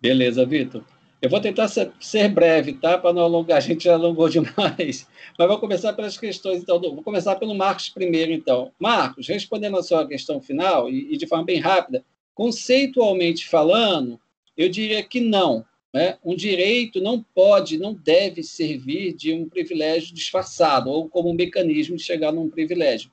Beleza, 0.00 0.46
Vitor. 0.46 0.82
Eu 1.20 1.28
vou 1.28 1.40
tentar 1.40 1.68
ser, 1.68 2.28
breve, 2.30 2.72
tá? 2.72 2.96
Para 2.96 3.12
não 3.12 3.22
alongar, 3.22 3.58
a 3.58 3.60
gente 3.60 3.84
já 3.84 3.92
alongou 3.92 4.28
demais. 4.28 5.06
Mas 5.38 5.48
vou 5.48 5.58
começar 5.58 5.92
pelas 5.92 6.16
questões, 6.16 6.62
então. 6.62 6.80
Vou 6.80 7.02
começar 7.02 7.36
pelo 7.36 7.54
Marcos 7.54 7.90
primeiro, 7.90 8.32
então. 8.32 8.72
Marcos, 8.78 9.28
respondendo 9.28 9.76
a 9.76 9.82
sua 9.82 10.08
questão 10.08 10.40
final, 10.40 10.88
e, 10.88 11.12
e 11.12 11.16
de 11.18 11.26
forma 11.26 11.44
bem 11.44 11.60
rápida, 11.60 12.02
conceitualmente 12.34 13.46
falando, 13.46 14.18
eu 14.56 14.70
diria 14.70 15.02
que 15.02 15.20
não. 15.20 15.62
Né? 15.92 16.16
Um 16.24 16.34
direito 16.34 17.02
não 17.02 17.22
pode, 17.34 17.76
não 17.76 17.92
deve 17.92 18.42
servir 18.42 19.12
de 19.12 19.34
um 19.34 19.46
privilégio 19.46 20.14
disfarçado 20.14 20.88
ou 20.88 21.08
como 21.08 21.28
um 21.28 21.34
mecanismo 21.34 21.96
de 21.96 22.02
chegar 22.02 22.32
num 22.32 22.48
privilégio. 22.48 23.10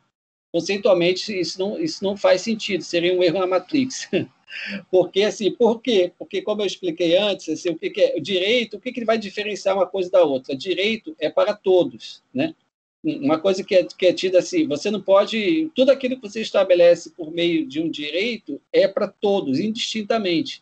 Conceitualmente, 0.52 1.38
isso 1.38 1.60
não, 1.60 1.80
isso 1.80 2.04
não 2.04 2.16
faz 2.16 2.42
sentido, 2.42 2.84
seria 2.84 3.14
um 3.14 3.22
erro 3.22 3.40
na 3.40 3.48
Matrix. 3.48 4.10
Porque, 4.90 5.24
assim, 5.24 5.52
por 5.52 5.82
quê? 5.82 6.12
Porque, 6.18 6.42
como 6.42 6.62
eu 6.62 6.66
expliquei 6.66 7.18
antes, 7.18 7.50
assim, 7.50 7.70
o 7.70 7.78
que, 7.78 7.90
que 7.90 8.02
é 8.02 8.16
o 8.18 8.22
direito, 8.22 8.78
o 8.78 8.80
que, 8.80 8.92
que 8.92 9.06
vai 9.06 9.18
diferenciar 9.18 9.76
uma 9.76 9.86
coisa 9.86 10.10
da 10.10 10.24
outra? 10.24 10.56
Direito 10.56 11.16
é 11.20 11.30
para 11.30 11.54
todos, 11.54 12.24
né? 12.34 12.56
Uma 13.04 13.40
coisa 13.40 13.64
que 13.64 13.76
é, 13.76 13.84
que 13.84 14.06
é 14.08 14.14
tida 14.14 14.40
assim, 14.40 14.68
você 14.68 14.90
não 14.90 15.02
pode. 15.02 15.70
Tudo 15.76 15.92
aquilo 15.92 16.16
que 16.16 16.28
você 16.28 16.42
estabelece 16.42 17.12
por 17.12 17.32
meio 17.32 17.66
de 17.66 17.80
um 17.80 17.90
direito 17.90 18.60
é 18.74 18.88
para 18.88 19.08
todos, 19.08 19.60
indistintamente, 19.60 20.62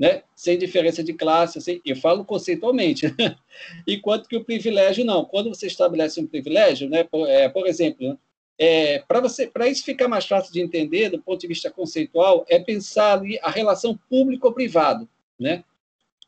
né? 0.00 0.22
sem 0.34 0.58
diferença 0.58 1.04
de 1.04 1.12
classe. 1.12 1.58
Assim, 1.58 1.80
eu 1.84 1.94
falo 1.94 2.24
conceitualmente. 2.24 3.06
Enquanto 3.86 4.28
que 4.28 4.36
o 4.36 4.44
privilégio 4.44 5.04
não. 5.04 5.24
Quando 5.24 5.50
você 5.50 5.66
estabelece 5.66 6.20
um 6.20 6.26
privilégio, 6.26 6.88
né? 6.88 7.04
por, 7.04 7.28
é, 7.28 7.48
por 7.48 7.66
exemplo? 7.66 8.18
É, 8.58 9.00
para 9.00 9.20
você, 9.20 9.46
para 9.46 9.68
isso 9.68 9.84
ficar 9.84 10.08
mais 10.08 10.26
fácil 10.26 10.52
de 10.52 10.60
entender, 10.60 11.10
do 11.10 11.20
ponto 11.20 11.40
de 11.40 11.46
vista 11.46 11.70
conceitual, 11.70 12.46
é 12.48 12.58
pensar 12.58 13.18
ali 13.18 13.38
a 13.42 13.50
relação 13.50 13.98
público-privado, 14.08 15.08
né? 15.38 15.62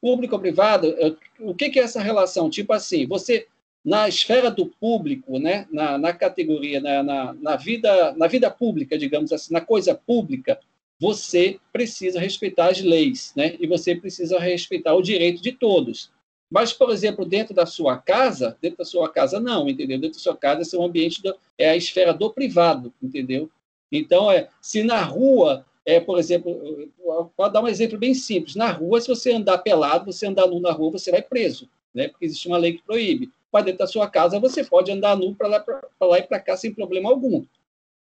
Público-privado, 0.00 0.94
o 1.40 1.54
que, 1.54 1.70
que 1.70 1.80
é 1.80 1.82
essa 1.82 2.00
relação? 2.00 2.50
Tipo 2.50 2.72
assim, 2.72 3.06
você 3.06 3.46
na 3.84 4.08
esfera 4.08 4.50
do 4.50 4.66
público, 4.66 5.38
né? 5.38 5.66
Na, 5.72 5.96
na 5.96 6.12
categoria, 6.12 6.80
na, 6.80 7.02
na, 7.02 7.32
na 7.32 7.56
vida, 7.56 8.12
na 8.16 8.26
vida 8.26 8.50
pública, 8.50 8.98
digamos 8.98 9.32
assim, 9.32 9.52
na 9.52 9.60
coisa 9.60 9.94
pública, 9.94 10.60
você 11.00 11.58
precisa 11.72 12.20
respeitar 12.20 12.68
as 12.70 12.82
leis, 12.82 13.32
né? 13.34 13.56
E 13.58 13.66
você 13.66 13.94
precisa 13.94 14.38
respeitar 14.38 14.94
o 14.94 15.02
direito 15.02 15.40
de 15.40 15.52
todos. 15.52 16.10
Mas, 16.50 16.72
por 16.72 16.90
exemplo, 16.90 17.24
dentro 17.24 17.54
da 17.54 17.66
sua 17.66 17.98
casa, 17.98 18.56
dentro 18.60 18.78
da 18.78 18.84
sua 18.84 19.08
casa 19.10 19.38
não, 19.38 19.68
entendeu? 19.68 19.98
Dentro 19.98 20.18
da 20.18 20.22
sua 20.22 20.36
casa 20.36 20.62
é 20.62 20.78
um 20.78 20.84
ambiente, 20.84 21.22
do, 21.22 21.34
é 21.58 21.70
a 21.70 21.76
esfera 21.76 22.14
do 22.14 22.30
privado, 22.30 22.92
entendeu? 23.02 23.50
Então, 23.92 24.30
é, 24.30 24.48
se 24.60 24.82
na 24.82 25.02
rua, 25.02 25.66
é, 25.84 26.00
por 26.00 26.18
exemplo, 26.18 26.90
pode 27.36 27.52
dar 27.52 27.62
um 27.62 27.68
exemplo 27.68 27.98
bem 27.98 28.14
simples, 28.14 28.54
na 28.54 28.70
rua, 28.70 29.00
se 29.00 29.08
você 29.08 29.32
andar 29.32 29.58
pelado, 29.58 30.10
você 30.10 30.26
andar 30.26 30.46
nu 30.46 30.60
na 30.60 30.72
rua, 30.72 30.92
você 30.92 31.10
vai 31.10 31.22
preso, 31.22 31.68
né? 31.94 32.08
Porque 32.08 32.24
existe 32.24 32.48
uma 32.48 32.58
lei 32.58 32.74
que 32.74 32.82
proíbe. 32.82 33.30
Mas 33.52 33.64
dentro 33.64 33.78
da 33.78 33.86
sua 33.86 34.08
casa, 34.08 34.38
você 34.38 34.64
pode 34.64 34.90
andar 34.90 35.16
nu 35.16 35.34
para 35.34 35.48
lá, 35.48 35.64
lá 36.00 36.18
e 36.18 36.22
para 36.22 36.40
cá 36.40 36.56
sem 36.56 36.72
problema 36.72 37.10
algum. 37.10 37.44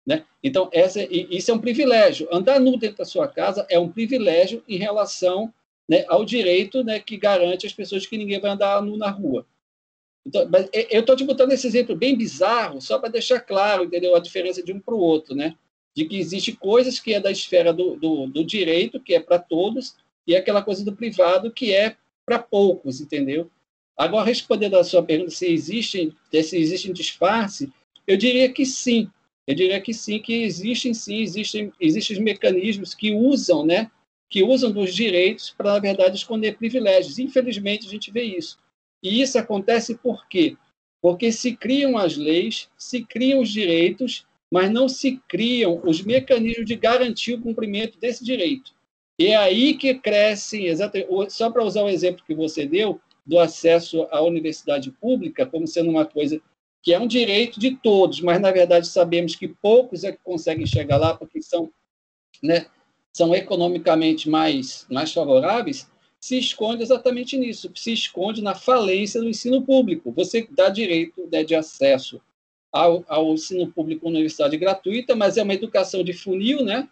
Né? 0.06 0.24
Então, 0.42 0.68
essa, 0.72 1.02
isso 1.10 1.50
é 1.50 1.54
um 1.54 1.60
privilégio. 1.60 2.28
Andar 2.30 2.60
nu 2.60 2.76
dentro 2.76 2.98
da 2.98 3.04
sua 3.04 3.28
casa 3.28 3.66
é 3.70 3.78
um 3.78 3.90
privilégio 3.90 4.62
em 4.68 4.76
relação 4.76 5.52
né, 5.88 6.04
ao 6.08 6.24
direito 6.24 6.82
né, 6.82 7.00
que 7.00 7.16
garante 7.16 7.66
às 7.66 7.72
pessoas 7.72 8.06
que 8.06 8.16
ninguém 8.16 8.40
vai 8.40 8.50
andar 8.50 8.82
nu 8.82 8.96
na 8.96 9.10
rua. 9.10 9.46
Então, 10.24 10.48
eu 10.90 11.00
estou 11.00 11.16
te 11.16 11.24
botando 11.24 11.52
esse 11.52 11.66
exemplo 11.66 11.96
bem 11.96 12.16
bizarro, 12.16 12.80
só 12.80 12.98
para 12.98 13.08
deixar 13.08 13.40
claro 13.40 13.84
entendeu, 13.84 14.14
a 14.14 14.20
diferença 14.20 14.62
de 14.62 14.72
um 14.72 14.78
para 14.78 14.94
o 14.94 15.00
outro, 15.00 15.34
né? 15.34 15.56
de 15.94 16.04
que 16.06 16.18
existe 16.18 16.52
coisas 16.52 16.98
que 16.98 17.12
é 17.14 17.20
da 17.20 17.30
esfera 17.30 17.72
do, 17.72 17.96
do, 17.96 18.26
do 18.26 18.44
direito, 18.44 19.00
que 19.00 19.14
é 19.14 19.20
para 19.20 19.38
todos, 19.38 19.94
e 20.26 20.34
aquela 20.34 20.62
coisa 20.62 20.84
do 20.84 20.94
privado, 20.94 21.52
que 21.52 21.72
é 21.72 21.96
para 22.24 22.38
poucos, 22.38 23.00
entendeu? 23.00 23.50
Agora, 23.96 24.24
respondendo 24.24 24.76
à 24.76 24.84
sua 24.84 25.02
pergunta 25.02 25.30
se 25.30 25.46
existem, 25.46 26.14
se 26.30 26.56
existem 26.56 26.92
disfarce, 26.92 27.70
eu 28.06 28.16
diria 28.16 28.50
que 28.50 28.64
sim. 28.64 29.10
Eu 29.46 29.54
diria 29.54 29.80
que 29.80 29.92
sim, 29.92 30.20
que 30.20 30.42
existem 30.42 30.94
sim, 30.94 31.20
existem, 31.20 31.72
existem 31.80 32.22
mecanismos 32.22 32.94
que 32.94 33.12
usam, 33.12 33.66
né, 33.66 33.90
que 34.32 34.42
usam 34.42 34.72
dos 34.72 34.94
direitos 34.94 35.50
para, 35.50 35.74
na 35.74 35.78
verdade, 35.78 36.16
esconder 36.16 36.56
privilégios. 36.56 37.18
Infelizmente, 37.18 37.86
a 37.86 37.90
gente 37.90 38.10
vê 38.10 38.22
isso. 38.22 38.58
E 39.02 39.20
isso 39.20 39.38
acontece 39.38 39.94
por 39.94 40.26
quê? 40.26 40.56
Porque 41.02 41.30
se 41.30 41.54
criam 41.54 41.98
as 41.98 42.16
leis, 42.16 42.70
se 42.78 43.04
criam 43.04 43.42
os 43.42 43.50
direitos, 43.50 44.26
mas 44.50 44.70
não 44.70 44.88
se 44.88 45.20
criam 45.28 45.82
os 45.84 46.00
mecanismos 46.02 46.64
de 46.64 46.76
garantir 46.76 47.34
o 47.34 47.42
cumprimento 47.42 47.98
desse 47.98 48.24
direito. 48.24 48.72
E 49.20 49.26
é 49.26 49.36
aí 49.36 49.74
que 49.74 49.94
crescem, 49.94 50.64
exatamente, 50.66 51.10
só 51.28 51.50
para 51.50 51.62
usar 51.64 51.82
o 51.82 51.88
exemplo 51.90 52.24
que 52.26 52.34
você 52.34 52.64
deu, 52.64 52.98
do 53.26 53.38
acesso 53.38 54.08
à 54.10 54.22
universidade 54.22 54.90
pública 54.92 55.44
como 55.44 55.66
sendo 55.66 55.90
uma 55.90 56.06
coisa 56.06 56.40
que 56.82 56.94
é 56.94 56.98
um 56.98 57.06
direito 57.06 57.60
de 57.60 57.76
todos, 57.76 58.20
mas 58.20 58.40
na 58.40 58.50
verdade 58.50 58.88
sabemos 58.88 59.36
que 59.36 59.46
poucos 59.46 60.02
é 60.04 60.10
que 60.10 60.18
conseguem 60.24 60.66
chegar 60.66 60.96
lá 60.96 61.14
porque 61.14 61.40
são 61.40 61.70
né, 62.42 62.66
são 63.12 63.34
economicamente 63.34 64.28
mais, 64.28 64.86
mais 64.90 65.12
favoráveis, 65.12 65.90
se 66.18 66.38
esconde 66.38 66.82
exatamente 66.82 67.36
nisso, 67.36 67.70
se 67.74 67.92
esconde 67.92 68.42
na 68.42 68.54
falência 68.54 69.20
do 69.20 69.28
ensino 69.28 69.60
público. 69.62 70.12
Você 70.12 70.46
dá 70.50 70.68
direito 70.68 71.28
né, 71.30 71.44
de 71.44 71.54
acesso 71.54 72.20
ao, 72.72 73.04
ao 73.08 73.34
ensino 73.34 73.70
público 73.70 74.08
universidade 74.08 74.56
gratuita, 74.56 75.14
mas 75.14 75.36
é 75.36 75.42
uma 75.42 75.54
educação 75.54 76.02
de 76.02 76.12
funil, 76.12 76.64
né? 76.64 76.88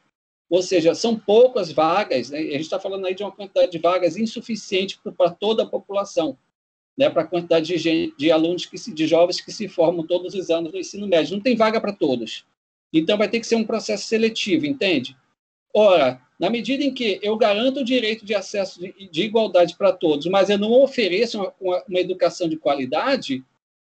ou 0.51 0.63
seja, 0.63 0.97
são 0.97 1.17
poucas 1.17 1.71
vagas, 1.71 2.31
né? 2.31 2.41
a 2.41 2.43
gente 2.43 2.63
está 2.63 2.81
falando 2.81 3.07
aí 3.07 3.15
de 3.15 3.23
uma 3.23 3.31
quantidade 3.31 3.71
de 3.71 3.79
vagas 3.79 4.17
insuficiente 4.17 4.99
para 5.17 5.31
toda 5.31 5.63
a 5.63 5.67
população, 5.67 6.37
né? 6.99 7.09
para 7.09 7.23
a 7.23 7.27
quantidade 7.27 7.67
de, 7.67 7.79
gente, 7.79 8.17
de 8.17 8.33
alunos, 8.33 8.67
que 8.67 8.77
se, 8.77 8.93
de 8.93 9.07
jovens 9.07 9.41
que 9.41 9.53
se 9.53 9.69
formam 9.69 10.05
todos 10.05 10.35
os 10.35 10.51
anos 10.51 10.73
no 10.73 10.79
ensino 10.79 11.07
médio. 11.07 11.37
Não 11.37 11.43
tem 11.43 11.55
vaga 11.55 11.81
para 11.81 11.93
todos. 11.93 12.45
Então, 12.93 13.17
vai 13.17 13.29
ter 13.29 13.39
que 13.39 13.47
ser 13.47 13.55
um 13.55 13.65
processo 13.65 14.09
seletivo, 14.09 14.67
entende? 14.67 15.17
Ora, 15.75 16.21
na 16.39 16.51
medida 16.51 16.83
em 16.83 16.93
que 16.93 17.21
eu 17.23 17.37
garanto 17.37 17.81
o 17.81 17.85
direito 17.85 18.25
de 18.25 18.35
acesso 18.35 18.81
de, 18.81 18.93
de 19.09 19.23
igualdade 19.23 19.77
para 19.77 19.93
todos, 19.93 20.27
mas 20.27 20.51
eu 20.51 20.59
não 20.59 20.73
ofereço 20.73 21.39
uma, 21.61 21.83
uma, 21.87 22.01
educação 22.01 22.49
de 22.49 22.57
qualidade, 22.57 23.45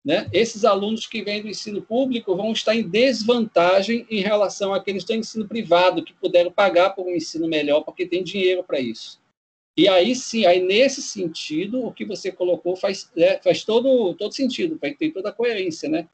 né, 0.03 0.29
esses 0.31 0.63
alunos 0.63 1.05
que 1.05 1.21
vêm 1.21 1.41
do 1.41 1.49
ensino 1.49 1.81
público 1.81 2.35
vão 2.35 2.53
estar 2.53 2.73
em 2.73 2.87
desvantagem 2.87 4.07
em 4.09 4.21
relação 4.21 4.73
àqueles 4.73 5.03
do 5.03 5.13
ensino 5.13 5.47
privado, 5.47 6.03
que 6.03 6.13
puderam 6.13 6.51
pagar 6.51 6.91
por 6.91 7.05
um 7.05 7.15
ensino 7.15 7.47
melhor, 7.47 7.81
porque 7.81 8.07
tem 8.07 8.23
dinheiro 8.23 8.63
para 8.63 8.79
isso. 8.79 9.19
E 9.77 9.87
aí 9.87 10.15
sim, 10.15 10.45
aí 10.45 10.59
nesse 10.59 11.01
sentido, 11.01 11.85
o 11.85 11.91
que 11.91 12.05
você 12.05 12.31
colocou 12.31 12.75
faz, 12.75 13.11
é, 13.15 13.37
faz 13.39 13.63
todo, 13.63 14.15
todo 14.15 14.33
sentido, 14.33 14.79
tem 14.97 15.11
toda 15.11 15.29
a 15.29 15.33
coerência. 15.33 15.87
Né? 15.87 16.07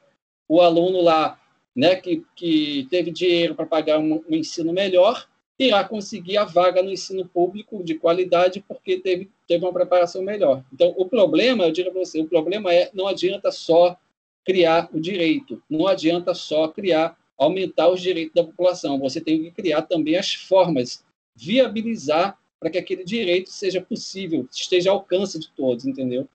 O 0.46 0.60
aluno 0.60 1.00
lá 1.00 1.40
né, 1.74 1.96
que, 1.96 2.22
que 2.36 2.86
teve 2.90 3.10
dinheiro 3.10 3.54
para 3.54 3.64
pagar 3.64 3.98
um, 3.98 4.22
um 4.28 4.34
ensino 4.34 4.72
melhor, 4.72 5.26
irá 5.58 5.84
conseguir 5.84 6.36
a 6.36 6.44
vaga 6.44 6.82
no 6.82 6.90
ensino 6.90 7.26
público 7.26 7.82
de 7.82 7.94
qualidade 7.94 8.64
porque 8.66 8.98
teve, 8.98 9.30
teve 9.46 9.64
uma 9.64 9.72
preparação 9.72 10.22
melhor. 10.22 10.64
Então, 10.72 10.92
o 10.96 11.06
problema, 11.06 11.64
eu 11.64 11.72
digo 11.72 11.90
para 11.90 12.04
você, 12.04 12.20
o 12.20 12.28
problema 12.28 12.72
é 12.72 12.90
não 12.92 13.06
adianta 13.06 13.52
só 13.52 13.96
criar 14.44 14.88
o 14.92 15.00
direito, 15.00 15.62
não 15.70 15.86
adianta 15.86 16.34
só 16.34 16.68
criar, 16.68 17.16
aumentar 17.38 17.88
os 17.88 18.00
direitos 18.00 18.34
da 18.34 18.44
população, 18.44 18.98
você 18.98 19.20
tem 19.20 19.42
que 19.42 19.50
criar 19.50 19.82
também 19.82 20.16
as 20.16 20.34
formas, 20.34 21.04
viabilizar 21.34 22.38
para 22.60 22.70
que 22.70 22.78
aquele 22.78 23.04
direito 23.04 23.50
seja 23.50 23.80
possível, 23.80 24.48
esteja 24.50 24.90
ao 24.90 24.96
alcance 24.96 25.38
de 25.38 25.50
todos, 25.52 25.84
entendeu? 25.84 26.28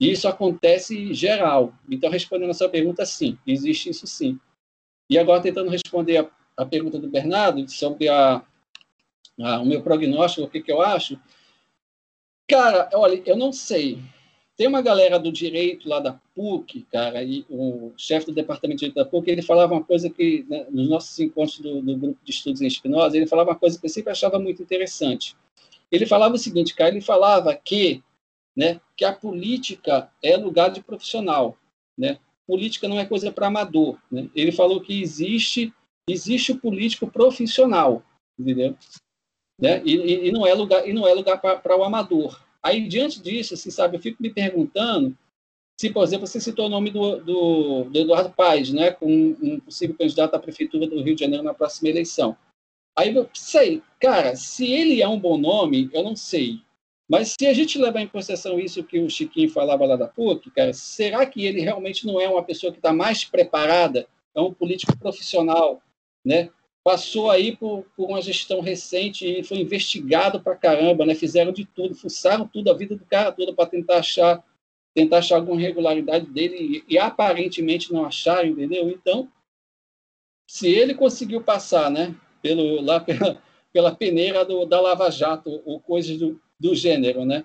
E 0.00 0.10
isso 0.10 0.28
acontece 0.28 0.96
em 0.96 1.12
geral. 1.12 1.74
Então, 1.90 2.10
respondendo 2.10 2.50
a 2.50 2.54
sua 2.54 2.68
pergunta, 2.68 3.04
sim, 3.04 3.36
existe 3.46 3.90
isso 3.90 4.06
sim. 4.06 4.38
E 5.10 5.18
agora, 5.18 5.42
tentando 5.42 5.70
responder 5.70 6.18
a, 6.18 6.30
a 6.56 6.64
pergunta 6.64 6.98
do 6.98 7.08
Bernardo 7.08 7.68
sobre 7.68 8.08
a, 8.08 8.44
a, 9.40 9.60
o 9.60 9.66
meu 9.66 9.82
prognóstico, 9.82 10.46
o 10.46 10.50
que, 10.50 10.62
que 10.62 10.72
eu 10.72 10.80
acho. 10.80 11.18
Cara, 12.48 12.88
olha, 12.94 13.22
eu 13.26 13.36
não 13.36 13.52
sei. 13.52 13.98
Tem 14.56 14.66
uma 14.66 14.82
galera 14.82 15.18
do 15.18 15.30
direito 15.30 15.88
lá 15.88 16.00
da 16.00 16.18
PUC, 16.34 16.82
cara, 16.90 17.22
e 17.22 17.46
o 17.48 17.92
chefe 17.96 18.26
do 18.26 18.34
departamento 18.34 18.80
de 18.80 18.86
direito 18.86 18.96
da 18.96 19.04
PUC, 19.04 19.30
ele 19.30 19.42
falava 19.42 19.74
uma 19.74 19.84
coisa 19.84 20.10
que, 20.10 20.44
né, 20.48 20.66
nos 20.70 20.88
nossos 20.88 21.16
encontros 21.20 21.60
do, 21.60 21.80
do, 21.80 21.96
grupo 21.96 22.18
de 22.24 22.32
estudos 22.32 22.60
em 22.60 22.66
Espinosa, 22.66 23.16
ele 23.16 23.26
falava 23.26 23.50
uma 23.50 23.58
coisa 23.58 23.78
que 23.78 23.86
eu 23.86 23.90
sempre 23.90 24.10
achava 24.10 24.38
muito 24.38 24.60
interessante. 24.60 25.36
Ele 25.92 26.06
falava 26.06 26.34
o 26.34 26.38
seguinte, 26.38 26.74
cara, 26.74 26.90
ele 26.90 27.00
falava 27.00 27.54
que, 27.54 28.02
né, 28.56 28.80
que 28.96 29.04
a 29.04 29.12
política 29.12 30.10
é 30.20 30.36
lugar 30.36 30.70
de 30.70 30.82
profissional, 30.82 31.56
né? 31.96 32.18
Política 32.46 32.88
não 32.88 32.98
é 32.98 33.04
coisa 33.04 33.30
para 33.30 33.46
amador, 33.46 33.96
né? 34.10 34.28
Ele 34.34 34.50
falou 34.50 34.80
que 34.80 35.00
existe 35.00 35.72
existe 36.08 36.52
o 36.52 36.58
político 36.58 37.06
profissional, 37.06 38.02
entendeu? 38.38 38.76
Né? 39.60 39.82
E, 39.84 40.28
e, 40.28 40.32
não 40.32 40.46
é 40.46 40.54
lugar 40.54 40.88
e 40.88 40.92
não 40.92 41.06
é 41.06 41.12
lugar 41.12 41.40
para 41.40 41.76
o 41.76 41.82
amador. 41.82 42.40
Aí, 42.62 42.86
diante 42.86 43.20
disso, 43.20 43.54
assim, 43.54 43.70
sabe, 43.70 43.96
eu 43.96 44.00
fico 44.00 44.22
me 44.22 44.30
perguntando 44.30 45.16
se, 45.80 45.90
por 45.90 46.02
exemplo, 46.02 46.26
você 46.26 46.40
citou 46.40 46.66
o 46.66 46.68
nome 46.68 46.90
do, 46.90 47.16
do, 47.18 47.84
do 47.84 47.98
Eduardo 48.00 48.30
Paes, 48.30 48.72
né, 48.72 48.90
com 48.90 49.06
um 49.40 49.60
possível 49.60 49.96
candidato 49.96 50.34
à 50.34 50.38
prefeitura 50.38 50.88
do 50.88 51.00
Rio 51.00 51.14
de 51.14 51.20
Janeiro 51.20 51.44
na 51.44 51.54
próxima 51.54 51.88
eleição. 51.88 52.36
Aí 52.96 53.14
eu 53.14 53.30
sei, 53.32 53.80
cara, 54.00 54.34
se 54.34 54.72
ele 54.72 55.00
é 55.00 55.06
um 55.06 55.20
bom 55.20 55.38
nome, 55.38 55.88
eu 55.92 56.02
não 56.02 56.16
sei. 56.16 56.60
Mas 57.08 57.36
se 57.38 57.46
a 57.46 57.54
gente 57.54 57.78
levar 57.78 58.00
em 58.00 58.08
consideração 58.08 58.58
isso 58.58 58.82
que 58.82 58.98
o 58.98 59.08
Chiquinho 59.08 59.48
falava 59.48 59.86
lá 59.86 59.94
da 59.94 60.08
PUC, 60.08 60.50
cara, 60.50 60.72
será 60.72 61.24
que 61.24 61.46
ele 61.46 61.60
realmente 61.60 62.04
não 62.04 62.20
é 62.20 62.28
uma 62.28 62.42
pessoa 62.42 62.72
que 62.72 62.78
está 62.78 62.92
mais 62.92 63.24
preparada? 63.24 64.06
É 64.34 64.40
um 64.40 64.52
político 64.52 64.98
profissional, 64.98 65.80
né? 66.24 66.50
Passou 66.88 67.30
aí 67.30 67.54
por, 67.54 67.84
por, 67.94 68.08
uma 68.08 68.22
gestão 68.22 68.62
recente 68.62 69.26
e 69.26 69.44
foi 69.44 69.58
investigado 69.58 70.40
para 70.40 70.56
caramba, 70.56 71.04
né? 71.04 71.14
Fizeram 71.14 71.52
de 71.52 71.66
tudo, 71.66 71.94
fuçaram 71.94 72.48
tudo 72.48 72.70
a 72.70 72.74
vida 72.74 72.96
do 72.96 73.04
cara 73.04 73.30
toda 73.30 73.52
para 73.52 73.68
tentar 73.68 73.98
achar, 73.98 74.42
tentar 74.94 75.18
achar 75.18 75.36
alguma 75.36 75.60
irregularidade 75.60 76.24
dele 76.24 76.82
e, 76.88 76.94
e, 76.94 76.98
aparentemente 76.98 77.92
não 77.92 78.06
acharam, 78.06 78.48
entendeu? 78.48 78.88
Então, 78.88 79.30
se 80.48 80.66
ele 80.66 80.94
conseguiu 80.94 81.42
passar, 81.42 81.90
né? 81.90 82.16
Pelo 82.40 82.80
lá 82.80 82.98
pela, 83.00 83.42
pela 83.70 83.94
peneira 83.94 84.42
do, 84.42 84.64
da 84.64 84.80
Lava 84.80 85.10
Jato 85.10 85.60
ou 85.66 85.78
coisas 85.78 86.16
do, 86.16 86.40
do 86.58 86.74
gênero, 86.74 87.26
né? 87.26 87.44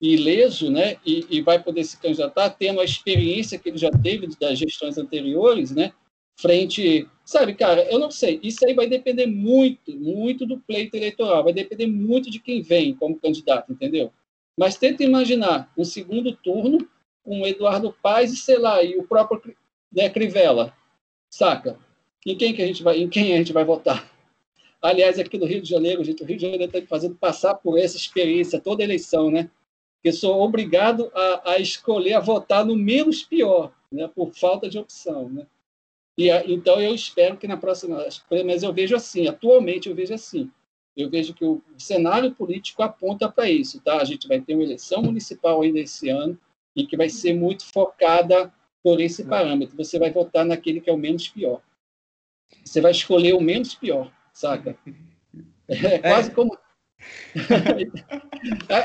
Ileso, 0.00 0.70
né? 0.70 0.96
E, 1.04 1.26
e 1.28 1.42
vai 1.42 1.62
poder 1.62 1.84
se 1.84 2.00
candidatar 2.00 2.48
tendo 2.48 2.80
a 2.80 2.84
experiência 2.84 3.58
que 3.58 3.68
ele 3.68 3.76
já 3.76 3.90
teve 3.90 4.28
das 4.40 4.58
gestões 4.58 4.96
anteriores, 4.96 5.72
né? 5.72 5.92
Frente. 6.38 7.08
Sabe, 7.24 7.54
cara, 7.54 7.84
eu 7.90 7.98
não 7.98 8.10
sei. 8.10 8.40
Isso 8.42 8.64
aí 8.64 8.74
vai 8.74 8.86
depender 8.86 9.26
muito, 9.26 9.96
muito 9.96 10.44
do 10.44 10.58
pleito 10.58 10.96
eleitoral, 10.96 11.44
vai 11.44 11.52
depender 11.52 11.86
muito 11.86 12.30
de 12.30 12.40
quem 12.40 12.62
vem 12.62 12.94
como 12.94 13.18
candidato, 13.18 13.72
entendeu? 13.72 14.12
Mas 14.58 14.76
tenta 14.76 15.02
imaginar 15.02 15.72
um 15.76 15.84
segundo 15.84 16.34
turno 16.36 16.86
com 17.24 17.46
Eduardo 17.46 17.94
Paes 18.02 18.32
e, 18.32 18.36
sei 18.36 18.58
lá, 18.58 18.82
e 18.82 18.96
o 18.96 19.04
próprio 19.04 19.40
né, 19.92 20.10
Crivella, 20.10 20.76
saca? 21.30 21.78
Em 22.26 22.36
quem, 22.36 22.54
que 22.54 22.62
a 22.62 22.66
gente 22.66 22.82
vai, 22.82 22.98
em 22.98 23.08
quem 23.08 23.34
a 23.34 23.38
gente 23.38 23.52
vai 23.52 23.64
votar? 23.64 24.10
Aliás, 24.80 25.18
aqui 25.18 25.38
no 25.38 25.46
Rio 25.46 25.62
de 25.62 25.68
Janeiro, 25.68 26.02
gente, 26.02 26.22
o 26.22 26.26
Rio 26.26 26.36
de 26.36 26.42
Janeiro 26.42 26.64
está 26.64 26.80
fazendo 26.86 27.14
passar 27.14 27.54
por 27.54 27.78
essa 27.78 27.96
experiência 27.96 28.60
toda 28.60 28.82
eleição, 28.82 29.30
né? 29.30 29.48
Que 30.02 30.10
sou 30.10 30.40
obrigado 30.42 31.10
a, 31.14 31.52
a 31.52 31.58
escolher, 31.58 32.14
a 32.14 32.20
votar 32.20 32.64
no 32.64 32.74
menos 32.74 33.22
pior, 33.22 33.72
né? 33.90 34.08
Por 34.12 34.32
falta 34.32 34.68
de 34.68 34.78
opção, 34.78 35.28
né? 35.28 35.46
E, 36.16 36.28
então, 36.52 36.80
eu 36.80 36.94
espero 36.94 37.36
que 37.36 37.48
na 37.48 37.56
próxima. 37.56 38.04
Mas 38.44 38.62
eu 38.62 38.72
vejo 38.72 38.94
assim, 38.94 39.28
atualmente 39.28 39.88
eu 39.88 39.94
vejo 39.94 40.14
assim. 40.14 40.50
Eu 40.96 41.08
vejo 41.08 41.32
que 41.32 41.44
o 41.44 41.62
cenário 41.78 42.34
político 42.34 42.82
aponta 42.82 43.30
para 43.30 43.48
isso, 43.48 43.80
tá? 43.80 43.98
A 43.98 44.04
gente 44.04 44.28
vai 44.28 44.40
ter 44.40 44.54
uma 44.54 44.62
eleição 44.62 45.02
municipal 45.02 45.62
ainda 45.62 45.80
esse 45.80 46.10
ano 46.10 46.38
e 46.76 46.86
que 46.86 46.98
vai 46.98 47.08
ser 47.08 47.34
muito 47.34 47.64
focada 47.64 48.52
por 48.82 49.00
esse 49.00 49.24
parâmetro. 49.24 49.76
Você 49.76 49.98
vai 49.98 50.10
votar 50.10 50.44
naquele 50.44 50.80
que 50.80 50.90
é 50.90 50.92
o 50.92 50.98
menos 50.98 51.28
pior. 51.28 51.62
Você 52.62 52.80
vai 52.82 52.90
escolher 52.90 53.32
o 53.32 53.40
menos 53.40 53.74
pior, 53.74 54.12
saca? 54.34 54.76
É 55.66 55.98
quase 55.98 56.28
é. 56.30 56.34
como. 56.34 56.58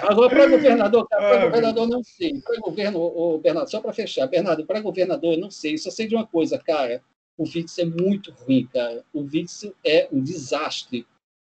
Agora, 0.08 0.30
para 0.30 0.48
governador, 0.48 1.08
para 1.10 1.46
governador, 1.46 1.88
não 1.90 2.02
sei. 2.02 2.40
Para 2.40 2.58
governo, 2.62 3.02
o 3.02 3.38
Bernardo, 3.38 3.70
só 3.70 3.82
para 3.82 3.92
fechar, 3.92 4.28
Bernardo, 4.28 4.66
para 4.66 4.80
governador, 4.80 5.38
não 5.38 5.52
sei. 5.52 5.78
Só 5.78 5.92
sei 5.92 6.08
de 6.08 6.16
uma 6.16 6.26
coisa, 6.26 6.58
cara 6.58 7.04
o 7.38 7.44
Witzel 7.44 7.86
é 7.86 8.02
muito 8.02 8.32
ruim, 8.32 8.66
cara. 8.66 9.06
O 9.14 9.22
Witzel 9.22 9.74
é 9.86 10.10
um 10.12 10.22
desastre. 10.22 11.06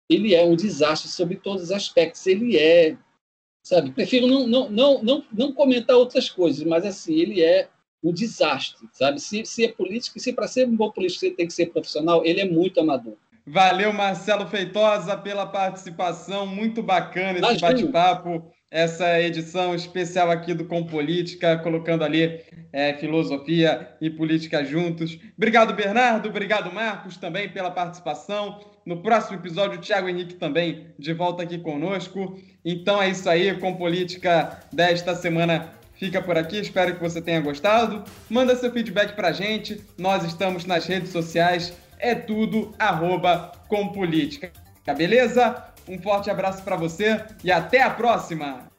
Ele 0.09 0.35
é 0.35 0.43
um 0.43 0.55
desastre 0.55 1.09
sobre 1.09 1.37
todos 1.37 1.63
os 1.63 1.71
aspectos. 1.71 2.25
Ele 2.27 2.57
é, 2.57 2.95
sabe? 3.63 3.91
Prefiro 3.91 4.27
não, 4.27 4.47
não, 4.47 4.69
não, 4.69 5.03
não, 5.03 5.25
não 5.31 5.53
comentar 5.53 5.95
outras 5.95 6.29
coisas, 6.29 6.63
mas 6.63 6.85
assim, 6.85 7.15
ele 7.15 7.41
é 7.41 7.69
um 8.03 8.13
desastre, 8.13 8.87
sabe? 8.93 9.19
Se, 9.19 9.45
se 9.45 9.65
é 9.65 9.71
político, 9.71 10.19
se 10.19 10.33
para 10.33 10.47
ser 10.47 10.67
um 10.67 10.75
bom 10.75 10.91
político 10.91 11.19
você 11.19 11.31
tem 11.31 11.47
que 11.47 11.53
ser 11.53 11.67
profissional, 11.67 12.25
ele 12.25 12.41
é 12.41 12.45
muito 12.45 12.79
amador. 12.79 13.15
Valeu, 13.45 13.91
Marcelo 13.91 14.47
Feitosa, 14.47 15.17
pela 15.17 15.45
participação. 15.47 16.45
Muito 16.45 16.83
bacana 16.83 17.39
esse 17.39 17.61
bate-papo 17.61 18.51
essa 18.71 19.19
edição 19.19 19.75
especial 19.75 20.31
aqui 20.31 20.53
do 20.53 20.63
Com 20.63 20.85
Política, 20.85 21.57
colocando 21.57 22.05
ali 22.05 22.39
é, 22.71 22.93
filosofia 22.93 23.89
e 23.99 24.09
política 24.09 24.63
juntos. 24.63 25.19
Obrigado, 25.37 25.73
Bernardo. 25.73 26.29
Obrigado, 26.29 26.73
Marcos, 26.73 27.17
também 27.17 27.49
pela 27.49 27.69
participação. 27.69 28.61
No 28.85 29.03
próximo 29.03 29.37
episódio, 29.37 29.77
o 29.77 29.81
Thiago 29.81 30.07
Henrique 30.07 30.35
também 30.35 30.87
de 30.97 31.13
volta 31.13 31.43
aqui 31.43 31.59
conosco. 31.59 32.39
Então 32.63 33.01
é 33.01 33.09
isso 33.09 33.29
aí, 33.29 33.53
Com 33.59 33.75
Política 33.75 34.61
desta 34.71 35.13
semana 35.15 35.73
fica 35.95 36.21
por 36.21 36.37
aqui. 36.37 36.57
Espero 36.57 36.95
que 36.95 37.01
você 37.01 37.21
tenha 37.21 37.41
gostado. 37.41 38.05
Manda 38.29 38.55
seu 38.55 38.71
feedback 38.71 39.15
pra 39.17 39.33
gente. 39.33 39.81
Nós 39.97 40.23
estamos 40.23 40.63
nas 40.63 40.85
redes 40.85 41.11
sociais. 41.11 41.73
É 41.99 42.15
tudo 42.15 42.73
arroba 42.79 43.51
Com 43.67 43.89
Política. 43.89 44.49
Beleza? 44.97 45.70
Um 45.87 46.01
forte 46.01 46.29
abraço 46.29 46.63
para 46.63 46.75
você 46.75 47.23
e 47.43 47.51
até 47.51 47.81
a 47.81 47.89
próxima! 47.89 48.70